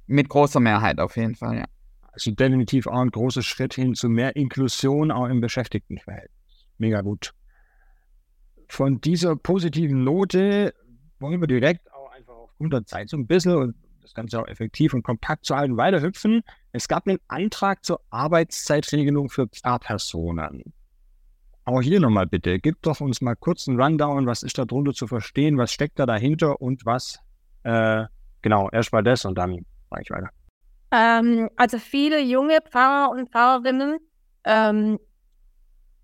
mit 0.08 0.30
großer 0.30 0.60
Mehrheit 0.60 1.00
auf 1.00 1.18
jeden 1.18 1.36
Fall, 1.36 1.58
ja. 1.58 1.66
Also 2.12 2.32
definitiv 2.32 2.88
auch 2.88 3.00
ein 3.00 3.12
großer 3.12 3.42
Schritt 3.42 3.74
hin 3.74 3.94
zu 3.94 4.08
mehr 4.08 4.36
Inklusion 4.36 5.12
auch 5.12 5.28
im 5.28 5.42
Beschäftigtenverhältnis. 5.42 6.68
Mega 6.78 7.02
gut. 7.02 7.34
Von 8.68 9.02
dieser 9.02 9.36
positiven 9.36 10.04
Note 10.04 10.74
wollen 11.20 11.42
wir 11.42 11.48
direkt 11.48 11.92
auch 11.94 12.10
einfach 12.12 12.34
aufgrund 12.34 12.74
der 12.74 12.86
Zeit 12.86 13.10
so 13.10 13.18
ein 13.18 13.28
bisschen 13.28 13.56
und 13.56 13.76
das 14.02 14.14
Ganze 14.14 14.40
auch 14.40 14.48
effektiv 14.48 14.94
und 14.94 15.04
kompakt 15.04 15.46
zu 15.46 15.56
halten, 15.56 15.78
weiterhüpfen. 15.78 16.42
Es 16.72 16.88
gab 16.88 17.08
einen 17.08 17.20
Antrag 17.28 17.84
zur 17.84 18.00
Arbeitszeitregelung 18.12 19.30
für 19.30 19.48
Pfarrpersonen. 19.48 20.74
Auch 21.66 21.82
hier 21.82 22.00
nochmal 22.00 22.28
bitte, 22.28 22.60
gib 22.60 22.82
doch 22.84 23.02
uns 23.02 23.22
mal 23.22 23.36
kurz 23.36 23.68
einen 23.68 23.82
Rundown, 23.82 24.28
was 24.28 24.44
ist 24.44 24.58
da 24.60 24.66
drunter 24.66 24.94
zu 24.94 25.08
verstehen, 25.08 25.58
was 25.58 25.72
steckt 25.72 25.98
da 25.98 26.06
dahinter 26.06 26.62
und 26.62 26.86
was, 26.86 27.20
äh, 27.64 28.06
genau, 28.44 28.70
erst 28.72 28.94
mal 28.94 29.02
das 29.02 29.26
und 29.26 29.36
dann 29.36 29.66
mache 29.90 30.02
ich 30.04 30.10
weiter. 30.12 30.30
Ähm, 30.92 31.50
also 31.56 31.80
viele 31.80 32.22
junge 32.22 32.60
Pfarrer 32.62 33.10
und 33.10 33.32
Pfarrerinnen, 33.32 33.98
ähm, 34.44 35.00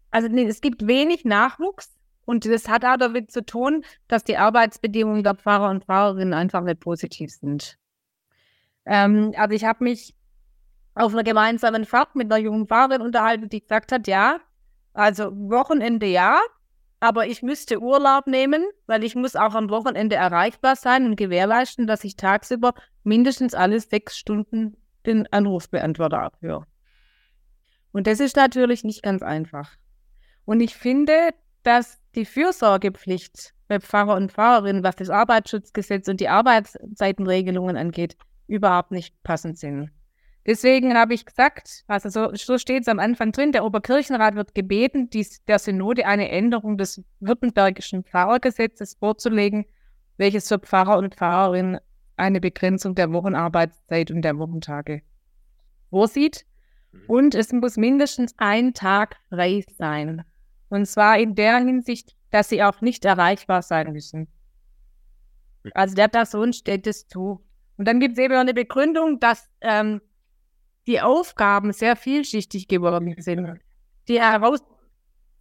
also 0.10 0.28
nee, 0.28 0.45
es 0.45 0.62
gibt 0.62 0.88
wenig 0.88 1.26
Nachwuchs 1.26 1.93
und 2.26 2.43
das 2.45 2.67
hat 2.67 2.84
auch 2.84 2.97
damit 2.97 3.32
zu 3.32 3.45
tun, 3.45 3.86
dass 4.08 4.24
die 4.24 4.38
Arbeitsbedingungen 4.38 5.24
der 5.24 5.36
Pfarrer 5.36 5.69
und 5.69 5.86
Pfarrerinnen 5.86 6.34
einfach 6.34 6.62
nicht 6.63 6.80
positiv 6.80 7.32
sind. 7.32 7.78
Ähm, 8.86 9.34
also 9.38 9.56
ich 9.56 9.63
habe 9.63 9.84
mich 9.84 10.15
auf 10.95 11.13
einer 11.13 11.24
gemeinsamen 11.24 11.86
Fahrt 11.86 12.15
mit 12.15 12.32
einer 12.32 12.41
jungen 12.41 12.67
Pfarrerin 12.67 13.02
unterhalten, 13.02 13.47
die 13.47 13.62
gesagt 13.62 13.91
hat, 13.91 14.08
ja, 14.08 14.39
also 14.93 15.32
Wochenende 15.32 16.06
ja, 16.06 16.39
aber 16.99 17.27
ich 17.27 17.41
müsste 17.41 17.82
Urlaub 17.82 18.27
nehmen, 18.27 18.63
weil 18.86 19.04
ich 19.04 19.15
muss 19.15 19.36
auch 19.36 19.56
am 19.56 19.69
Wochenende 19.69 20.15
erreichbar 20.15 20.75
sein 20.75 21.06
und 21.06 21.15
gewährleisten, 21.15 21.88
dass 21.88 22.04
ich 22.04 22.15
tagsüber 22.15 22.73
mindestens 23.04 23.54
alle 23.54 23.80
sechs 23.80 24.17
Stunden 24.17 24.77
den 25.06 25.32
Anrufbeantworter 25.32 26.21
abhöre. 26.21 26.67
Und 27.91 28.08
das 28.08 28.19
ist 28.19 28.36
natürlich 28.36 28.84
nicht 28.84 29.04
ganz 29.04 29.23
einfach. 29.23 29.71
Und 30.45 30.60
ich 30.62 30.75
finde, 30.75 31.32
dass 31.63 31.99
die 32.15 32.25
Fürsorgepflicht 32.25 33.54
bei 33.67 33.80
Pfarrer 33.80 34.15
und 34.15 34.32
Pfarrerinnen, 34.32 34.84
was 34.84 34.95
das 34.95 35.10
Arbeitsschutzgesetz 35.10 36.08
und 36.08 36.19
die 36.19 36.30
Arbeitszeitenregelungen 36.30 37.77
angeht, 37.77 38.17
überhaupt 38.47 38.91
nicht 38.91 39.21
passend 39.23 39.58
sind. 39.58 39.91
Deswegen 40.45 40.95
habe 40.95 41.13
ich 41.13 41.25
gesagt, 41.25 41.84
also 41.88 42.10
so, 42.10 42.34
so 42.34 42.58
steht 42.58 42.82
es 42.82 42.88
am 42.88 42.99
Anfang 42.99 43.32
drin, 43.32 43.51
der 43.51 43.63
Oberkirchenrat 43.63 44.36
wird 44.36 44.56
gebeten, 44.56 45.10
dies, 45.10 45.43
der 45.45 45.60
Synode 45.60 46.08
eine 46.08 46.30
Änderung 46.30 46.77
des 46.77 47.04
württembergischen 47.19 48.04
Pfarrergesetzes 48.04 48.95
vorzulegen, 48.95 49.65
welches 50.17 50.47
für 50.47 50.58
Pfarrer 50.58 50.97
und 50.97 51.15
Pfarrerinnen 51.15 51.80
eine 52.15 52.41
Begrenzung 52.41 52.95
der 52.95 53.12
Wochenarbeitszeit 53.12 54.10
und 54.10 54.23
der 54.23 54.38
Wochentage 54.38 55.04
vorsieht. 55.89 56.45
Mhm. 56.91 57.04
Und 57.08 57.36
es 57.36 57.51
muss 57.51 57.77
mindestens 57.77 58.34
ein 58.38 58.73
Tag 58.73 59.17
frei 59.30 59.63
sein. 59.77 60.23
Und 60.69 60.88
zwar 60.88 61.19
in 61.19 61.36
der 61.36 61.58
Hinsicht, 61.58 62.15
dass 62.32 62.49
sie 62.49 62.63
auch 62.63 62.82
nicht 62.82 63.06
erreichbar 63.06 63.62
sein 63.62 63.91
müssen. 63.91 64.27
Also 65.73 65.95
der 65.95 66.08
Person 66.08 66.54
steht 66.54 66.88
es 66.88 67.08
zu. 67.08 67.45
Und 67.77 67.88
dann 67.88 67.99
gibt 67.99 68.17
es 68.17 68.23
eben 68.23 68.36
eine 68.36 68.54
Begründung, 68.54 69.19
dass 69.19 69.49
ähm, 69.62 70.01
die 70.88 71.02
Aufgaben 71.02 71.74
sehr 71.74 71.96
vielschichtig 71.96 72.67
geworden 72.67 73.15
sind. 73.20 73.60
Die, 74.08 74.20
Heraus 74.20 74.60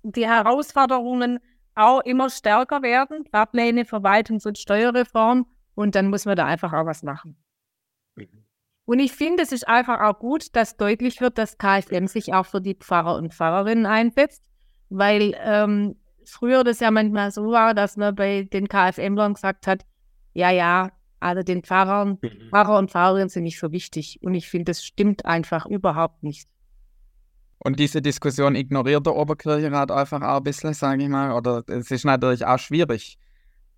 die 0.03 0.27
Herausforderungen 0.27 1.41
auch 1.75 2.01
immer 2.01 2.31
stärker 2.31 2.83
werden, 2.83 3.25
Fahrpläne, 3.31 3.83
Verwaltungs- 3.83 4.47
und 4.47 4.59
Steuerreform. 4.59 5.47
Und 5.75 5.95
dann 5.95 6.09
muss 6.09 6.27
man 6.27 6.37
da 6.37 6.47
einfach 6.47 6.73
auch 6.73 6.85
was 6.85 7.03
machen. 7.03 7.37
Mhm. 8.17 8.45
Und 8.85 8.99
ich 8.99 9.13
finde, 9.13 9.45
es 9.45 9.53
ist 9.53 9.69
einfach 9.69 10.01
auch 10.01 10.19
gut, 10.19 10.55
dass 10.57 10.77
deutlich 10.77 11.21
wird, 11.21 11.39
dass 11.39 11.59
KFM 11.59 12.07
sich 12.07 12.35
auch 12.35 12.47
für 12.47 12.61
die 12.61 12.75
Pfarrer 12.75 13.15
und 13.15 13.33
Pfarrerinnen 13.33 13.87
einsetzt, 13.87 14.43
weil 14.89 15.37
ähm, 15.39 15.97
früher 16.25 16.65
das 16.65 16.81
ja 16.81 16.91
manchmal 16.91 17.31
so 17.31 17.53
war, 17.53 17.73
dass 17.73 17.97
man 17.97 18.15
bei 18.17 18.49
den 18.53 18.69
KFM-Lern 18.69 19.35
gesagt 19.35 19.69
hat, 19.69 19.87
ja, 20.33 20.51
ja, 20.51 20.91
also 21.21 21.43
den 21.43 21.63
Pfarrern, 21.63 22.19
mhm. 22.23 22.49
Pfarrer 22.51 22.79
und 22.79 22.91
Pfarrerinnen 22.91 23.29
sind 23.29 23.45
nicht 23.45 23.59
so 23.59 23.73
wichtig. 23.73 24.19
Und 24.23 24.35
ich 24.35 24.49
finde, 24.49 24.73
das 24.73 24.85
stimmt 24.85 25.27
einfach 25.27 25.67
überhaupt 25.67 26.23
nicht. 26.23 26.49
Und 27.59 27.79
diese 27.79 28.01
Diskussion 28.01 28.55
ignoriert 28.57 29.05
der 29.05 29.15
Oberkirchenrat 29.15 29.91
einfach 29.91 30.23
auch 30.23 30.39
ein 30.39 30.45
bisschen, 30.45 30.73
sage 30.73 31.03
ich 31.03 31.09
mal. 31.11 31.33
Oder 31.33 31.63
es 31.69 31.91
ist 31.91 32.05
natürlich 32.05 32.45
auch 32.47 32.59
schwierig. 32.59 33.19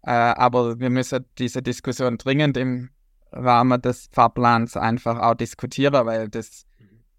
Äh, 0.05 0.11
aber 0.11 0.78
wir 0.78 0.90
müssen 0.90 1.24
diese 1.38 1.62
Diskussion 1.62 2.16
dringend 2.16 2.57
im 2.57 2.90
Rahmen 3.33 3.81
des 3.83 4.09
Fahrplans 4.12 4.76
einfach 4.76 5.18
auch 5.18 5.35
diskutieren, 5.35 6.07
weil 6.07 6.28
das 6.28 6.64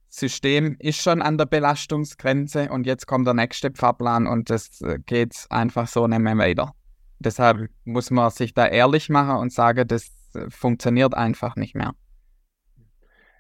System 0.10 0.76
ist 0.80 1.02
schon 1.02 1.22
an 1.22 1.38
der 1.38 1.48
Belastungsgrenze 1.48 2.70
und 2.70 2.86
jetzt 2.86 3.08
kommt 3.08 3.26
der 3.26 3.34
nächste 3.34 3.72
Fahrplan 3.74 4.28
und 4.28 4.50
das 4.50 4.80
äh, 4.82 5.00
geht 5.04 5.48
einfach 5.50 5.88
so 5.88 6.08
nicht 6.08 6.20
mehr 6.20 6.38
weiter. 6.38 6.76
Deshalb 7.24 7.70
muss 7.86 8.12
man 8.12 8.30
sich 8.30 8.54
da 8.54 8.68
ehrlich 8.68 9.10
machen 9.10 9.38
und 9.38 9.52
sagen, 9.52 9.88
das 9.88 10.12
äh, 10.34 10.50
funktioniert 10.50 11.14
einfach 11.14 11.56
nicht 11.56 11.76
mehr. 11.76 11.94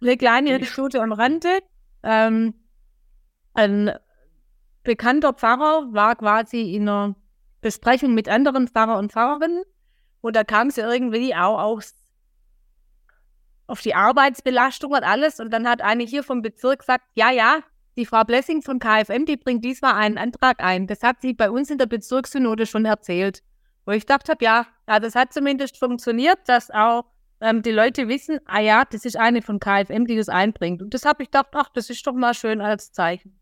Eine 0.01 0.17
kleine 0.17 0.55
Anekdote 0.55 1.01
am 1.01 1.11
Rande. 1.11 1.59
Ähm, 2.03 2.53
ein 3.53 3.91
bekannter 4.83 5.33
Pfarrer 5.33 5.87
war 5.91 6.15
quasi 6.15 6.75
in 6.75 6.89
einer 6.89 7.15
Besprechung 7.61 8.13
mit 8.13 8.27
anderen 8.27 8.67
Pfarrer 8.67 8.97
und 8.97 9.11
Pfarrerinnen 9.11 9.63
und 10.21 10.35
da 10.35 10.43
kam 10.43 10.69
sie 10.69 10.81
irgendwie 10.81 11.33
auch 11.33 11.59
aufs, 11.59 11.95
auf 13.67 13.81
die 13.81 13.95
Arbeitsbelastung 13.95 14.91
und 14.91 15.03
alles 15.03 15.39
und 15.39 15.51
dann 15.51 15.67
hat 15.67 15.81
eine 15.81 16.03
hier 16.03 16.23
vom 16.23 16.41
Bezirk 16.41 16.79
gesagt, 16.79 17.05
ja, 17.15 17.31
ja, 17.31 17.59
die 17.95 18.05
Frau 18.05 18.23
Blessing 18.23 18.61
von 18.61 18.79
KFM, 18.79 19.25
die 19.25 19.37
bringt 19.37 19.63
diesmal 19.63 19.93
einen 19.93 20.17
Antrag 20.17 20.61
ein. 20.63 20.87
Das 20.87 21.03
hat 21.03 21.21
sie 21.21 21.33
bei 21.33 21.49
uns 21.49 21.69
in 21.69 21.77
der 21.77 21.85
Bezirkssynode 21.85 22.65
schon 22.65 22.85
erzählt. 22.85 23.43
Wo 23.85 23.91
ich 23.91 24.05
gedacht 24.05 24.29
habe, 24.29 24.43
ja, 24.43 24.65
ja, 24.87 24.99
das 24.99 25.15
hat 25.15 25.33
zumindest 25.33 25.77
funktioniert, 25.77 26.39
dass 26.47 26.71
auch 26.71 27.05
ähm, 27.41 27.61
die 27.61 27.71
Leute 27.71 28.07
wissen, 28.07 28.39
ah 28.45 28.61
ja, 28.61 28.85
das 28.89 29.05
ist 29.05 29.17
eine 29.17 29.41
von 29.41 29.59
KFM, 29.59 30.05
die 30.05 30.15
das 30.15 30.29
einbringt. 30.29 30.81
Und 30.81 30.93
das 30.93 31.05
habe 31.05 31.23
ich 31.23 31.29
gedacht, 31.29 31.49
ach, 31.53 31.69
das 31.73 31.89
ist 31.89 32.05
doch 32.07 32.13
mal 32.13 32.33
schön 32.33 32.61
als 32.61 32.91
Zeichen. 32.91 33.37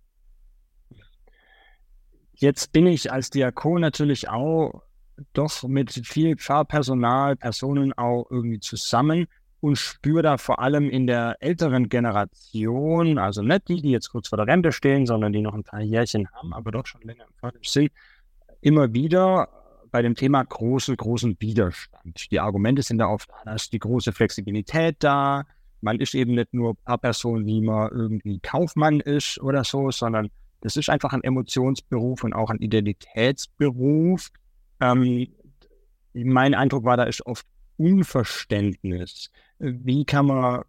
Jetzt 2.34 2.72
bin 2.72 2.88
ich 2.88 3.12
als 3.12 3.30
Diakon 3.30 3.82
natürlich 3.82 4.30
auch 4.30 4.82
doch 5.34 5.64
mit 5.64 5.92
viel 5.92 6.36
Pfarrpersonal, 6.36 7.36
Personen 7.36 7.94
auch 7.94 8.26
irgendwie 8.32 8.60
zusammen 8.60 9.28
und 9.60 9.76
spüre 9.76 10.24
da 10.24 10.38
vor 10.38 10.58
allem 10.58 10.90
in 10.90 11.06
der 11.06 11.38
älteren 11.40 11.88
Generation, 11.88 13.20
also 13.20 13.44
nicht 13.44 13.68
die, 13.68 13.82
die 13.82 13.92
jetzt 13.92 14.10
kurz 14.10 14.30
vor 14.30 14.38
der 14.38 14.48
Rente 14.48 14.72
stehen, 14.72 15.06
sondern 15.06 15.32
die 15.32 15.42
noch 15.42 15.54
ein 15.54 15.64
paar 15.64 15.82
Jährchen 15.82 16.28
haben, 16.32 16.52
aber 16.54 16.72
doch 16.72 16.88
schon 16.88 17.02
länger 17.02 17.26
im 17.28 17.34
Pfarrisch 17.36 17.70
sind, 17.70 17.92
immer 18.62 18.92
wieder 18.92 19.61
bei 19.92 20.02
dem 20.02 20.16
Thema 20.16 20.44
großen, 20.44 20.96
großen 20.96 21.36
Widerstand. 21.40 22.32
Die 22.32 22.40
Argumente 22.40 22.82
sind 22.82 22.98
da 23.00 23.08
oft, 23.08 23.30
da 23.46 23.54
ist 23.54 23.74
die 23.74 23.80
große 23.80 24.14
Flexibilität 24.14 24.96
da. 25.00 25.44
Man 25.82 26.00
ist 26.00 26.16
eben 26.16 26.36
nicht 26.36 26.54
nur 26.54 26.78
eine 26.86 26.98
Person, 26.98 27.46
wie 27.46 27.62
man 27.62 27.92
irgendwie 27.92 28.40
Kaufmann 28.40 29.00
ist 29.00 29.40
oder 29.42 29.64
so, 29.64 29.92
sondern 29.92 30.30
das 30.62 30.78
ist 30.78 30.90
einfach 30.90 31.12
ein 31.14 31.24
Emotionsberuf 31.24 32.24
und 32.24 32.34
auch 32.34 32.50
ein 32.50 32.60
Identitätsberuf. 32.60 34.30
Ähm, 34.80 35.28
mein 36.14 36.54
Eindruck 36.54 36.84
war, 36.84 36.98
da 36.98 37.04
ist 37.04 37.26
oft 37.26 37.46
Unverständnis. 37.78 39.32
Wie 39.58 40.06
kann 40.06 40.28
man, 40.28 40.62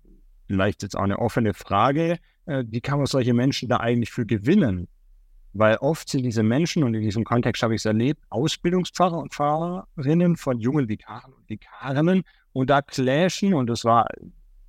vielleicht 0.47 0.83
jetzt 0.83 0.97
auch 0.97 1.03
eine 1.03 1.19
offene 1.19 1.53
Frage, 1.53 2.19
äh, 2.47 2.65
wie 2.69 2.81
kann 2.81 2.99
man 2.99 3.07
solche 3.07 3.35
Menschen 3.35 3.69
da 3.69 3.79
eigentlich 3.79 4.11
für 4.11 4.25
gewinnen? 4.25 4.89
Weil 5.55 5.77
oft 5.77 6.09
sind 6.09 6.23
diese 6.23 6.43
Menschen, 6.43 6.83
und 6.83 6.95
in 6.95 7.03
diesem 7.03 7.25
Kontext 7.25 7.62
habe 7.62 7.75
ich 7.75 7.83
es 7.83 7.85
erlebt, 7.85 8.23
Ausbildungspfarrer 8.31 9.19
und 9.19 9.35
Pfarrerinnen 9.35 10.37
von 10.37 10.59
jungen 10.59 10.88
Vikaren 10.88 11.33
und 11.35 11.49
Vikarinnen. 11.49 12.23
Und 12.53 12.71
da 12.71 12.81
clashen, 12.81 13.53
und 13.55 13.67
das 13.67 13.85
war 13.85 14.07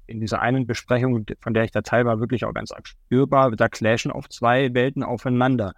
in 0.08 0.20
dieser 0.20 0.42
einen 0.42 0.68
Besprechung, 0.68 1.26
von 1.40 1.54
der 1.54 1.64
ich 1.64 1.72
da 1.72 1.82
teil 1.82 2.06
war, 2.06 2.20
wirklich 2.20 2.44
auch 2.46 2.54
ganz 2.54 2.74
spürbar, 2.84 3.52
da 3.52 3.70
clashen 3.70 4.12
auf 4.12 4.30
zwei 4.30 4.74
Welten 4.74 5.04
aufeinander. 5.04 5.74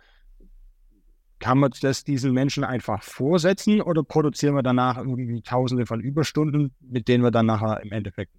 Kann 1.40 1.60
man 1.60 1.72
das 1.82 2.04
diesen 2.04 2.34
Menschen 2.34 2.64
einfach 2.64 3.04
vorsetzen 3.04 3.82
oder 3.82 4.04
produzieren 4.04 4.56
wir 4.56 4.64
danach 4.64 4.98
irgendwie 4.98 5.42
tausende 5.42 5.86
von 5.86 6.00
Überstunden, 6.00 6.74
mit 6.80 7.08
denen 7.08 7.24
wir 7.24 7.32
dann 7.32 7.46
nachher 7.46 7.82
im 7.84 7.92
Endeffekt 7.92 8.32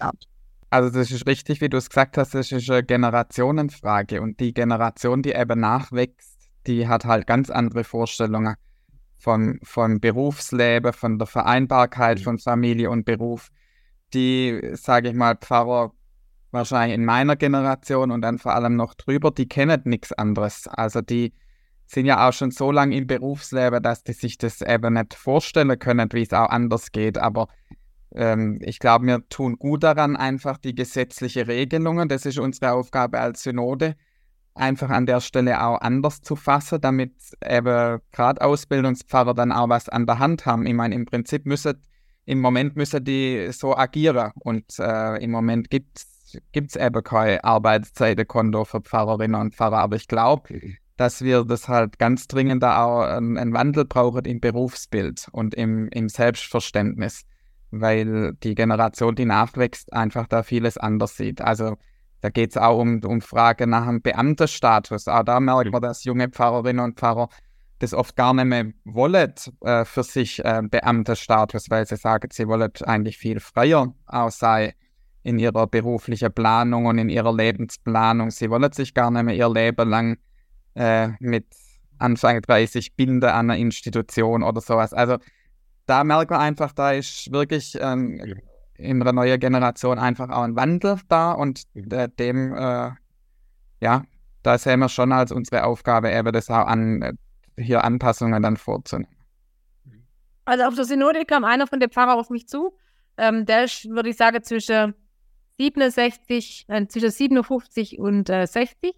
haben? 0.00 0.18
Also 0.74 0.90
das 0.90 1.12
ist 1.12 1.28
richtig, 1.28 1.60
wie 1.60 1.68
du 1.68 1.76
es 1.76 1.88
gesagt 1.88 2.18
hast, 2.18 2.34
das 2.34 2.50
ist 2.50 2.68
eine 2.68 2.82
Generationenfrage 2.82 4.20
und 4.20 4.40
die 4.40 4.52
Generation, 4.52 5.22
die 5.22 5.30
eben 5.30 5.60
nachwächst, 5.60 6.50
die 6.66 6.88
hat 6.88 7.04
halt 7.04 7.28
ganz 7.28 7.48
andere 7.48 7.84
Vorstellungen 7.84 8.56
von, 9.16 9.60
von 9.62 10.00
Berufsleben, 10.00 10.92
von 10.92 11.16
der 11.16 11.28
Vereinbarkeit 11.28 12.18
von 12.18 12.38
Familie 12.38 12.90
und 12.90 13.04
Beruf. 13.04 13.50
Die, 14.14 14.72
sage 14.72 15.10
ich 15.10 15.14
mal, 15.14 15.36
Pfarrer 15.36 15.92
wahrscheinlich 16.50 16.96
in 16.96 17.04
meiner 17.04 17.36
Generation 17.36 18.10
und 18.10 18.22
dann 18.22 18.38
vor 18.40 18.56
allem 18.56 18.74
noch 18.74 18.94
drüber, 18.94 19.30
die 19.30 19.46
kennen 19.46 19.80
nichts 19.84 20.12
anderes. 20.12 20.66
Also 20.66 21.02
die 21.02 21.34
sind 21.86 22.06
ja 22.06 22.28
auch 22.28 22.32
schon 22.32 22.50
so 22.50 22.72
lange 22.72 22.96
im 22.96 23.06
Berufsleben, 23.06 23.80
dass 23.80 24.02
die 24.02 24.12
sich 24.12 24.38
das 24.38 24.60
eben 24.60 24.94
nicht 24.94 25.14
vorstellen 25.14 25.78
können, 25.78 26.08
wie 26.10 26.22
es 26.22 26.32
auch 26.32 26.50
anders 26.50 26.90
geht. 26.90 27.16
Aber 27.16 27.46
ähm, 28.14 28.60
ich 28.62 28.78
glaube, 28.78 29.06
wir 29.06 29.28
tun 29.28 29.56
gut 29.58 29.82
daran, 29.82 30.16
einfach 30.16 30.58
die 30.58 30.74
gesetzliche 30.74 31.48
Regelungen, 31.48 32.08
das 32.08 32.26
ist 32.26 32.38
unsere 32.38 32.72
Aufgabe 32.72 33.18
als 33.18 33.42
Synode, 33.42 33.96
einfach 34.54 34.90
an 34.90 35.06
der 35.06 35.20
Stelle 35.20 35.62
auch 35.62 35.80
anders 35.80 36.22
zu 36.22 36.36
fassen, 36.36 36.80
damit 36.80 37.12
eben 37.44 38.00
gerade 38.12 38.40
Ausbildungspfarrer 38.40 39.34
dann 39.34 39.52
auch 39.52 39.68
was 39.68 39.88
an 39.88 40.06
der 40.06 40.20
Hand 40.20 40.46
haben. 40.46 40.66
Ich 40.66 40.74
meine, 40.74 40.94
im 40.94 41.06
Prinzip 41.06 41.44
müssen, 41.44 41.82
im 42.24 42.40
Moment 42.40 42.76
müssen 42.76 43.04
die 43.04 43.48
so 43.50 43.76
agieren 43.76 44.30
und 44.40 44.78
äh, 44.78 45.22
im 45.22 45.32
Moment 45.32 45.70
gibt 45.70 46.06
es 46.54 46.76
eben 46.76 47.02
kein 47.02 47.40
Arbeitszeitenkonto 47.40 48.64
für 48.64 48.80
Pfarrerinnen 48.80 49.40
und 49.40 49.54
Pfarrer, 49.56 49.78
aber 49.78 49.96
ich 49.96 50.06
glaube, 50.06 50.60
dass 50.96 51.22
wir 51.22 51.44
das 51.44 51.68
halt 51.68 51.98
ganz 51.98 52.28
dringend 52.28 52.62
da 52.62 52.84
auch 52.84 53.00
einen, 53.02 53.36
einen 53.36 53.52
Wandel 53.52 53.84
brauchen 53.84 54.24
im 54.24 54.38
Berufsbild 54.38 55.28
und 55.32 55.54
im, 55.54 55.88
im 55.88 56.08
Selbstverständnis 56.08 57.24
weil 57.80 58.34
die 58.42 58.54
Generation, 58.54 59.14
die 59.14 59.24
nachwächst, 59.24 59.92
einfach 59.92 60.26
da 60.26 60.42
vieles 60.42 60.78
anders 60.78 61.16
sieht. 61.16 61.40
Also 61.40 61.76
da 62.20 62.30
geht 62.30 62.50
es 62.50 62.56
auch 62.56 62.78
um, 62.78 63.00
um 63.04 63.20
Fragen 63.20 63.70
nach 63.70 63.86
dem 63.86 64.00
Beamtenstatus. 64.00 65.08
Auch 65.08 65.24
da 65.24 65.40
merkt 65.40 65.70
man, 65.70 65.82
dass 65.82 66.04
junge 66.04 66.28
Pfarrerinnen 66.28 66.84
und 66.84 66.98
Pfarrer 66.98 67.28
das 67.80 67.92
oft 67.92 68.16
gar 68.16 68.32
nicht 68.34 68.46
mehr 68.46 68.72
wollen 68.84 69.34
äh, 69.60 69.84
für 69.84 70.02
sich 70.02 70.44
äh, 70.44 70.62
Beamtenstatus, 70.62 71.68
weil 71.70 71.86
sie 71.86 71.96
sagen, 71.96 72.28
sie 72.32 72.48
wollen 72.48 72.70
eigentlich 72.84 73.18
viel 73.18 73.40
freier 73.40 73.94
auch 74.06 74.30
sein 74.30 74.72
in 75.22 75.38
ihrer 75.38 75.66
beruflichen 75.66 76.32
Planung 76.32 76.86
und 76.86 76.98
in 76.98 77.08
ihrer 77.08 77.34
Lebensplanung. 77.34 78.30
Sie 78.30 78.50
wollen 78.50 78.72
sich 78.72 78.94
gar 78.94 79.10
nicht 79.10 79.24
mehr 79.24 79.34
ihr 79.34 79.50
Leben 79.50 79.88
lang 79.88 80.16
äh, 80.74 81.08
mit 81.18 81.46
Anfang 81.98 82.40
30 82.40 82.94
binde 82.96 83.32
an 83.32 83.50
einer 83.50 83.58
Institution 83.58 84.42
oder 84.42 84.60
sowas. 84.60 84.92
Also 84.92 85.18
da 85.86 86.04
merkt 86.04 86.30
man 86.30 86.40
einfach, 86.40 86.72
da 86.72 86.92
ist 86.92 87.30
wirklich 87.32 87.76
ähm, 87.80 88.20
ja. 88.24 88.34
in 88.76 89.00
der 89.00 89.12
neuen 89.12 89.38
Generation 89.38 89.98
einfach 89.98 90.30
auch 90.30 90.42
ein 90.42 90.56
Wandel 90.56 90.98
da 91.08 91.32
und 91.32 91.64
äh, 91.74 92.08
dem, 92.08 92.54
äh, 92.54 92.90
ja, 93.80 94.02
da 94.42 94.58
sehen 94.58 94.80
wir 94.80 94.88
schon 94.88 95.12
als 95.12 95.32
unsere 95.32 95.64
Aufgabe, 95.64 96.10
eben 96.10 96.32
das 96.32 96.50
auch 96.50 96.66
an, 96.66 97.18
hier 97.56 97.84
Anpassungen 97.84 98.42
dann 98.42 98.56
vorzunehmen. 98.56 99.14
Also 100.44 100.64
auf 100.64 100.74
der 100.74 100.84
Synode 100.84 101.24
kam 101.24 101.44
einer 101.44 101.66
von 101.66 101.80
den 101.80 101.90
Pfarrer 101.90 102.16
auf 102.16 102.30
mich 102.30 102.48
zu. 102.48 102.76
Ähm, 103.16 103.46
der 103.46 103.64
ist, 103.64 103.88
würde 103.88 104.10
ich 104.10 104.16
sagen, 104.16 104.42
zwischen 104.42 104.94
67, 105.58 106.66
äh, 106.68 106.86
zwischen 106.86 107.10
57 107.10 107.98
und 107.98 108.28
äh, 108.28 108.46
60, 108.46 108.94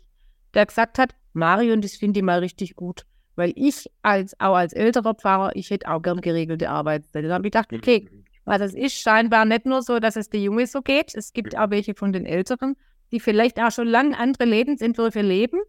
der 0.54 0.66
gesagt 0.66 0.98
hat, 0.98 1.14
Marion, 1.34 1.82
das 1.82 1.96
finde 1.96 2.20
ich 2.20 2.24
mal 2.24 2.38
richtig 2.38 2.74
gut. 2.74 3.06
Weil 3.36 3.52
ich 3.54 3.90
als 4.02 4.38
auch 4.40 4.56
als 4.56 4.72
älterer 4.72 5.14
Pfarrer, 5.14 5.54
ich 5.54 5.70
hätte 5.70 5.88
auch 5.88 6.00
gern 6.00 6.20
geregelte 6.20 6.70
Arbeitszeit. 6.70 7.24
Da 7.24 7.34
habe 7.34 7.46
ich 7.46 7.52
gedacht, 7.52 7.72
okay, 7.72 8.08
weil 8.46 8.58
das 8.58 8.74
ist 8.74 8.98
scheinbar 9.00 9.44
nicht 9.44 9.66
nur 9.66 9.82
so, 9.82 9.98
dass 9.98 10.16
es 10.16 10.30
die 10.30 10.42
Junge 10.42 10.66
so 10.66 10.80
geht. 10.80 11.14
Es 11.14 11.32
gibt 11.32 11.56
auch 11.58 11.70
welche 11.70 11.94
von 11.94 12.12
den 12.12 12.24
Älteren, 12.24 12.76
die 13.12 13.20
vielleicht 13.20 13.60
auch 13.60 13.70
schon 13.70 13.88
lange 13.88 14.18
andere 14.18 14.44
Lebensentwürfe 14.44 15.20
leben, 15.20 15.60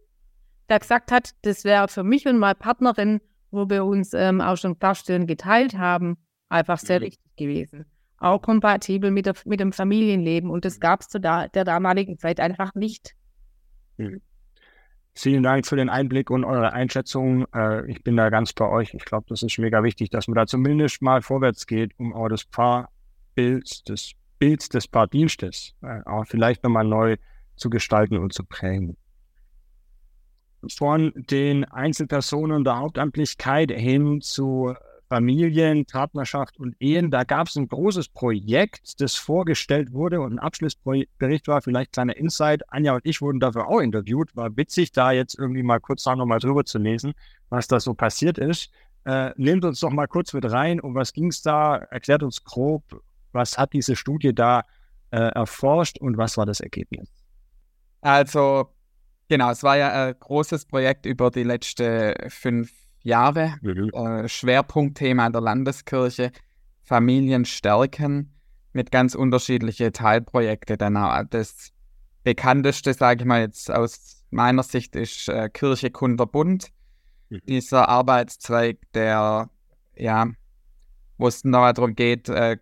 der 0.68 0.78
gesagt 0.78 1.12
hat, 1.12 1.34
das 1.42 1.64
wäre 1.64 1.88
für 1.88 2.04
mich 2.04 2.26
und 2.26 2.38
meine 2.38 2.54
Partnerin, 2.54 3.20
wo 3.50 3.68
wir 3.68 3.84
uns 3.84 4.14
ähm, 4.14 4.40
auch 4.40 4.56
schon 4.56 4.76
Pfarrstellen 4.76 5.26
geteilt 5.26 5.76
haben, 5.76 6.18
einfach 6.48 6.78
sehr 6.78 7.00
mhm. 7.00 7.04
richtig 7.06 7.36
gewesen. 7.36 7.86
Auch 8.18 8.40
kompatibel 8.40 9.10
mit, 9.10 9.26
der, 9.26 9.34
mit 9.44 9.60
dem 9.60 9.72
Familienleben. 9.72 10.50
Und 10.50 10.64
das 10.64 10.76
mhm. 10.76 10.80
gab 10.80 11.00
es 11.00 11.08
zu 11.08 11.20
da, 11.20 11.48
der 11.48 11.64
damaligen 11.64 12.18
Zeit 12.18 12.40
einfach 12.40 12.74
nicht. 12.74 13.14
Mhm. 13.96 14.20
Vielen 15.20 15.42
Dank 15.42 15.66
für 15.66 15.74
den 15.74 15.88
Einblick 15.88 16.30
und 16.30 16.44
eure 16.44 16.72
Einschätzung. 16.72 17.44
Äh, 17.52 17.90
ich 17.90 18.04
bin 18.04 18.16
da 18.16 18.30
ganz 18.30 18.52
bei 18.52 18.68
euch. 18.68 18.94
Ich 18.94 19.04
glaube, 19.04 19.26
das 19.28 19.42
ist 19.42 19.58
mega 19.58 19.82
wichtig, 19.82 20.10
dass 20.10 20.28
man 20.28 20.36
da 20.36 20.46
zumindest 20.46 21.02
mal 21.02 21.22
vorwärts 21.22 21.66
geht, 21.66 21.90
um 21.98 22.14
auch 22.14 22.28
das 22.28 22.44
Paarbild, 22.44 23.88
das 23.88 24.12
Bild 24.38 24.72
des 24.72 24.86
Paardienstes 24.86 25.74
äh, 25.82 26.02
auch 26.04 26.24
vielleicht 26.24 26.62
nochmal 26.62 26.84
neu 26.84 27.16
zu 27.56 27.68
gestalten 27.68 28.16
und 28.16 28.32
zu 28.32 28.44
prägen. 28.44 28.96
Von 30.76 31.12
den 31.16 31.64
Einzelpersonen 31.64 32.62
der 32.62 32.78
Hauptamtlichkeit 32.78 33.72
hin 33.72 34.20
zu 34.20 34.72
Familien, 35.08 35.86
Partnerschaft 35.86 36.58
und 36.58 36.76
Ehen. 36.80 37.10
Da 37.10 37.24
gab 37.24 37.48
es 37.48 37.56
ein 37.56 37.68
großes 37.68 38.08
Projekt, 38.08 39.00
das 39.00 39.14
vorgestellt 39.14 39.92
wurde 39.92 40.20
und 40.20 40.34
ein 40.34 40.38
Abschlussbericht 40.38 41.48
war, 41.48 41.62
vielleicht 41.62 41.92
kleiner 41.92 42.16
Insight. 42.16 42.62
Anja 42.68 42.94
und 42.94 43.06
ich 43.06 43.20
wurden 43.20 43.40
dafür 43.40 43.68
auch 43.68 43.80
interviewt. 43.80 44.36
War 44.36 44.56
witzig, 44.56 44.92
da 44.92 45.12
jetzt 45.12 45.38
irgendwie 45.38 45.62
mal 45.62 45.80
kurz 45.80 46.04
noch 46.04 46.26
mal 46.26 46.38
drüber 46.38 46.64
zu 46.64 46.78
lesen, 46.78 47.14
was 47.48 47.68
da 47.68 47.80
so 47.80 47.94
passiert 47.94 48.38
ist. 48.38 48.70
Äh, 49.04 49.32
nehmt 49.36 49.64
uns 49.64 49.80
doch 49.80 49.90
mal 49.90 50.06
kurz 50.06 50.32
mit 50.34 50.44
rein. 50.50 50.80
Um 50.80 50.94
was 50.94 51.12
ging 51.12 51.28
es 51.28 51.40
da? 51.40 51.76
Erklärt 51.76 52.22
uns 52.22 52.44
grob, 52.44 52.82
was 53.32 53.56
hat 53.56 53.72
diese 53.72 53.96
Studie 53.96 54.34
da 54.34 54.64
äh, 55.10 55.18
erforscht 55.18 55.98
und 55.98 56.18
was 56.18 56.36
war 56.36 56.44
das 56.44 56.60
Ergebnis? 56.60 57.08
Also, 58.02 58.68
genau, 59.28 59.50
es 59.50 59.62
war 59.62 59.76
ja 59.78 60.08
ein 60.08 60.14
großes 60.18 60.66
Projekt 60.66 61.06
über 61.06 61.30
die 61.30 61.44
letzten 61.44 62.14
fünf 62.28 62.70
Jahre. 63.02 63.56
Mhm. 63.62 63.90
Äh, 63.92 64.28
Schwerpunktthema 64.28 65.30
der 65.30 65.40
Landeskirche, 65.40 66.32
Familien 66.82 67.44
stärken 67.44 68.34
mit 68.72 68.90
ganz 68.90 69.14
unterschiedlichen 69.14 69.92
Teilprojekten. 69.92 70.94
Das 71.30 71.72
bekannteste, 72.22 72.94
sage 72.94 73.22
ich 73.22 73.26
mal 73.26 73.40
jetzt 73.40 73.70
aus 73.70 74.24
meiner 74.30 74.62
Sicht, 74.62 74.96
ist 74.96 75.28
äh, 75.28 75.48
Kirche 75.48 75.90
Kunterbund. 75.90 76.68
Mhm. 77.30 77.40
Dieser 77.48 77.88
Arbeitszweig, 77.88 78.78
der, 78.94 79.50
ja, 79.96 80.28
wo 81.16 81.28
es 81.28 81.42
darum 81.42 81.94
geht, 81.94 82.28
äh, 82.28 82.58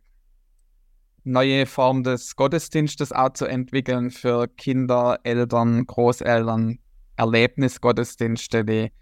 neue 1.24 1.66
Form 1.66 2.04
des 2.04 2.36
Gottesdienstes 2.36 3.12
auch 3.12 3.32
zu 3.32 3.46
entwickeln 3.46 4.10
für 4.10 4.46
Kinder, 4.46 5.18
Eltern, 5.24 5.84
Großeltern, 5.84 6.78
Erlebnisgottesdienste, 7.16 8.64
die 8.64 8.92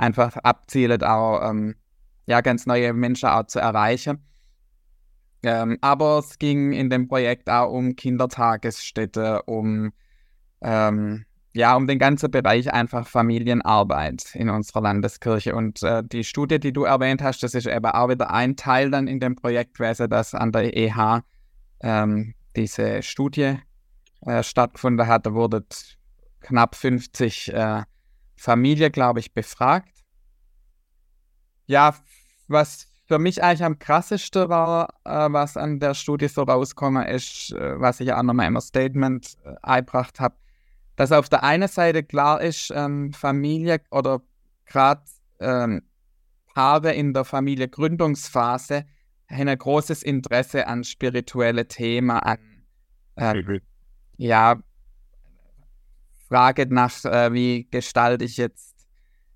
einfach 0.00 0.36
abzielt, 0.36 1.04
auch 1.04 1.48
ähm, 1.48 1.76
ja, 2.26 2.40
ganz 2.40 2.66
neue 2.66 2.92
Menschen 2.92 3.28
auch 3.28 3.46
zu 3.46 3.58
erreichen. 3.58 4.18
Ähm, 5.42 5.78
aber 5.80 6.18
es 6.18 6.38
ging 6.38 6.72
in 6.72 6.90
dem 6.90 7.08
Projekt 7.08 7.48
auch 7.48 7.70
um 7.70 7.96
Kindertagesstätte, 7.96 9.42
um, 9.44 9.92
ähm, 10.60 11.24
ja, 11.54 11.74
um 11.76 11.86
den 11.86 11.98
ganzen 11.98 12.30
Bereich 12.30 12.72
einfach 12.72 13.06
Familienarbeit 13.06 14.34
in 14.34 14.50
unserer 14.50 14.82
Landeskirche. 14.82 15.54
Und 15.54 15.82
äh, 15.82 16.02
die 16.04 16.24
Studie, 16.24 16.60
die 16.60 16.72
du 16.72 16.84
erwähnt 16.84 17.22
hast, 17.22 17.42
das 17.42 17.54
ist 17.54 17.66
eben 17.66 17.86
auch 17.86 18.08
wieder 18.08 18.30
ein 18.30 18.56
Teil 18.56 18.90
dann 18.90 19.08
in 19.08 19.18
dem 19.18 19.34
Projekt 19.34 19.78
gewesen, 19.78 20.10
das 20.10 20.34
an 20.34 20.52
der 20.52 20.76
EH 20.76 21.22
ähm, 21.82 22.34
diese 22.54 23.02
Studie 23.02 23.56
äh, 24.26 24.42
stattgefunden 24.42 25.06
hat. 25.06 25.24
Da 25.24 25.32
wurden 25.32 25.64
knapp 26.40 26.74
50 26.74 27.52
äh, 27.54 27.82
Familie, 28.40 28.90
glaube 28.90 29.20
ich, 29.20 29.34
befragt. 29.34 30.02
Ja, 31.66 31.94
was 32.48 32.86
für 33.06 33.18
mich 33.18 33.42
eigentlich 33.42 33.62
am 33.62 33.78
krassesten 33.78 34.48
war, 34.48 34.88
äh, 35.04 35.30
was 35.30 35.58
an 35.58 35.78
der 35.78 35.92
Studie 35.92 36.26
so 36.26 36.44
rausgekommen 36.44 37.06
ist, 37.06 37.52
äh, 37.52 37.78
was 37.78 38.00
ich 38.00 38.10
auch 38.14 38.22
nochmal 38.22 38.46
im 38.46 38.58
Statement 38.58 39.36
äh, 39.44 39.56
eingebracht 39.62 40.20
habe, 40.20 40.36
dass 40.96 41.12
auf 41.12 41.28
der 41.28 41.44
einen 41.44 41.68
Seite 41.68 42.02
klar 42.02 42.40
ist, 42.40 42.72
ähm, 42.74 43.12
Familie 43.12 43.82
oder 43.90 44.22
gerade 44.64 45.02
ähm, 45.38 45.82
Paare 46.54 46.94
in 46.94 47.12
der 47.12 47.24
Familiengründungsphase 47.26 48.86
haben 49.28 49.48
ein 49.48 49.58
großes 49.58 50.02
Interesse 50.02 50.66
an 50.66 50.82
spirituelle 50.82 51.68
Themen, 51.68 52.10
an 52.10 52.38
äh, 53.16 53.60
ja, 54.16 54.62
Frage 56.30 56.72
nach, 56.72 57.04
äh, 57.04 57.32
wie 57.32 57.66
gestalte 57.68 58.24
ich 58.24 58.36
jetzt, 58.36 58.76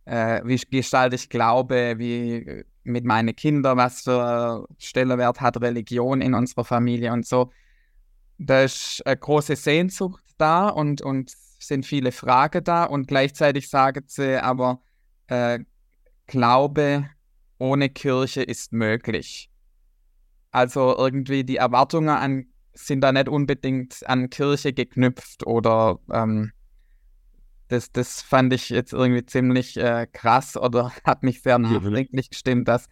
äh, 0.04 0.40
wie 0.44 0.56
gestalte 0.70 1.16
ich 1.16 1.28
Glaube, 1.28 1.94
wie 1.98 2.34
äh, 2.36 2.64
mit 2.84 3.04
meinen 3.04 3.34
Kindern, 3.34 3.78
was 3.78 4.02
für 4.02 4.66
Stellenwert 4.78 5.40
hat 5.40 5.60
Religion 5.60 6.20
in 6.20 6.34
unserer 6.34 6.64
Familie 6.64 7.12
und 7.12 7.26
so. 7.26 7.50
Da 8.38 8.62
ist 8.62 9.04
eine 9.04 9.16
große 9.16 9.56
Sehnsucht 9.56 10.22
da 10.38 10.68
und, 10.68 11.02
und 11.02 11.32
sind 11.58 11.84
viele 11.84 12.12
Fragen 12.12 12.62
da 12.62 12.84
und 12.84 13.08
gleichzeitig 13.08 13.68
sagen 13.68 14.04
sie 14.06 14.40
aber, 14.40 14.80
äh, 15.26 15.58
Glaube 16.26 17.10
ohne 17.58 17.88
Kirche 17.88 18.42
ist 18.42 18.72
möglich. 18.72 19.50
Also 20.52 20.96
irgendwie 20.96 21.42
die 21.44 21.56
Erwartungen 21.56 22.08
an, 22.08 22.46
sind 22.72 23.00
da 23.00 23.12
nicht 23.12 23.28
unbedingt 23.28 24.06
an 24.06 24.30
Kirche 24.30 24.72
geknüpft 24.72 25.46
oder 25.46 25.98
ähm, 26.12 26.52
das, 27.68 27.92
das 27.92 28.22
fand 28.22 28.52
ich 28.52 28.68
jetzt 28.68 28.92
irgendwie 28.92 29.24
ziemlich 29.24 29.76
äh, 29.76 30.06
krass 30.12 30.56
oder 30.56 30.92
hat 31.04 31.22
mich 31.22 31.42
sehr 31.42 31.58
nachdenklich 31.58 32.30
gestimmt, 32.30 32.68
dass, 32.68 32.86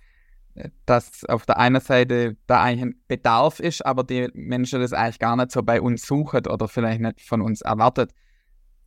äh, 0.55 0.71
dass 0.87 1.25
auf 1.25 1.47
der 1.47 1.59
einen 1.59 1.81
Seite 1.81 2.37
da 2.47 2.63
eigentlich 2.63 2.83
ein 2.83 3.03
Bedarf 3.09 3.61
ist, 3.61 3.85
aber 3.85 4.05
die 4.05 4.29
Menschen 4.35 4.81
das 4.81 4.93
eigentlich 4.93 5.19
gar 5.19 5.37
nicht 5.37 5.53
so 5.53 5.63
bei 5.63 5.81
uns 5.81 6.07
suchen 6.07 6.47
oder 6.47 6.69
vielleicht 6.69 7.01
nicht 7.01 7.23
von 7.23 7.43
uns 7.43 7.61
erwartet. 7.61 8.13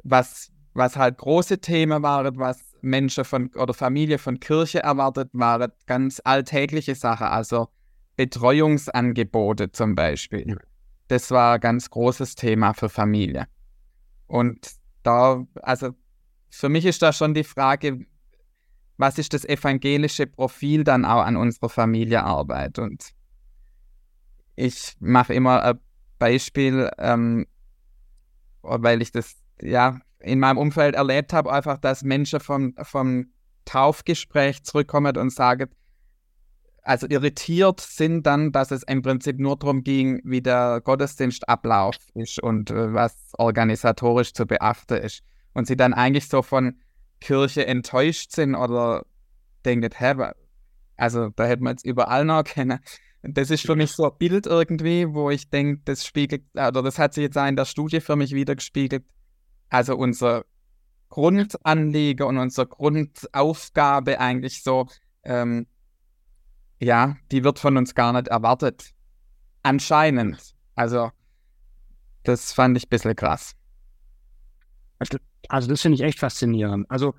Was, 0.03 0.51
was 0.73 0.95
halt 0.97 1.17
große 1.17 1.59
Themen 1.59 2.03
waren, 2.03 2.37
was 2.37 2.63
Menschen 2.81 3.25
von 3.25 3.49
oder 3.55 3.73
Familie 3.73 4.17
von 4.17 4.39
Kirche 4.39 4.83
erwartet, 4.83 5.29
waren 5.33 5.71
ganz 5.87 6.21
alltägliche 6.23 6.95
Sachen, 6.95 7.27
also 7.27 7.69
Betreuungsangebote 8.15 9.71
zum 9.71 9.95
Beispiel. 9.95 10.57
Das 11.07 11.31
war 11.31 11.55
ein 11.55 11.59
ganz 11.59 11.89
großes 11.89 12.35
Thema 12.35 12.73
für 12.73 12.89
Familie. 12.89 13.47
Und 14.27 14.79
da, 15.05 15.45
also 15.61 15.91
für 16.49 16.69
mich 16.69 16.85
ist 16.85 17.01
da 17.01 17.13
schon 17.13 17.33
die 17.33 17.43
Frage, 17.43 18.05
was 18.97 19.17
ist 19.17 19.33
das 19.33 19.45
evangelische 19.45 20.25
Profil 20.25 20.83
dann 20.83 21.05
auch 21.05 21.23
an 21.23 21.35
unserer 21.35 21.69
Familienarbeit? 21.69 22.79
Und 22.79 23.11
ich 24.55 24.95
mache 24.99 25.33
immer 25.33 25.63
ein 25.63 25.79
Beispiel, 26.17 26.89
ähm, 26.97 27.45
weil 28.61 29.01
ich 29.01 29.11
das 29.11 29.35
ja 29.61 29.99
in 30.19 30.39
meinem 30.39 30.57
Umfeld 30.57 30.95
erlebt 30.95 31.33
habe, 31.33 31.51
einfach, 31.51 31.77
dass 31.77 32.03
Menschen 32.03 32.39
vom, 32.39 32.73
vom 32.81 33.27
Taufgespräch 33.65 34.63
zurückkommen 34.63 35.17
und 35.17 35.31
sagen, 35.31 35.69
also 36.85 37.07
irritiert 37.09 37.81
sind 37.81 38.27
dann, 38.27 38.51
dass 38.51 38.69
es 38.69 38.83
im 38.83 39.01
Prinzip 39.01 39.39
nur 39.39 39.57
darum 39.57 39.83
ging, 39.83 40.21
wie 40.23 40.41
der 40.41 40.81
Gottesdienstablauf 40.81 41.95
ist 42.13 42.41
und 42.41 42.69
äh, 42.69 42.93
was 42.93 43.31
organisatorisch 43.37 44.33
zu 44.33 44.45
beachten 44.45 44.97
ist. 44.99 45.23
Und 45.53 45.65
sie 45.65 45.75
dann 45.75 45.93
eigentlich 45.93 46.29
so 46.29 46.43
von 46.43 46.79
Kirche 47.21 47.65
enttäuscht 47.65 48.31
sind 48.33 48.53
oder 48.53 49.03
denken, 49.65 49.89
hä, 49.97 50.13
also 50.95 51.29
da 51.29 51.45
hätten 51.45 51.63
wir 51.63 51.71
jetzt 51.71 51.85
überall 51.85 52.23
noch 52.23 52.43
kennen. 52.43 52.79
Das 53.23 53.49
ist 53.49 53.65
für 53.65 53.75
mich 53.75 53.91
so 53.91 54.11
ein 54.11 54.17
Bild 54.19 54.45
irgendwie, 54.45 55.11
wo 55.11 55.31
ich 55.31 55.49
denke, 55.49 55.81
das 55.85 56.05
spiegelt, 56.05 56.43
oder 56.53 56.83
das 56.83 56.99
hat 56.99 57.15
sich 57.15 57.23
jetzt 57.23 57.37
auch 57.37 57.47
in 57.47 57.55
der 57.55 57.65
Studie 57.65 57.99
für 57.99 58.15
mich 58.15 58.33
wieder 58.33 58.55
gespiegelt. 58.55 59.03
Also 59.69 59.97
unser 59.97 60.45
Grundanliegen 61.09 62.27
und 62.27 62.37
unsere 62.37 62.67
Grundaufgabe 62.67 64.19
eigentlich 64.19 64.61
so, 64.61 64.85
ähm, 65.23 65.65
ja, 66.79 67.17
die 67.31 67.43
wird 67.43 67.59
von 67.59 67.77
uns 67.77 67.95
gar 67.95 68.13
nicht 68.13 68.27
erwartet. 68.27 68.91
Anscheinend. 69.63 70.55
Also, 70.75 71.11
das 72.23 72.53
fand 72.53 72.77
ich 72.77 72.85
ein 72.85 72.89
bisschen 72.89 73.15
krass. 73.15 73.55
Also, 74.99 75.17
also 75.47 75.67
das 75.67 75.81
finde 75.81 75.95
ich 75.95 76.01
echt 76.01 76.19
faszinierend. 76.19 76.89
Also, 76.89 77.15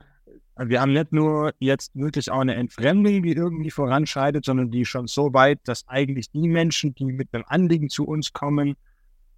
wir 0.59 0.81
haben 0.81 0.93
nicht 0.93 1.13
nur 1.13 1.53
jetzt 1.59 1.95
wirklich 1.95 2.31
auch 2.31 2.41
eine 2.41 2.55
Entfremdung, 2.55 3.23
die 3.23 3.33
irgendwie 3.33 3.71
voranschreitet, 3.71 4.45
sondern 4.45 4.71
die 4.71 4.87
schon 4.87 5.07
so 5.07 5.35
weit, 5.35 5.61
dass 5.65 5.87
eigentlich 5.87 6.31
die 6.31 6.49
Menschen, 6.49 6.95
die 6.95 7.05
mit 7.05 7.33
einem 7.33 7.45
Anliegen 7.47 7.91
zu 7.91 8.07
uns 8.07 8.33
kommen, 8.33 8.77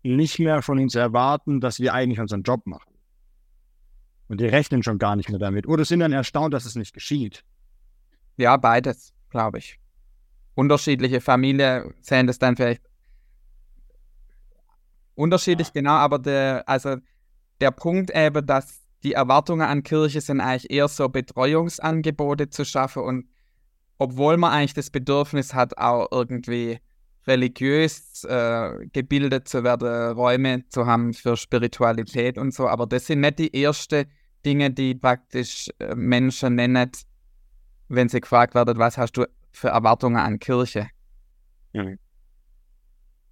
nicht 0.04 0.38
mehr 0.38 0.62
von 0.62 0.78
uns 0.78 0.94
erwarten, 0.94 1.60
dass 1.60 1.80
wir 1.80 1.92
eigentlich 1.92 2.20
unseren 2.20 2.42
Job 2.42 2.66
machen. 2.66 2.92
Und 4.28 4.40
die 4.40 4.46
rechnen 4.46 4.82
schon 4.82 4.98
gar 4.98 5.16
nicht 5.16 5.28
mehr 5.28 5.38
damit. 5.38 5.66
Oder 5.66 5.84
sind 5.84 6.00
dann 6.00 6.12
erstaunt, 6.12 6.54
dass 6.54 6.66
es 6.66 6.76
nicht 6.76 6.94
geschieht. 6.94 7.44
Ja, 8.36 8.56
beides, 8.56 9.12
glaube 9.30 9.58
ich. 9.58 9.80
Unterschiedliche 10.58 11.20
Familien 11.20 11.94
sehen 12.00 12.26
das 12.26 12.40
dann 12.40 12.56
vielleicht 12.56 12.82
unterschiedlich, 15.14 15.68
ja. 15.68 15.72
genau, 15.74 15.92
aber 15.92 16.18
der, 16.18 16.68
also 16.68 16.96
der 17.60 17.70
Punkt 17.70 18.10
eben, 18.12 18.44
dass 18.44 18.80
die 19.04 19.12
Erwartungen 19.12 19.68
an 19.68 19.84
Kirche 19.84 20.20
sind 20.20 20.40
eigentlich 20.40 20.68
eher 20.68 20.88
so 20.88 21.08
Betreuungsangebote 21.08 22.50
zu 22.50 22.64
schaffen 22.64 23.04
und 23.04 23.28
obwohl 23.98 24.36
man 24.36 24.50
eigentlich 24.50 24.74
das 24.74 24.90
Bedürfnis 24.90 25.54
hat, 25.54 25.78
auch 25.78 26.08
irgendwie 26.10 26.80
religiös 27.28 28.24
äh, 28.24 28.84
gebildet 28.92 29.46
zu 29.46 29.62
werden, 29.62 30.16
Räume 30.16 30.68
zu 30.70 30.86
haben 30.86 31.14
für 31.14 31.36
Spiritualität 31.36 32.36
und 32.36 32.52
so, 32.52 32.66
aber 32.66 32.88
das 32.88 33.06
sind 33.06 33.20
nicht 33.20 33.38
die 33.38 33.62
ersten 33.62 34.06
Dinge, 34.44 34.72
die 34.72 34.96
praktisch 34.96 35.70
äh, 35.78 35.94
Menschen 35.94 36.56
nennen, 36.56 36.90
wenn 37.86 38.08
sie 38.08 38.20
gefragt 38.20 38.56
werden, 38.56 38.76
was 38.76 38.98
hast 38.98 39.12
du 39.12 39.24
für 39.58 39.68
Erwartungen 39.68 40.16
an 40.16 40.38
Kirche? 40.38 40.88
Mhm. 41.72 41.98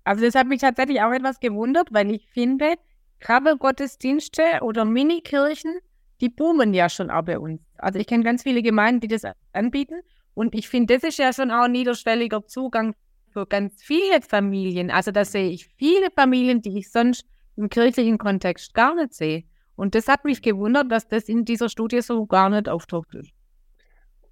Also 0.04 0.24
das 0.24 0.34
hat 0.34 0.46
mich 0.46 0.60
tatsächlich 0.60 1.00
auch 1.00 1.10
etwas 1.10 1.40
gewundert, 1.40 1.88
weil 1.92 2.10
ich 2.10 2.28
finde, 2.28 2.74
Cover-Gottesdienste 3.20 4.42
oder 4.62 4.84
Minikirchen, 4.84 5.78
die 6.20 6.28
boomen 6.28 6.74
ja 6.74 6.88
schon 6.88 7.10
auch 7.10 7.22
bei 7.22 7.38
uns. 7.38 7.60
Also 7.78 7.98
ich 7.98 8.06
kenne 8.06 8.24
ganz 8.24 8.42
viele 8.42 8.62
Gemeinden, 8.62 9.00
die 9.00 9.08
das 9.08 9.22
anbieten. 9.52 10.00
Und 10.34 10.54
ich 10.54 10.68
finde, 10.68 10.94
das 10.94 11.02
ist 11.02 11.18
ja 11.18 11.32
schon 11.32 11.50
auch 11.50 11.64
ein 11.64 11.72
niederschwelliger 11.72 12.46
Zugang 12.46 12.94
für 13.32 13.46
ganz 13.46 13.82
viele 13.82 14.22
Familien. 14.22 14.90
Also 14.90 15.10
da 15.10 15.24
sehe 15.24 15.50
ich 15.50 15.66
viele 15.76 16.10
Familien, 16.14 16.62
die 16.62 16.78
ich 16.78 16.90
sonst 16.90 17.26
im 17.56 17.68
kirchlichen 17.68 18.18
Kontext 18.18 18.74
gar 18.74 18.94
nicht 18.94 19.14
sehe. 19.14 19.44
Und 19.76 19.94
das 19.94 20.08
hat 20.08 20.24
mich 20.24 20.40
gewundert, 20.42 20.90
dass 20.90 21.08
das 21.08 21.24
in 21.28 21.44
dieser 21.44 21.68
Studie 21.68 22.00
so 22.00 22.26
gar 22.26 22.48
nicht 22.48 22.68
auftaucht 22.68 23.14
ist. 23.14 23.35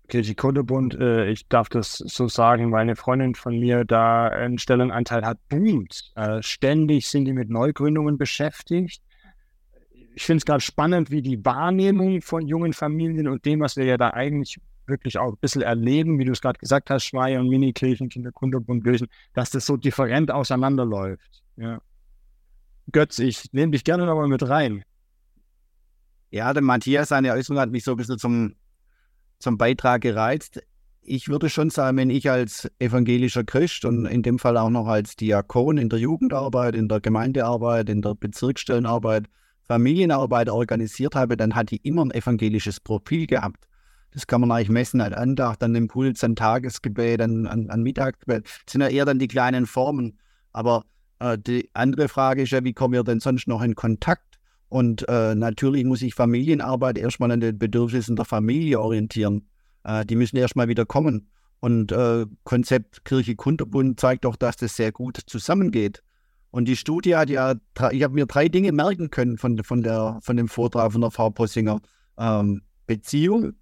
Kirche 0.09 0.35
Kundebund, 0.35 0.95
äh, 0.95 1.31
ich 1.31 1.49
darf 1.49 1.69
das 1.69 1.97
so 1.97 2.29
sagen, 2.29 2.73
weil 2.73 2.83
eine 2.83 2.97
Freundin 2.97 3.35
von 3.35 3.59
mir 3.59 3.85
da 3.85 4.29
einen 4.29 4.59
Stellenanteil 4.59 5.25
hat, 5.25 5.39
boomt. 5.49 6.13
Äh, 6.15 6.43
ständig 6.43 7.09
sind 7.09 7.25
die 7.25 7.33
mit 7.33 7.49
Neugründungen 7.49 8.19
beschäftigt. 8.19 9.03
Ich 10.15 10.25
finde 10.25 10.39
es 10.39 10.45
gerade 10.45 10.61
spannend, 10.61 11.11
wie 11.11 11.23
die 11.23 11.45
Wahrnehmung 11.45 12.21
von 12.23 12.47
jungen 12.47 12.73
Familien 12.73 13.29
und 13.29 13.45
dem, 13.45 13.61
was 13.61 13.77
wir 13.77 13.85
ja 13.85 13.97
da 13.97 14.11
eigentlich 14.11 14.61
wirklich 14.87 15.19
auch 15.19 15.33
ein 15.33 15.39
bisschen 15.41 15.63
erleben, 15.63 16.19
wie 16.19 16.25
du 16.25 16.33
es 16.33 16.43
gerade 16.43 16.59
gesagt 16.59 16.91
hast, 16.91 17.05
Schweier 17.05 17.41
und 17.41 17.49
Minikirchen, 17.49 18.11
Kinderkundebund, 18.11 18.85
Kirchen, 18.85 19.09
dass 19.33 19.51
das 19.51 19.65
so 19.65 19.77
different 19.77 20.31
auseinanderläuft. 20.31 21.43
Ja. 21.57 21.81
Götz, 22.93 23.19
ich 23.19 23.53
nehme 23.53 23.73
dich 23.73 23.85
gerne 23.85 24.05
nochmal 24.05 24.29
mit 24.29 24.47
rein. 24.47 24.85
Ja, 26.31 26.53
der 26.53 26.63
Matthias, 26.63 27.09
seine 27.09 27.33
Äußerung 27.33 27.61
hat 27.61 27.71
mich 27.71 27.85
so 27.85 27.93
ein 27.93 27.97
bisschen 27.97 28.19
zum 28.19 28.55
zum 29.45 29.59
Beitrag 29.59 30.01
gereizt. 30.01 30.61
Ich 31.03 31.29
würde 31.29 31.51
schon 31.51 31.69
sagen, 31.69 31.99
wenn 31.99 32.11
ich 32.11 32.31
als 32.31 32.71
evangelischer 32.79 33.45
Christ 33.45 33.85
und 33.85 34.07
in 34.07 34.23
dem 34.23 34.39
Fall 34.39 34.57
auch 34.57 34.71
noch 34.71 34.87
als 34.87 35.17
Diakon 35.17 35.77
in 35.77 35.91
der 35.91 35.99
Jugendarbeit, 35.99 36.75
in 36.75 36.89
der 36.89 37.01
Gemeindearbeit, 37.01 37.91
in 37.91 38.01
der 38.01 38.15
Bezirksstellenarbeit, 38.15 39.27
Familienarbeit 39.63 40.49
organisiert 40.49 41.15
habe, 41.15 41.37
dann 41.37 41.55
hat 41.55 41.71
die 41.71 41.77
immer 41.77 42.07
ein 42.07 42.11
evangelisches 42.11 42.81
Profil 42.81 43.27
gehabt. 43.27 43.69
Das 44.13 44.27
kann 44.27 44.41
man 44.41 44.51
eigentlich 44.51 44.71
messen 44.71 45.03
an 45.03 45.13
Andacht, 45.13 45.63
an 45.63 45.75
Impuls, 45.75 46.25
an 46.25 46.37
Tagesgebet, 46.37 47.21
an, 47.21 47.47
an, 47.47 47.69
an 47.69 47.83
Mittagsgebet. 47.83 48.45
Das 48.45 48.73
sind 48.73 48.81
ja 48.81 48.89
eher 48.89 49.05
dann 49.05 49.19
die 49.19 49.29
kleinen 49.29 49.67
Formen. 49.67 50.19
Aber 50.53 50.85
äh, 51.19 51.37
die 51.37 51.69
andere 51.75 52.09
Frage 52.09 52.43
ist 52.43 52.51
ja, 52.51 52.65
wie 52.65 52.73
kommen 52.73 52.95
wir 52.95 53.05
denn 53.05 53.21
sonst 53.21 53.47
noch 53.47 53.61
in 53.61 53.75
Kontakt 53.75 54.34
und 54.69 55.09
äh, 55.09 55.35
natürlich 55.35 55.85
muss 55.85 56.01
sich 56.01 56.15
Familienarbeit 56.15 56.99
erstmal 56.99 57.31
an 57.31 57.41
den 57.41 57.59
Bedürfnissen 57.59 58.17
der 58.17 58.25
Familie 58.25 58.81
orientieren. 58.81 59.49
Äh, 59.85 60.05
die 60.05 60.17
müssen 60.17 60.37
erstmal 60.37 60.69
wieder 60.69 60.87
kommen. 60.87 61.29
Und 61.61 61.93
äh, 61.93 62.27
Konzept 62.43 63.05
Kirche 63.05 63.37
Kunterbund 63.37 63.99
zeigt 63.99 64.27
auch, 64.27 64.37
dass 64.37 64.57
das 64.57 64.77
sehr 64.77 64.93
gut 64.93 65.21
zusammengeht. 65.27 66.03
Und 66.51 66.67
die 66.67 66.77
Studie 66.77 67.17
hat 67.17 67.31
ja, 67.31 67.55
ich 67.91 68.03
habe 68.03 68.15
mir 68.15 68.27
drei 68.27 68.49
Dinge 68.49 68.71
merken 68.73 69.11
können 69.11 69.39
von, 69.39 69.63
von, 69.65 69.83
der, 69.83 70.19
von 70.23 70.37
dem 70.37 70.49
Vortrag 70.49 70.93
von 70.93 71.01
der 71.01 71.11
Frau 71.11 71.31
Possinger. 71.31 71.81
Ähm, 72.19 72.63
Beziehung, 72.87 73.55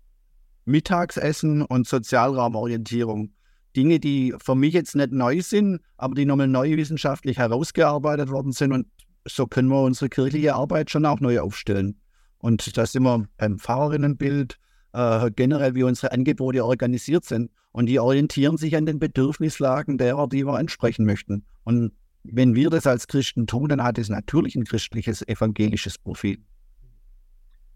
Mittagsessen 0.64 1.62
und 1.62 1.86
Sozialraumorientierung. 1.86 3.32
Dinge, 3.74 3.98
die 4.00 4.34
für 4.42 4.54
mich 4.54 4.74
jetzt 4.74 4.94
nicht 4.94 5.12
neu 5.12 5.40
sind, 5.40 5.80
aber 5.96 6.14
die 6.14 6.26
nochmal 6.26 6.48
neu 6.48 6.76
wissenschaftlich 6.76 7.38
herausgearbeitet 7.38 8.30
worden 8.30 8.52
sind 8.52 8.72
und 8.72 8.86
so 9.26 9.46
können 9.46 9.68
wir 9.68 9.82
unsere 9.82 10.08
kirchliche 10.08 10.54
Arbeit 10.54 10.90
schon 10.90 11.06
auch 11.06 11.20
neu 11.20 11.40
aufstellen. 11.40 12.00
Und 12.38 12.76
da 12.76 12.86
sind 12.86 13.04
wir 13.04 13.26
beim 13.36 13.58
Pfarrerinnenbild, 13.58 14.58
äh, 14.92 15.30
generell 15.30 15.74
wie 15.74 15.84
unsere 15.84 16.12
Angebote 16.12 16.64
organisiert 16.64 17.24
sind. 17.24 17.50
Und 17.70 17.86
die 17.86 17.98
orientieren 17.98 18.58
sich 18.58 18.76
an 18.76 18.84
den 18.84 18.98
Bedürfnislagen 18.98 19.96
derer, 19.96 20.28
die 20.28 20.44
wir 20.44 20.58
ansprechen 20.58 21.06
möchten. 21.06 21.44
Und 21.64 21.92
wenn 22.24 22.54
wir 22.54 22.70
das 22.70 22.86
als 22.86 23.06
Christen 23.06 23.46
tun, 23.46 23.68
dann 23.68 23.82
hat 23.82 23.98
es 23.98 24.08
natürlich 24.08 24.54
ein 24.56 24.64
christliches, 24.64 25.26
evangelisches 25.26 25.98
Profil. 25.98 26.38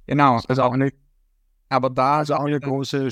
Genau, 0.06 0.40
also 0.46 0.62
auch 0.62 0.72
eine, 0.72 0.92
aber 1.68 1.90
da 1.90 2.22
ist 2.22 2.30
auch 2.30 2.44
eine 2.44 2.60
große, 2.60 3.08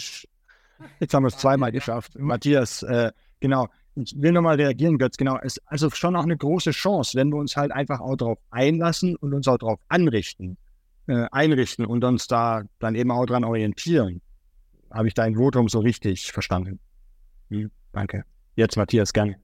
jetzt 1.00 1.14
haben 1.14 1.24
wir 1.24 1.28
es 1.28 1.38
zweimal 1.38 1.72
geschafft. 1.72 2.16
Matthias, 2.18 2.82
äh, 2.84 3.10
genau, 3.40 3.68
ich 3.96 4.14
will 4.16 4.32
nochmal 4.32 4.56
reagieren, 4.56 4.98
Götz, 4.98 5.16
genau. 5.16 5.38
Es 5.42 5.56
ist 5.56 5.62
also 5.66 5.90
schon 5.90 6.16
auch 6.16 6.24
eine 6.24 6.36
große 6.36 6.72
Chance, 6.72 7.16
wenn 7.16 7.30
wir 7.30 7.36
uns 7.36 7.56
halt 7.56 7.72
einfach 7.72 8.00
auch 8.00 8.16
darauf 8.16 8.38
einlassen 8.50 9.16
und 9.16 9.32
uns 9.34 9.46
auch 9.46 9.58
darauf 9.58 9.80
anrichten, 9.88 10.56
äh, 11.06 11.26
einrichten 11.30 11.86
und 11.86 12.02
uns 12.04 12.26
da 12.26 12.62
dann 12.80 12.94
eben 12.94 13.10
auch 13.10 13.26
dran 13.26 13.44
orientieren. 13.44 14.20
Habe 14.90 15.08
ich 15.08 15.14
dein 15.14 15.36
Votum 15.36 15.68
so 15.68 15.80
richtig 15.80 16.32
verstanden? 16.32 16.80
Hm, 17.50 17.70
danke. 17.92 18.24
Jetzt 18.56 18.76
Matthias, 18.76 19.12
gerne. 19.12 19.36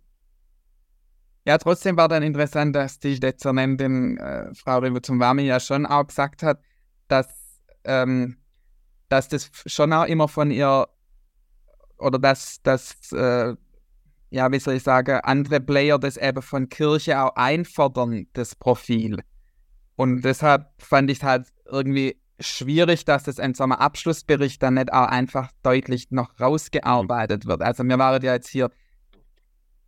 Ja, 1.47 1.59
trotzdem 1.59 1.97
war 1.97 2.09
dann 2.09 2.23
interessant, 2.23 2.77
dass 2.77 2.99
die 2.99 3.19
Dezernentin 3.19 4.19
äh, 4.19 4.55
Frau 4.55 4.79
Rivo-Zumwami 4.79 5.43
ja 5.43 5.59
schon 5.59 5.87
auch 5.87 6.07
gesagt 6.07 6.43
hat, 6.43 6.61
dass, 7.09 7.27
ähm, 7.85 8.37
dass 9.09 9.29
das 9.29 9.51
schon 9.67 9.93
auch 9.93 10.05
immer 10.05 10.29
von 10.29 10.51
ihr 10.51 10.87
oder 11.99 12.19
dass, 12.19 12.63
dass 12.63 13.13
äh, 13.13 13.55
ja, 14.31 14.51
wie 14.53 14.61
soll 14.61 14.75
ich 14.75 14.83
sagen, 14.83 15.21
andere 15.23 15.61
Player 15.61 15.99
das 15.99 16.17
eben 16.17 16.41
von 16.43 16.69
Kirche 16.69 17.21
auch 17.21 17.35
einfordern, 17.35 18.27
das 18.33 18.55
Profil. 18.55 19.21
Und 19.97 20.23
deshalb 20.23 20.67
fand 20.79 21.11
ich 21.11 21.23
halt 21.23 21.49
irgendwie 21.67 22.17
schwierig, 22.39 23.05
dass 23.05 23.25
das 23.25 23.39
in 23.39 23.55
so 23.55 23.65
einem 23.65 23.73
Abschlussbericht 23.73 24.63
dann 24.63 24.75
nicht 24.75 24.93
auch 24.93 25.09
einfach 25.09 25.51
deutlich 25.63 26.11
noch 26.11 26.41
rausgearbeitet 26.41 27.47
wird. 27.47 27.61
Also 27.61 27.85
wir 27.85 27.99
waren 27.99 28.23
ja 28.23 28.35
jetzt 28.35 28.49
hier 28.49 28.71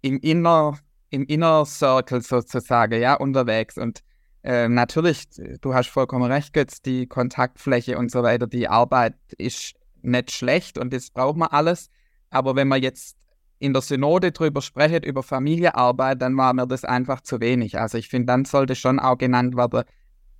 im 0.03 0.19
Inner, 0.19 0.79
im 1.11 1.25
Inner 1.27 1.65
Circle 1.65 2.21
sozusagen, 2.21 3.01
ja, 3.01 3.15
unterwegs. 3.15 3.79
Und 3.79 4.03
äh, 4.43 4.69
natürlich, 4.69 5.29
du 5.61 5.73
hast 5.73 5.89
vollkommen 5.89 6.31
recht, 6.31 6.53
Götz, 6.53 6.83
die 6.83 7.07
Kontaktfläche 7.07 7.97
und 7.97 8.11
so 8.11 8.23
weiter, 8.23 8.47
die 8.47 8.69
Arbeit 8.69 9.15
ist 9.39 9.75
nicht 10.03 10.33
schlecht 10.33 10.79
und 10.79 10.93
das 10.93 11.11
braucht 11.11 11.37
man 11.37 11.49
alles. 11.49 11.91
Aber 12.31 12.57
wenn 12.57 12.69
man 12.69 12.83
jetzt 12.83 13.17
in 13.63 13.73
der 13.73 13.83
Synode 13.83 14.33
drüber 14.33 14.61
sprechen, 14.61 15.05
über 15.05 15.23
Familienarbeit, 15.23 16.21
dann 16.21 16.37
war 16.37 16.53
mir 16.53 16.67
das 16.67 16.85
einfach 16.85 17.21
zu 17.21 17.41
wenig. 17.41 17.79
Also 17.79 17.97
ich 17.97 18.09
finde, 18.09 18.27
dann 18.27 18.45
sollte 18.45 18.75
schon 18.75 18.99
auch 18.99 19.17
genannt 19.17 19.57
werden, 19.57 19.85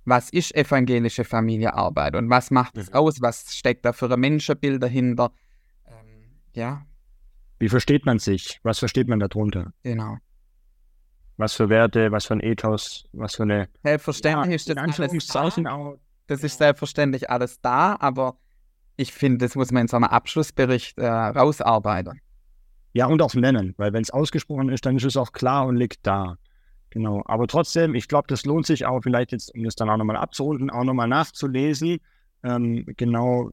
was 0.03 0.29
ist 0.29 0.53
evangelische 0.53 1.23
Familienarbeit 1.23 2.15
und 2.15 2.29
was 2.29 2.51
macht 2.51 2.77
es 2.77 2.89
mhm. 2.89 2.95
aus, 2.95 3.21
was 3.21 3.55
steckt 3.55 3.85
da 3.85 3.93
für 3.93 4.11
ein 4.11 4.19
Menschenbild 4.19 4.83
dahinter. 4.83 5.31
Ähm, 5.87 6.31
ja. 6.53 6.85
Wie 7.59 7.69
versteht 7.69 8.05
man 8.05 8.19
sich? 8.19 8.59
Was 8.63 8.79
versteht 8.79 9.07
man 9.07 9.21
darunter? 9.21 9.71
Genau. 9.83 10.17
Was 11.37 11.53
für 11.53 11.69
Werte, 11.69 12.11
was 12.11 12.25
für 12.25 12.33
ein 12.33 12.41
Ethos, 12.41 13.05
was 13.13 13.35
für 13.35 13.43
eine. 13.43 13.69
Selbstverständlich 13.83 14.49
ja, 14.49 14.55
ist 14.55 14.69
das 14.69 15.35
alles 15.35 15.55
da. 15.63 15.93
Das 16.27 16.43
ist 16.43 16.57
selbstverständlich 16.57 17.29
alles 17.29 17.61
da, 17.61 17.95
aber 17.99 18.37
ich 18.97 19.13
finde, 19.13 19.45
das 19.45 19.55
muss 19.55 19.71
man 19.71 19.83
in 19.83 19.87
so 19.87 19.95
einem 19.95 20.05
Abschlussbericht 20.05 20.97
äh, 20.97 21.07
rausarbeiten. 21.07 22.19
Ja, 22.93 23.07
und 23.07 23.21
auch 23.21 23.33
nennen, 23.33 23.73
weil 23.77 23.91
wenn 23.91 24.03
es 24.03 24.11
ausgesprochen 24.11 24.69
ist, 24.69 24.85
dann 24.85 24.95
ist 24.97 25.03
es 25.03 25.17
auch 25.17 25.31
klar 25.31 25.65
und 25.65 25.75
liegt 25.75 26.05
da. 26.05 26.37
Genau. 26.91 27.23
Aber 27.25 27.47
trotzdem, 27.47 27.95
ich 27.95 28.07
glaube, 28.07 28.27
das 28.27 28.45
lohnt 28.45 28.67
sich 28.67 28.85
auch 28.85 29.01
vielleicht 29.01 29.31
jetzt, 29.31 29.53
um 29.55 29.63
das 29.63 29.75
dann 29.75 29.89
auch 29.89 29.97
nochmal 29.97 30.17
abzurunden, 30.17 30.69
auch 30.69 30.83
nochmal 30.83 31.07
nachzulesen. 31.07 31.97
ähm, 32.43 32.85
genau, 32.97 33.49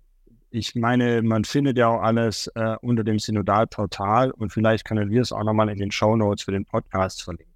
ich 0.50 0.74
meine, 0.74 1.22
man 1.22 1.44
findet 1.44 1.78
ja 1.78 1.88
auch 1.88 2.02
alles 2.02 2.48
äh, 2.54 2.76
unter 2.82 3.04
dem 3.04 3.18
Synodalportal 3.18 4.32
und 4.32 4.52
vielleicht 4.52 4.84
können 4.84 5.10
wir 5.10 5.22
es 5.22 5.32
auch 5.32 5.44
nochmal 5.44 5.68
in 5.68 5.78
den 5.78 5.90
Show 5.90 6.16
Notes 6.16 6.42
für 6.44 6.52
den 6.52 6.64
Podcast 6.64 7.22
verlinken. 7.22 7.50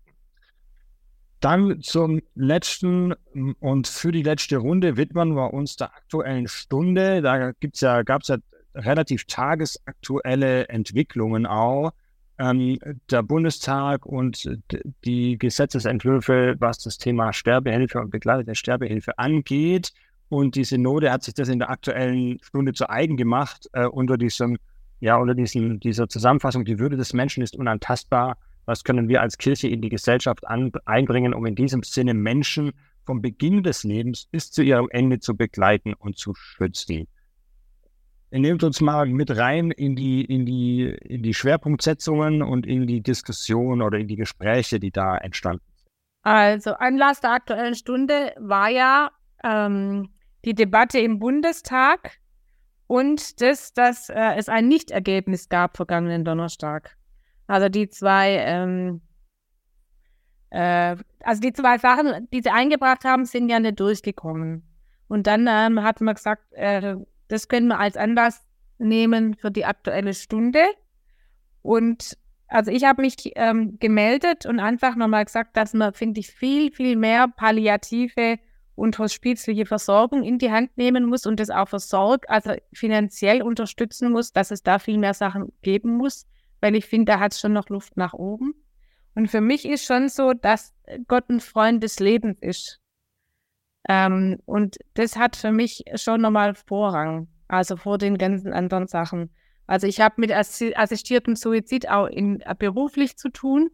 Dann 1.40 1.82
zum 1.82 2.22
letzten 2.34 3.12
und 3.60 3.86
für 3.86 4.12
die 4.12 4.22
letzte 4.22 4.56
Runde 4.56 4.96
widmen 4.96 5.36
wir 5.36 5.52
uns 5.52 5.76
der 5.76 5.94
aktuellen 5.94 6.48
Stunde. 6.48 7.20
Da 7.20 7.52
ja, 7.60 8.02
gab 8.04 8.22
es 8.22 8.28
ja 8.28 8.38
relativ 8.74 9.24
tagesaktuelle 9.26 10.68
Entwicklungen 10.68 11.46
auch. 11.46 11.92
Ähm, 12.36 12.78
der 13.10 13.22
Bundestag 13.22 14.06
und 14.06 14.58
die 15.04 15.38
Gesetzesentwürfe, 15.38 16.56
was 16.58 16.78
das 16.78 16.98
Thema 16.98 17.32
Sterbehilfe 17.32 18.00
und 18.00 18.10
begleitete 18.10 18.56
Sterbehilfe 18.56 19.18
angeht. 19.18 19.92
Und 20.28 20.56
die 20.56 20.64
Synode 20.64 21.12
hat 21.12 21.22
sich 21.22 21.34
das 21.34 21.48
in 21.48 21.60
der 21.60 21.70
aktuellen 21.70 22.40
Stunde 22.42 22.72
zu 22.72 22.90
eigen 22.90 23.16
gemacht, 23.16 23.68
äh, 23.72 23.86
unter 23.86 24.16
diesem, 24.16 24.56
ja, 24.98 25.16
unter 25.16 25.34
diesem, 25.34 25.78
dieser 25.78 26.08
Zusammenfassung, 26.08 26.64
die 26.64 26.80
Würde 26.80 26.96
des 26.96 27.12
Menschen 27.12 27.42
ist 27.42 27.54
unantastbar. 27.54 28.36
Was 28.64 28.82
können 28.82 29.08
wir 29.08 29.20
als 29.20 29.38
Kirche 29.38 29.68
in 29.68 29.80
die 29.80 29.90
Gesellschaft 29.90 30.46
an, 30.48 30.72
einbringen, 30.86 31.34
um 31.34 31.46
in 31.46 31.54
diesem 31.54 31.82
Sinne 31.84 32.14
Menschen 32.14 32.72
vom 33.04 33.20
Beginn 33.22 33.62
des 33.62 33.84
Lebens 33.84 34.26
bis 34.26 34.50
zu 34.50 34.62
ihrem 34.62 34.88
Ende 34.90 35.20
zu 35.20 35.36
begleiten 35.36 35.94
und 35.94 36.18
zu 36.18 36.34
schützen? 36.34 37.06
Nehmt 38.40 38.64
uns 38.64 38.80
mal 38.80 39.06
mit 39.06 39.36
rein 39.36 39.70
in 39.70 39.96
die, 39.96 40.24
in 40.24 40.44
die, 40.44 40.96
in 41.02 41.22
die 41.22 41.34
Schwerpunktsetzungen 41.34 42.42
und 42.42 42.66
in 42.66 42.86
die 42.86 43.00
Diskussion 43.00 43.82
oder 43.82 43.98
in 43.98 44.08
die 44.08 44.16
Gespräche, 44.16 44.80
die 44.80 44.90
da 44.90 45.16
entstanden 45.16 45.62
sind. 45.74 45.90
Also 46.22 46.72
Anlass 46.74 47.20
der 47.20 47.32
aktuellen 47.32 47.74
Stunde 47.74 48.32
war 48.38 48.70
ja 48.70 49.10
ähm, 49.42 50.10
die 50.44 50.54
Debatte 50.54 50.98
im 50.98 51.18
Bundestag 51.18 52.18
und 52.86 53.40
das, 53.40 53.72
dass 53.72 54.08
äh, 54.08 54.34
es 54.36 54.48
ein 54.48 54.68
Nichtergebnis 54.68 55.48
gab 55.48 55.76
vergangenen 55.76 56.24
Donnerstag. 56.24 56.96
Also 57.46 57.68
die 57.68 57.88
zwei, 57.88 58.36
ähm, 58.38 59.02
äh, 60.50 60.96
also 61.20 61.40
die 61.40 61.52
zwei 61.52 61.78
Sachen, 61.78 62.28
die 62.32 62.40
sie 62.42 62.50
eingebracht 62.50 63.04
haben, 63.04 63.26
sind 63.26 63.48
ja 63.48 63.60
nicht 63.60 63.80
durchgekommen. 63.80 64.66
Und 65.08 65.26
dann 65.26 65.46
ähm, 65.48 65.82
hat 65.82 66.00
man 66.00 66.14
gesagt, 66.14 66.52
äh, 66.52 66.96
das 67.28 67.48
können 67.48 67.68
wir 67.68 67.78
als 67.78 67.96
Anlass 67.96 68.42
nehmen 68.78 69.34
für 69.34 69.50
die 69.50 69.64
aktuelle 69.64 70.14
Stunde. 70.14 70.60
Und 71.62 72.18
also 72.48 72.70
ich 72.70 72.84
habe 72.84 73.02
mich 73.02 73.32
ähm, 73.36 73.78
gemeldet 73.78 74.46
und 74.46 74.60
einfach 74.60 74.96
nochmal 74.96 75.24
gesagt, 75.24 75.56
dass 75.56 75.72
man, 75.72 75.94
finde 75.94 76.20
ich, 76.20 76.28
viel, 76.28 76.72
viel 76.72 76.96
mehr 76.96 77.28
palliative 77.28 78.38
und 78.74 78.98
hospizliche 78.98 79.66
Versorgung 79.66 80.22
in 80.22 80.38
die 80.38 80.50
Hand 80.50 80.76
nehmen 80.76 81.06
muss 81.06 81.26
und 81.26 81.40
das 81.40 81.50
auch 81.50 81.68
versorgt, 81.68 82.28
also 82.28 82.54
finanziell 82.72 83.42
unterstützen 83.42 84.10
muss, 84.10 84.32
dass 84.32 84.50
es 84.50 84.62
da 84.62 84.78
viel 84.78 84.98
mehr 84.98 85.14
Sachen 85.14 85.52
geben 85.62 85.96
muss, 85.96 86.26
weil 86.60 86.74
ich 86.74 86.86
finde, 86.86 87.12
da 87.12 87.20
hat 87.20 87.32
es 87.32 87.40
schon 87.40 87.52
noch 87.52 87.68
Luft 87.68 87.96
nach 87.96 88.14
oben. 88.14 88.54
Und 89.14 89.30
für 89.30 89.40
mich 89.40 89.64
ist 89.64 89.84
schon 89.84 90.08
so, 90.08 90.32
dass 90.32 90.74
Gott 91.06 91.28
ein 91.30 91.40
Freund 91.40 91.82
des 91.82 92.00
Lebens 92.00 92.36
ist. 92.40 92.80
Ähm, 93.88 94.38
und 94.46 94.76
das 94.94 95.16
hat 95.16 95.36
für 95.36 95.52
mich 95.52 95.84
schon 95.96 96.22
nochmal 96.22 96.54
Vorrang, 96.54 97.28
also 97.48 97.76
vor 97.76 97.98
den 97.98 98.16
ganzen 98.18 98.52
anderen 98.52 98.86
Sachen. 98.86 99.30
Also 99.66 99.86
ich 99.86 100.00
habe 100.00 100.14
mit 100.18 100.32
assistiertem 100.32 101.36
Suizid 101.36 101.88
auch 101.88 102.06
in, 102.06 102.40
äh, 102.40 102.54
beruflich 102.58 103.16
zu 103.16 103.30
tun 103.30 103.70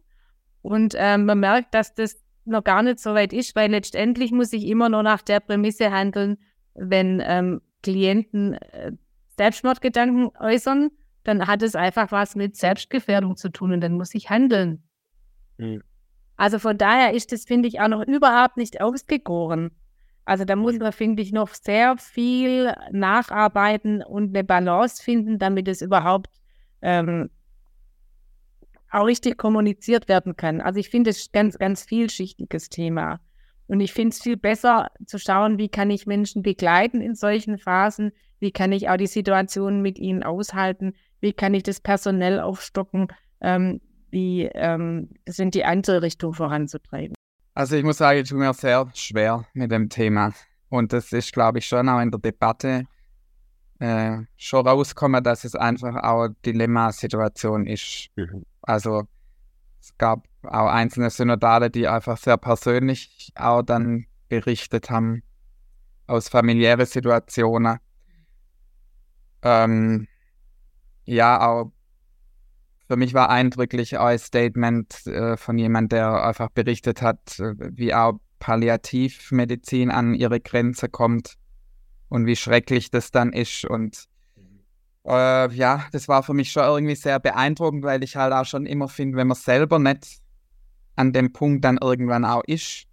und 0.61 0.95
ähm, 0.97 1.25
man 1.25 1.39
merkt, 1.39 1.73
dass 1.73 1.93
das 1.93 2.17
noch 2.45 2.63
gar 2.63 2.83
nicht 2.83 2.99
so 2.99 3.13
weit 3.13 3.33
ist, 3.33 3.55
weil 3.55 3.71
letztendlich 3.71 4.31
muss 4.31 4.53
ich 4.53 4.65
immer 4.67 4.89
nur 4.89 5.03
nach 5.03 5.21
der 5.21 5.39
Prämisse 5.39 5.91
handeln, 5.91 6.37
wenn 6.73 7.21
ähm, 7.23 7.61
Klienten 7.83 8.53
äh, 8.53 8.91
Selbstmordgedanken 9.37 10.31
äußern, 10.39 10.91
dann 11.23 11.47
hat 11.47 11.61
es 11.61 11.75
einfach 11.75 12.11
was 12.11 12.35
mit 12.35 12.55
Selbstgefährdung 12.55 13.35
zu 13.35 13.49
tun 13.49 13.73
und 13.73 13.81
dann 13.81 13.93
muss 13.93 14.13
ich 14.15 14.29
handeln. 14.29 14.83
Mhm. 15.57 15.83
Also 16.35 16.57
von 16.57 16.77
daher 16.77 17.13
ist 17.13 17.31
das, 17.31 17.45
finde 17.45 17.67
ich, 17.67 17.79
auch 17.79 17.87
noch 17.87 18.05
überhaupt 18.05 18.57
nicht 18.57 18.81
ausgegoren. 18.81 19.71
Also 20.31 20.45
da 20.45 20.55
muss 20.55 20.79
man, 20.79 20.93
finde 20.93 21.21
ich, 21.21 21.33
noch 21.33 21.53
sehr 21.53 21.97
viel 21.97 22.73
nacharbeiten 22.89 24.01
und 24.01 24.29
eine 24.29 24.45
Balance 24.45 25.03
finden, 25.03 25.39
damit 25.39 25.67
es 25.67 25.81
überhaupt 25.81 26.29
ähm, 26.81 27.29
auch 28.89 29.07
richtig 29.07 29.37
kommuniziert 29.37 30.07
werden 30.07 30.37
kann. 30.37 30.61
Also 30.61 30.79
ich 30.79 30.89
finde 30.89 31.09
es 31.09 31.33
ganz, 31.33 31.57
ganz 31.57 31.83
vielschichtiges 31.83 32.69
Thema. 32.69 33.19
Und 33.67 33.81
ich 33.81 33.91
finde 33.91 34.11
es 34.11 34.21
viel 34.21 34.37
besser 34.37 34.91
zu 35.05 35.19
schauen, 35.19 35.57
wie 35.57 35.67
kann 35.67 35.89
ich 35.89 36.07
Menschen 36.07 36.43
begleiten 36.43 37.01
in 37.01 37.13
solchen 37.13 37.57
Phasen, 37.57 38.13
wie 38.39 38.53
kann 38.53 38.71
ich 38.71 38.87
auch 38.87 38.95
die 38.95 39.07
Situation 39.07 39.81
mit 39.81 39.99
ihnen 39.99 40.23
aushalten, 40.23 40.93
wie 41.19 41.33
kann 41.33 41.53
ich 41.53 41.63
das 41.63 41.81
personell 41.81 42.39
aufstocken, 42.39 43.09
ähm, 43.41 43.81
wie 44.11 44.43
ähm, 44.53 45.09
sind 45.27 45.55
die 45.55 45.65
andere 45.65 46.01
Richtung 46.01 46.33
voranzutreiben. 46.33 47.15
Also 47.53 47.75
ich 47.75 47.83
muss 47.83 47.97
sagen, 47.97 48.19
ich 48.19 48.29
tue 48.29 48.39
mir 48.39 48.53
sehr 48.53 48.89
schwer 48.93 49.45
mit 49.53 49.71
dem 49.71 49.89
Thema. 49.89 50.33
Und 50.69 50.93
das 50.93 51.11
ist, 51.11 51.33
glaube 51.33 51.59
ich, 51.59 51.67
schon 51.67 51.89
auch 51.89 51.99
in 51.99 52.11
der 52.11 52.19
Debatte 52.19 52.85
äh, 53.79 54.19
schon 54.37 54.67
rausgekommen, 54.67 55.23
dass 55.23 55.43
es 55.43 55.55
einfach 55.55 55.95
auch 56.03 56.23
eine 56.23 56.35
Dilemmasituation 56.45 57.67
ist. 57.67 58.07
Mhm. 58.15 58.45
Also 58.61 59.03
es 59.81 59.97
gab 59.97 60.27
auch 60.43 60.67
einzelne 60.67 61.09
Synodale, 61.09 61.69
die 61.69 61.87
einfach 61.87 62.17
sehr 62.17 62.37
persönlich 62.37 63.31
auch 63.35 63.63
dann 63.63 64.05
berichtet 64.29 64.89
haben 64.89 65.23
aus 66.07 66.29
familiären 66.29 66.85
Situationen. 66.85 67.79
Ähm, 69.41 70.07
ja, 71.05 71.41
auch 71.41 71.71
für 72.91 72.97
mich 72.97 73.13
war 73.13 73.29
eindrücklich 73.29 73.97
ein 73.97 74.19
Statement 74.19 75.07
äh, 75.07 75.37
von 75.37 75.57
jemand, 75.57 75.93
der 75.93 76.25
einfach 76.25 76.49
berichtet 76.49 77.01
hat, 77.01 77.39
äh, 77.39 77.53
wie 77.57 77.93
auch 77.93 78.19
Palliativmedizin 78.39 79.89
an 79.89 80.13
ihre 80.13 80.41
Grenze 80.41 80.89
kommt 80.89 81.37
und 82.09 82.25
wie 82.25 82.35
schrecklich 82.35 82.91
das 82.91 83.09
dann 83.09 83.31
ist 83.31 83.63
und 83.63 84.09
äh, 85.05 85.49
ja, 85.53 85.85
das 85.93 86.09
war 86.09 86.21
für 86.21 86.33
mich 86.33 86.51
schon 86.51 86.63
irgendwie 86.63 86.95
sehr 86.95 87.21
beeindruckend, 87.21 87.85
weil 87.85 88.03
ich 88.03 88.17
halt 88.17 88.33
auch 88.33 88.43
schon 88.43 88.65
immer 88.65 88.89
finde, 88.89 89.15
wenn 89.15 89.27
man 89.27 89.37
selber 89.37 89.79
nicht 89.79 90.19
an 90.97 91.13
dem 91.13 91.31
Punkt 91.31 91.63
dann 91.63 91.77
irgendwann 91.81 92.25
auch 92.25 92.43
ist, 92.43 92.87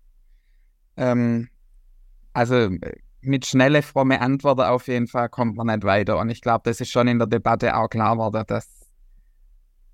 ähm, 0.97 1.49
also 2.35 2.71
mit 3.21 3.47
schnelle, 3.47 3.83
fromme 3.83 4.21
Antworten 4.21 4.61
auf 4.61 4.87
jeden 4.87 5.09
Fall 5.09 5.29
kommt 5.29 5.57
man 5.57 5.67
nicht 5.67 5.83
weiter. 5.83 6.21
Und 6.21 6.31
ich 6.31 6.41
glaube, 6.41 6.71
das 6.71 6.81
ist 6.81 6.93
schon 6.93 7.09
in 7.09 7.19
der 7.19 7.27
Debatte 7.27 7.77
auch 7.77 7.89
klar 7.89 8.15
geworden, 8.15 8.45
dass, 8.47 8.78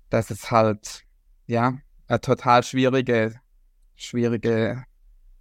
dass 0.09 0.31
es 0.31 0.51
halt, 0.51 1.03
ja, 1.47 1.77
eine 2.07 2.21
total 2.21 2.63
schwierige, 2.63 3.39
schwierige 3.95 4.83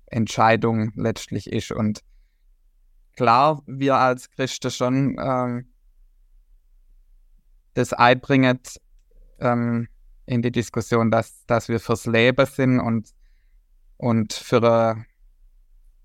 Entscheidung 0.06 0.92
letztlich 0.94 1.52
ist. 1.52 1.72
Und 1.72 2.00
klar, 3.16 3.62
wir 3.66 3.96
als 3.96 4.30
Christen 4.30 4.70
schon 4.70 5.16
ähm, 5.18 5.66
das 7.74 7.92
einbringen 7.92 8.60
ähm, 9.40 9.88
in 10.26 10.42
die 10.42 10.52
Diskussion, 10.52 11.10
dass, 11.10 11.44
dass 11.46 11.68
wir 11.68 11.80
fürs 11.80 12.06
Leben 12.06 12.46
sind 12.46 12.80
und, 12.80 13.10
und 13.96 14.32
für, 14.32 14.56
eine, 14.58 15.04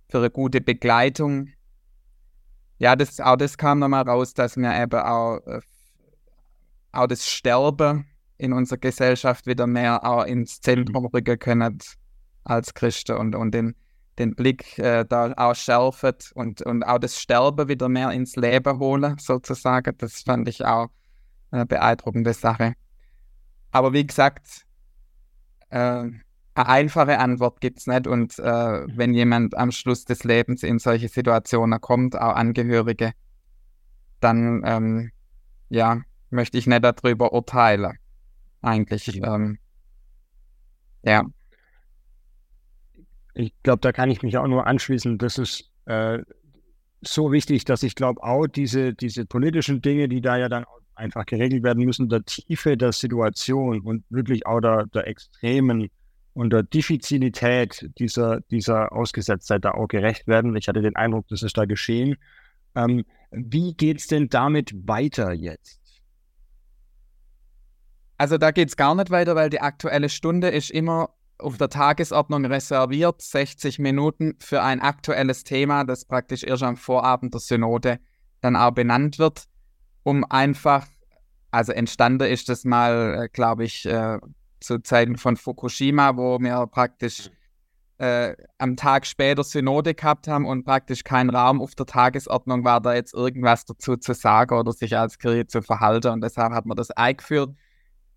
für 0.10 0.18
eine 0.18 0.30
gute 0.30 0.62
Begleitung. 0.62 1.50
Ja, 2.80 2.96
das, 2.96 3.20
auch 3.20 3.38
das 3.38 3.58
kam 3.58 3.80
nochmal 3.80 4.08
raus, 4.08 4.34
dass 4.34 4.58
wir 4.58 4.74
eben 4.76 5.00
auch, 5.00 5.38
äh, 5.46 5.62
auch 6.92 7.08
das 7.08 7.28
Sterben 7.28 8.09
in 8.40 8.54
unserer 8.54 8.80
Gesellschaft 8.80 9.46
wieder 9.46 9.68
mehr 9.68 10.04
auch 10.04 10.24
ins 10.24 10.62
Zentrum 10.62 11.04
mhm. 11.04 11.10
rücken 11.14 11.38
können 11.38 11.78
als 12.46 12.74
Christen 12.74 13.18
und, 13.18 13.36
und 13.36 13.54
den, 13.54 13.76
den 14.18 14.34
Blick 14.34 14.80
äh, 14.80 15.06
da 15.08 15.34
auch 15.36 15.54
schärfen 15.54 16.16
und, 16.34 16.62
und 16.64 16.84
auch 16.84 17.00
das 17.00 17.20
Sterben 17.20 17.68
wieder 17.68 17.90
mehr 17.90 18.12
ins 18.12 18.36
Leben 18.36 18.80
holen, 18.80 19.18
sozusagen. 19.20 19.94
Das 19.98 20.22
fand 20.22 20.48
ich 20.48 20.66
auch 20.66 20.88
eine 21.52 21.66
beeindruckende 21.66 22.34
Sache. 22.34 22.74
Aber 23.72 23.94
wie 23.94 24.08
gesagt, 24.08 24.66
äh, 25.70 25.78
eine 25.78 26.22
einfache 26.56 27.20
Antwort 27.20 27.60
gibt 27.62 27.80
es 27.80 27.88
nicht. 27.88 28.08
Und 28.08 28.40
äh, 28.40 28.44
wenn 28.88 29.14
jemand 29.14 29.56
am 29.56 29.72
Schluss 29.72 30.06
des 30.06 30.24
Lebens 30.24 30.64
in 30.64 30.80
solche 30.80 31.10
Situationen 31.10 31.80
kommt, 31.82 32.18
auch 32.18 32.36
Angehörige, 32.36 33.12
dann 34.22 34.64
ähm, 34.66 35.12
ja, 35.70 36.02
möchte 36.30 36.58
ich 36.58 36.68
nicht 36.68 36.84
darüber 36.84 37.34
urteilen. 37.34 37.98
Eigentlich. 38.62 39.22
Ähm, 39.24 39.58
ja. 41.04 41.26
Ich 43.34 43.54
glaube, 43.64 43.80
da 43.82 43.92
kann 43.92 44.10
ich 44.10 44.22
mich 44.22 44.38
auch 44.38 44.48
nur 44.48 44.68
anschließen. 44.68 45.18
Das 45.18 45.38
ist 45.38 45.72
äh, 45.86 46.20
so 47.02 47.32
wichtig, 47.32 47.66
dass 47.66 47.84
ich 47.84 47.96
glaube, 47.96 48.22
auch 48.24 48.48
diese, 48.48 48.94
diese 48.94 49.26
politischen 49.26 49.82
Dinge, 49.82 50.10
die 50.10 50.22
da 50.22 50.38
ja 50.38 50.50
dann 50.50 50.66
einfach 50.96 51.26
geregelt 51.26 51.64
werden 51.64 51.86
müssen, 51.86 52.10
der 52.10 52.26
Tiefe 52.26 52.76
der 52.76 52.92
Situation 52.92 53.80
und 53.82 54.04
wirklich 54.10 54.46
auch 54.46 54.60
der, 54.60 54.86
der 54.88 55.08
Extremen 55.08 55.90
und 56.34 56.52
der 56.52 56.64
Diffizilität 56.64 57.90
dieser, 57.98 58.42
dieser 58.52 58.92
Ausgesetztheit 58.92 59.66
da 59.66 59.72
auch 59.72 59.88
gerecht 59.88 60.28
werden. 60.28 60.56
Ich 60.58 60.68
hatte 60.68 60.82
den 60.82 60.96
Eindruck, 60.96 61.28
das 61.30 61.44
ist 61.44 61.58
da 61.58 61.66
geschehen. 61.66 62.18
Ähm, 62.76 63.06
Wie 63.32 63.74
geht 63.74 64.00
es 64.00 64.08
denn 64.08 64.28
damit 64.30 64.74
weiter 64.88 65.32
jetzt? 65.32 65.79
Also 68.20 68.38
da 68.38 68.52
geht 68.52 68.68
es 68.68 68.76
gar 68.76 68.94
nicht 68.96 69.12
weiter, 69.12 69.34
weil 69.36 69.50
die 69.50 69.62
aktuelle 69.62 70.10
Stunde 70.10 70.50
ist 70.50 70.72
immer 70.72 71.12
auf 71.38 71.58
der 71.58 71.70
Tagesordnung 71.70 72.46
reserviert, 72.46 73.22
60 73.22 73.80
Minuten 73.80 74.36
für 74.40 74.62
ein 74.62 74.82
aktuelles 74.82 75.46
Thema, 75.46 75.86
das 75.86 76.04
praktisch 76.04 76.44
erst 76.44 76.64
am 76.64 76.76
Vorabend 76.76 77.34
der 77.34 77.40
Synode 77.40 78.00
dann 78.42 78.58
auch 78.58 78.72
benannt 78.72 79.20
wird, 79.20 79.46
um 80.04 80.26
einfach, 80.30 80.86
also 81.52 81.72
entstanden 81.72 82.28
ist 82.30 82.50
das 82.50 82.66
mal, 82.66 83.24
äh, 83.24 83.30
glaube 83.30 83.64
ich, 83.64 83.86
äh, 83.86 84.20
zu 84.60 84.80
Zeiten 84.80 85.16
von 85.16 85.38
Fukushima, 85.38 86.18
wo 86.18 86.40
wir 86.40 86.68
praktisch 86.68 87.30
äh, 88.00 88.36
am 88.58 88.76
Tag 88.76 89.06
später 89.08 89.46
Synode 89.46 89.94
gehabt 89.94 90.28
haben 90.28 90.46
und 90.46 90.66
praktisch 90.66 91.06
kein 91.06 91.30
Raum 91.30 91.62
auf 91.62 91.74
der 91.74 91.86
Tagesordnung 91.86 92.66
war, 92.66 92.82
da 92.82 92.96
jetzt 92.96 93.14
irgendwas 93.14 93.64
dazu 93.64 93.96
zu 93.96 94.14
sagen 94.14 94.60
oder 94.60 94.74
sich 94.74 94.98
als 94.98 95.18
Kirche 95.20 95.48
zu 95.48 95.62
verhalten. 95.62 96.10
Und 96.10 96.22
deshalb 96.22 96.52
hat 96.52 96.66
man 96.66 96.76
das 96.76 96.92
eingeführt. 96.92 97.52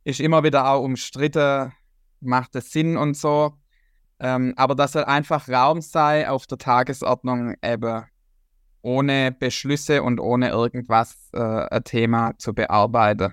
Ist 0.04 0.20
immer 0.20 0.42
wieder 0.42 0.68
auch 0.68 0.82
umstritten, 0.82 1.72
macht 2.20 2.56
es 2.56 2.72
Sinn 2.72 2.96
und 2.96 3.16
so. 3.16 3.52
Ähm, 4.18 4.54
aber 4.56 4.74
dass 4.74 4.92
soll 4.92 5.04
einfach 5.04 5.48
Raum 5.48 5.80
sei 5.80 6.28
auf 6.28 6.46
der 6.46 6.58
Tagesordnung 6.58 7.54
eben 7.62 8.04
ohne 8.82 9.32
Beschlüsse 9.32 10.02
und 10.02 10.20
ohne 10.20 10.50
irgendwas 10.50 11.30
äh, 11.32 11.38
ein 11.40 11.84
Thema 11.84 12.32
zu 12.38 12.52
bearbeiten 12.52 13.32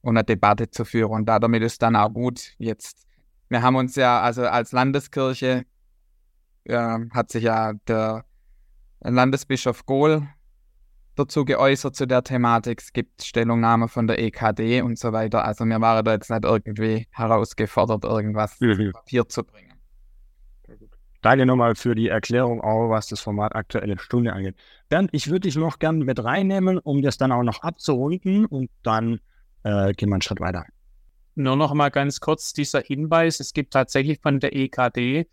und 0.00 0.16
eine 0.16 0.24
Debatte 0.24 0.70
zu 0.70 0.84
führen. 0.84 1.12
Und 1.12 1.26
damit 1.26 1.62
ist 1.62 1.82
dann 1.82 1.96
auch 1.96 2.12
gut 2.12 2.54
jetzt. 2.58 3.06
Wir 3.48 3.62
haben 3.62 3.76
uns 3.76 3.96
ja, 3.96 4.20
also 4.20 4.46
als 4.46 4.72
Landeskirche 4.72 5.64
äh, 6.64 6.98
hat 7.10 7.30
sich 7.30 7.44
ja 7.44 7.72
der 7.86 8.24
Landesbischof 9.00 9.86
Gohl 9.86 10.26
dazu 11.18 11.44
geäußert 11.44 11.96
zu 11.96 12.06
der 12.06 12.22
Thematik. 12.22 12.80
Es 12.80 12.92
gibt 12.92 13.22
Stellungnahme 13.22 13.88
von 13.88 14.06
der 14.06 14.18
EKD 14.18 14.82
und 14.82 14.98
so 14.98 15.12
weiter. 15.12 15.44
Also 15.44 15.64
mir 15.64 15.80
war 15.80 16.02
da 16.02 16.12
jetzt 16.12 16.30
nicht 16.30 16.44
irgendwie 16.44 17.06
herausgefordert, 17.10 18.04
irgendwas 18.04 18.60
mhm. 18.60 18.92
Papier 18.92 19.28
zu 19.28 19.44
bringen. 19.44 19.68
Danke 21.20 21.46
nochmal 21.46 21.74
für 21.74 21.96
die 21.96 22.08
Erklärung, 22.08 22.60
auch 22.60 22.90
was 22.90 23.08
das 23.08 23.20
Format 23.20 23.54
Aktuelle 23.56 23.98
Stunde 23.98 24.32
angeht. 24.32 24.54
Bernd, 24.88 25.10
ich 25.12 25.28
würde 25.28 25.40
dich 25.40 25.56
noch 25.56 25.80
gern 25.80 25.98
mit 25.98 26.22
reinnehmen, 26.22 26.78
um 26.78 27.02
das 27.02 27.16
dann 27.16 27.32
auch 27.32 27.42
noch 27.42 27.62
abzurunden 27.62 28.46
und 28.46 28.70
dann 28.84 29.20
äh, 29.64 29.92
gehen 29.94 30.10
wir 30.10 30.14
einen 30.14 30.22
Schritt 30.22 30.40
weiter. 30.40 30.64
Nur 31.34 31.56
noch 31.56 31.74
mal 31.74 31.90
ganz 31.90 32.20
kurz 32.20 32.52
dieser 32.52 32.82
Hinweis: 32.82 33.40
Es 33.40 33.52
gibt 33.52 33.72
tatsächlich 33.72 34.20
von 34.20 34.38
der 34.38 34.54
EKD, 34.54 35.26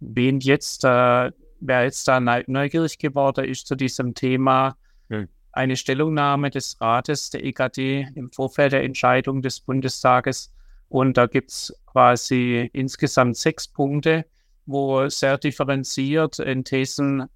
wen 0.00 0.40
jetzt, 0.40 0.84
äh, 0.84 1.30
wer 1.60 1.84
jetzt 1.84 2.08
da 2.08 2.18
neugierig 2.18 2.98
geworden 2.98 3.44
ist 3.44 3.66
zu 3.68 3.76
diesem 3.76 4.14
Thema, 4.14 4.76
hm. 5.08 5.28
eine 5.52 5.76
Stellungnahme 5.76 6.50
des 6.50 6.80
Rates 6.80 7.30
der 7.30 7.44
EKD 7.44 8.08
im 8.14 8.30
Vorfeld 8.32 8.72
der 8.72 8.84
Entscheidung 8.84 9.42
des 9.42 9.60
Bundestages. 9.60 10.52
Und 10.88 11.16
da 11.16 11.26
gibt 11.26 11.50
es 11.50 11.74
quasi 11.86 12.70
insgesamt 12.72 13.36
sechs 13.36 13.68
Punkte, 13.68 14.24
wo 14.66 15.08
sehr 15.08 15.38
differenziert 15.38 16.38
in 16.38 16.64
Thesen, 16.64 17.26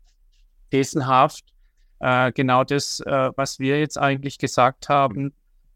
thesenhaft 0.71 1.53
äh, 2.03 2.33
genau 2.33 2.65
das, 2.65 3.01
äh, 3.01 3.31
was 3.37 3.59
wir 3.59 3.79
jetzt 3.79 3.97
eigentlich 3.97 4.39
gesagt 4.39 4.89
haben, 4.89 5.33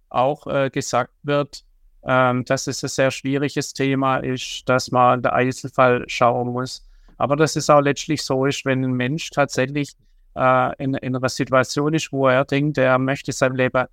auch 0.08 0.46
äh, 0.48 0.70
gesagt 0.70 1.12
wird, 1.22 1.64
ähm, 2.04 2.44
dass 2.44 2.66
es 2.66 2.82
ein 2.82 2.88
sehr 2.88 3.10
schwieriges 3.12 3.72
Thema 3.72 4.18
ist, 4.18 4.68
dass 4.68 4.90
man 4.90 5.18
in 5.18 5.22
der 5.22 5.34
Einzelfall 5.34 6.04
schauen 6.08 6.48
muss. 6.48 6.84
Aber 7.16 7.36
dass 7.36 7.54
es 7.56 7.70
auch 7.70 7.80
letztlich 7.80 8.22
so 8.22 8.44
ist, 8.44 8.64
wenn 8.64 8.84
ein 8.84 8.92
Mensch 8.92 9.30
tatsächlich 9.30 9.92
äh, 10.36 10.82
in, 10.82 10.94
in, 10.94 11.16
einer 11.16 11.28
Situation 11.28 11.94
ist, 11.94 12.12
wo 12.12 12.28
er 12.28 12.44
denkt, 12.44 12.78
er 12.78 12.98
möchte 12.98 13.32
sein 13.32 13.54
Leben 13.54 13.86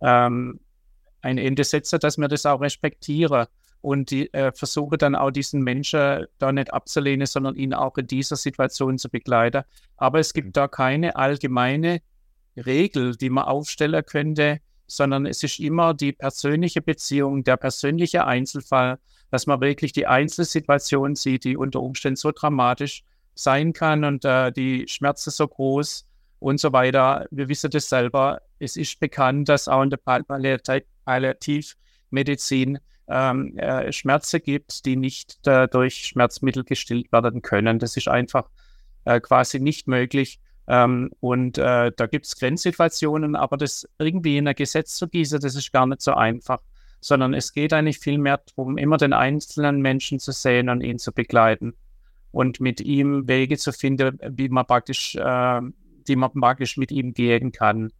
ähm, 0.00 0.60
ein 1.22 1.38
Ende 1.38 1.64
setzen, 1.64 1.98
dass 2.00 2.18
wir 2.18 2.28
das 2.28 2.46
auch 2.46 2.60
respektieren 2.60 3.46
und 3.82 4.10
die, 4.10 4.32
äh, 4.32 4.52
versuche 4.52 4.98
dann 4.98 5.14
auch 5.14 5.30
diesen 5.30 5.62
Menschen 5.62 6.26
da 6.38 6.52
nicht 6.52 6.72
abzulehnen, 6.72 7.26
sondern 7.26 7.56
ihn 7.56 7.74
auch 7.74 7.96
in 7.96 8.06
dieser 8.06 8.36
Situation 8.36 8.98
zu 8.98 9.08
begleiten. 9.08 9.62
Aber 9.96 10.18
es 10.18 10.32
gibt 10.32 10.48
mhm. 10.48 10.52
da 10.52 10.68
keine 10.68 11.16
allgemeine 11.16 12.00
Regel, 12.56 13.16
die 13.16 13.30
man 13.30 13.44
aufstellen 13.44 14.04
könnte, 14.04 14.60
sondern 14.86 15.24
es 15.26 15.42
ist 15.42 15.60
immer 15.60 15.94
die 15.94 16.12
persönliche 16.12 16.82
Beziehung, 16.82 17.44
der 17.44 17.56
persönliche 17.56 18.26
Einzelfall, 18.26 18.98
dass 19.30 19.46
man 19.46 19.60
wirklich 19.60 19.92
die 19.92 20.06
Einzelsituation 20.06 21.14
sieht, 21.14 21.44
die 21.44 21.56
unter 21.56 21.80
Umständen 21.80 22.16
so 22.16 22.32
dramatisch 22.32 23.04
sein 23.42 23.72
kann 23.72 24.04
und 24.04 24.24
äh, 24.24 24.52
die 24.52 24.86
Schmerzen 24.88 25.30
so 25.30 25.48
groß 25.48 26.06
und 26.38 26.60
so 26.60 26.72
weiter. 26.72 27.26
Wir 27.30 27.48
wissen 27.48 27.70
das 27.70 27.88
selber. 27.88 28.42
Es 28.58 28.76
ist 28.76 29.00
bekannt, 29.00 29.48
dass 29.48 29.68
auch 29.68 29.82
in 29.82 29.90
der 29.90 29.98
Palliativmedizin 31.04 32.78
ähm, 33.08 33.56
äh, 33.58 33.92
Schmerzen 33.92 34.42
gibt, 34.42 34.84
die 34.84 34.96
nicht 34.96 35.46
äh, 35.46 35.68
durch 35.68 36.06
Schmerzmittel 36.06 36.64
gestillt 36.64 37.12
werden 37.12 37.42
können. 37.42 37.78
Das 37.78 37.96
ist 37.96 38.08
einfach 38.08 38.48
äh, 39.04 39.20
quasi 39.20 39.60
nicht 39.60 39.88
möglich. 39.88 40.40
Ähm, 40.68 41.10
und 41.20 41.58
äh, 41.58 41.92
da 41.96 42.06
gibt 42.06 42.26
es 42.26 42.36
Grenzsituationen, 42.36 43.36
aber 43.36 43.56
das 43.56 43.88
irgendwie 43.98 44.36
in 44.36 44.46
ein 44.46 44.54
Gesetz 44.54 44.94
zu 44.94 45.08
gießen, 45.08 45.40
das 45.40 45.56
ist 45.56 45.72
gar 45.72 45.86
nicht 45.86 46.02
so 46.02 46.12
einfach, 46.14 46.60
sondern 47.00 47.34
es 47.34 47.52
geht 47.52 47.72
eigentlich 47.72 47.98
vielmehr 47.98 48.40
darum, 48.54 48.78
immer 48.78 48.98
den 48.98 49.12
einzelnen 49.12 49.80
Menschen 49.80 50.20
zu 50.20 50.32
sehen 50.32 50.68
und 50.68 50.82
ihn 50.82 50.98
zu 50.98 51.12
begleiten 51.12 51.74
und 52.32 52.60
mit 52.60 52.80
ihm 52.80 53.26
Wege 53.28 53.58
zu 53.58 53.72
finden, 53.72 54.18
wie 54.28 54.48
man 54.48 54.66
praktisch, 54.66 55.16
äh, 55.16 55.60
die 56.08 56.16
man 56.16 56.32
praktisch 56.32 56.76
mit 56.76 56.92
ihm 56.92 57.12
gehen 57.12 57.52
kann. 57.52 57.92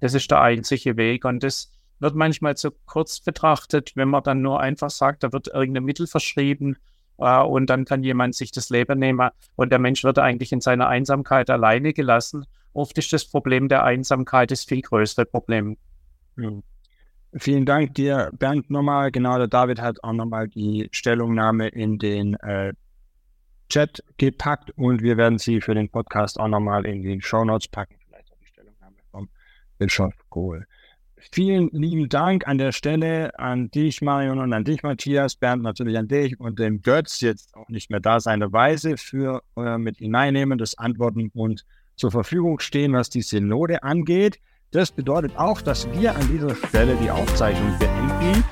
Das 0.00 0.14
ist 0.14 0.30
der 0.30 0.40
einzige 0.40 0.96
Weg 0.96 1.24
und 1.24 1.42
das 1.42 1.70
wird 1.98 2.14
manchmal 2.14 2.56
zu 2.56 2.70
kurz 2.86 3.20
betrachtet, 3.20 3.92
wenn 3.94 4.08
man 4.08 4.22
dann 4.22 4.40
nur 4.40 4.60
einfach 4.60 4.90
sagt, 4.90 5.22
da 5.22 5.32
wird 5.32 5.48
irgendein 5.48 5.84
Mittel 5.84 6.06
verschrieben 6.06 6.76
äh, 7.18 7.40
und 7.40 7.68
dann 7.68 7.84
kann 7.84 8.02
jemand 8.02 8.34
sich 8.34 8.50
das 8.50 8.70
Leben 8.70 8.98
nehmen 8.98 9.28
und 9.56 9.70
der 9.70 9.78
Mensch 9.78 10.02
wird 10.02 10.18
eigentlich 10.18 10.52
in 10.52 10.62
seiner 10.62 10.88
Einsamkeit 10.88 11.50
alleine 11.50 11.92
gelassen. 11.92 12.46
Oft 12.72 12.96
ist 12.98 13.12
das 13.12 13.26
Problem 13.26 13.68
der 13.68 13.84
Einsamkeit 13.84 14.50
das 14.50 14.64
viel 14.64 14.80
größere 14.80 15.26
Problem. 15.26 15.76
Ja. 16.36 16.50
Vielen 17.34 17.64
Dank 17.64 17.94
dir, 17.94 18.30
Bernd, 18.36 18.70
nochmal. 18.70 19.12
Genau, 19.12 19.38
der 19.38 19.46
David 19.46 19.80
hat 19.80 20.02
auch 20.02 20.12
nochmal 20.12 20.48
die 20.48 20.88
Stellungnahme 20.90 21.68
in 21.68 21.98
den 21.98 22.34
äh, 22.34 22.72
Chat 23.70 24.04
gepackt 24.18 24.70
und 24.76 25.00
wir 25.00 25.16
werden 25.16 25.38
sie 25.38 25.60
für 25.60 25.74
den 25.74 25.88
Podcast 25.88 26.38
auch 26.38 26.48
nochmal 26.48 26.84
in 26.84 27.02
den 27.02 27.22
Show 27.22 27.44
Notes 27.44 27.68
packen. 27.68 27.96
Vielleicht 28.06 28.30
auch 28.30 28.36
die 28.38 28.46
Stellungnahme 28.46 28.96
vom 29.10 29.28
Bischof 29.78 30.12
Kohl. 30.28 30.66
Vielen 31.32 31.68
lieben 31.68 32.08
Dank 32.08 32.48
an 32.48 32.58
der 32.58 32.72
Stelle 32.72 33.38
an 33.38 33.70
dich, 33.70 34.02
Marion, 34.02 34.38
und 34.38 34.52
an 34.52 34.64
dich, 34.64 34.82
Matthias, 34.82 35.36
Bernd 35.36 35.62
natürlich 35.62 35.96
an 35.96 36.08
dich 36.08 36.40
und 36.40 36.58
dem 36.58 36.82
Götz, 36.82 37.20
jetzt 37.20 37.54
auch 37.54 37.68
nicht 37.68 37.90
mehr 37.90 38.00
da 38.00 38.20
seine 38.20 38.52
Weise, 38.52 38.96
für 38.96 39.42
euer 39.54 39.78
mit 39.78 39.98
hineinnehmen, 39.98 40.58
das 40.58 40.76
Antworten 40.76 41.30
und 41.34 41.64
zur 41.96 42.10
Verfügung 42.10 42.58
stehen, 42.58 42.94
was 42.94 43.10
die 43.10 43.22
Synode 43.22 43.82
angeht. 43.82 44.40
Das 44.70 44.90
bedeutet 44.90 45.36
auch, 45.36 45.60
dass 45.60 45.90
wir 45.92 46.16
an 46.16 46.26
dieser 46.28 46.54
Stelle 46.54 46.96
die 46.96 47.10
Aufzeichnung 47.10 47.78
beenden. 47.78 48.44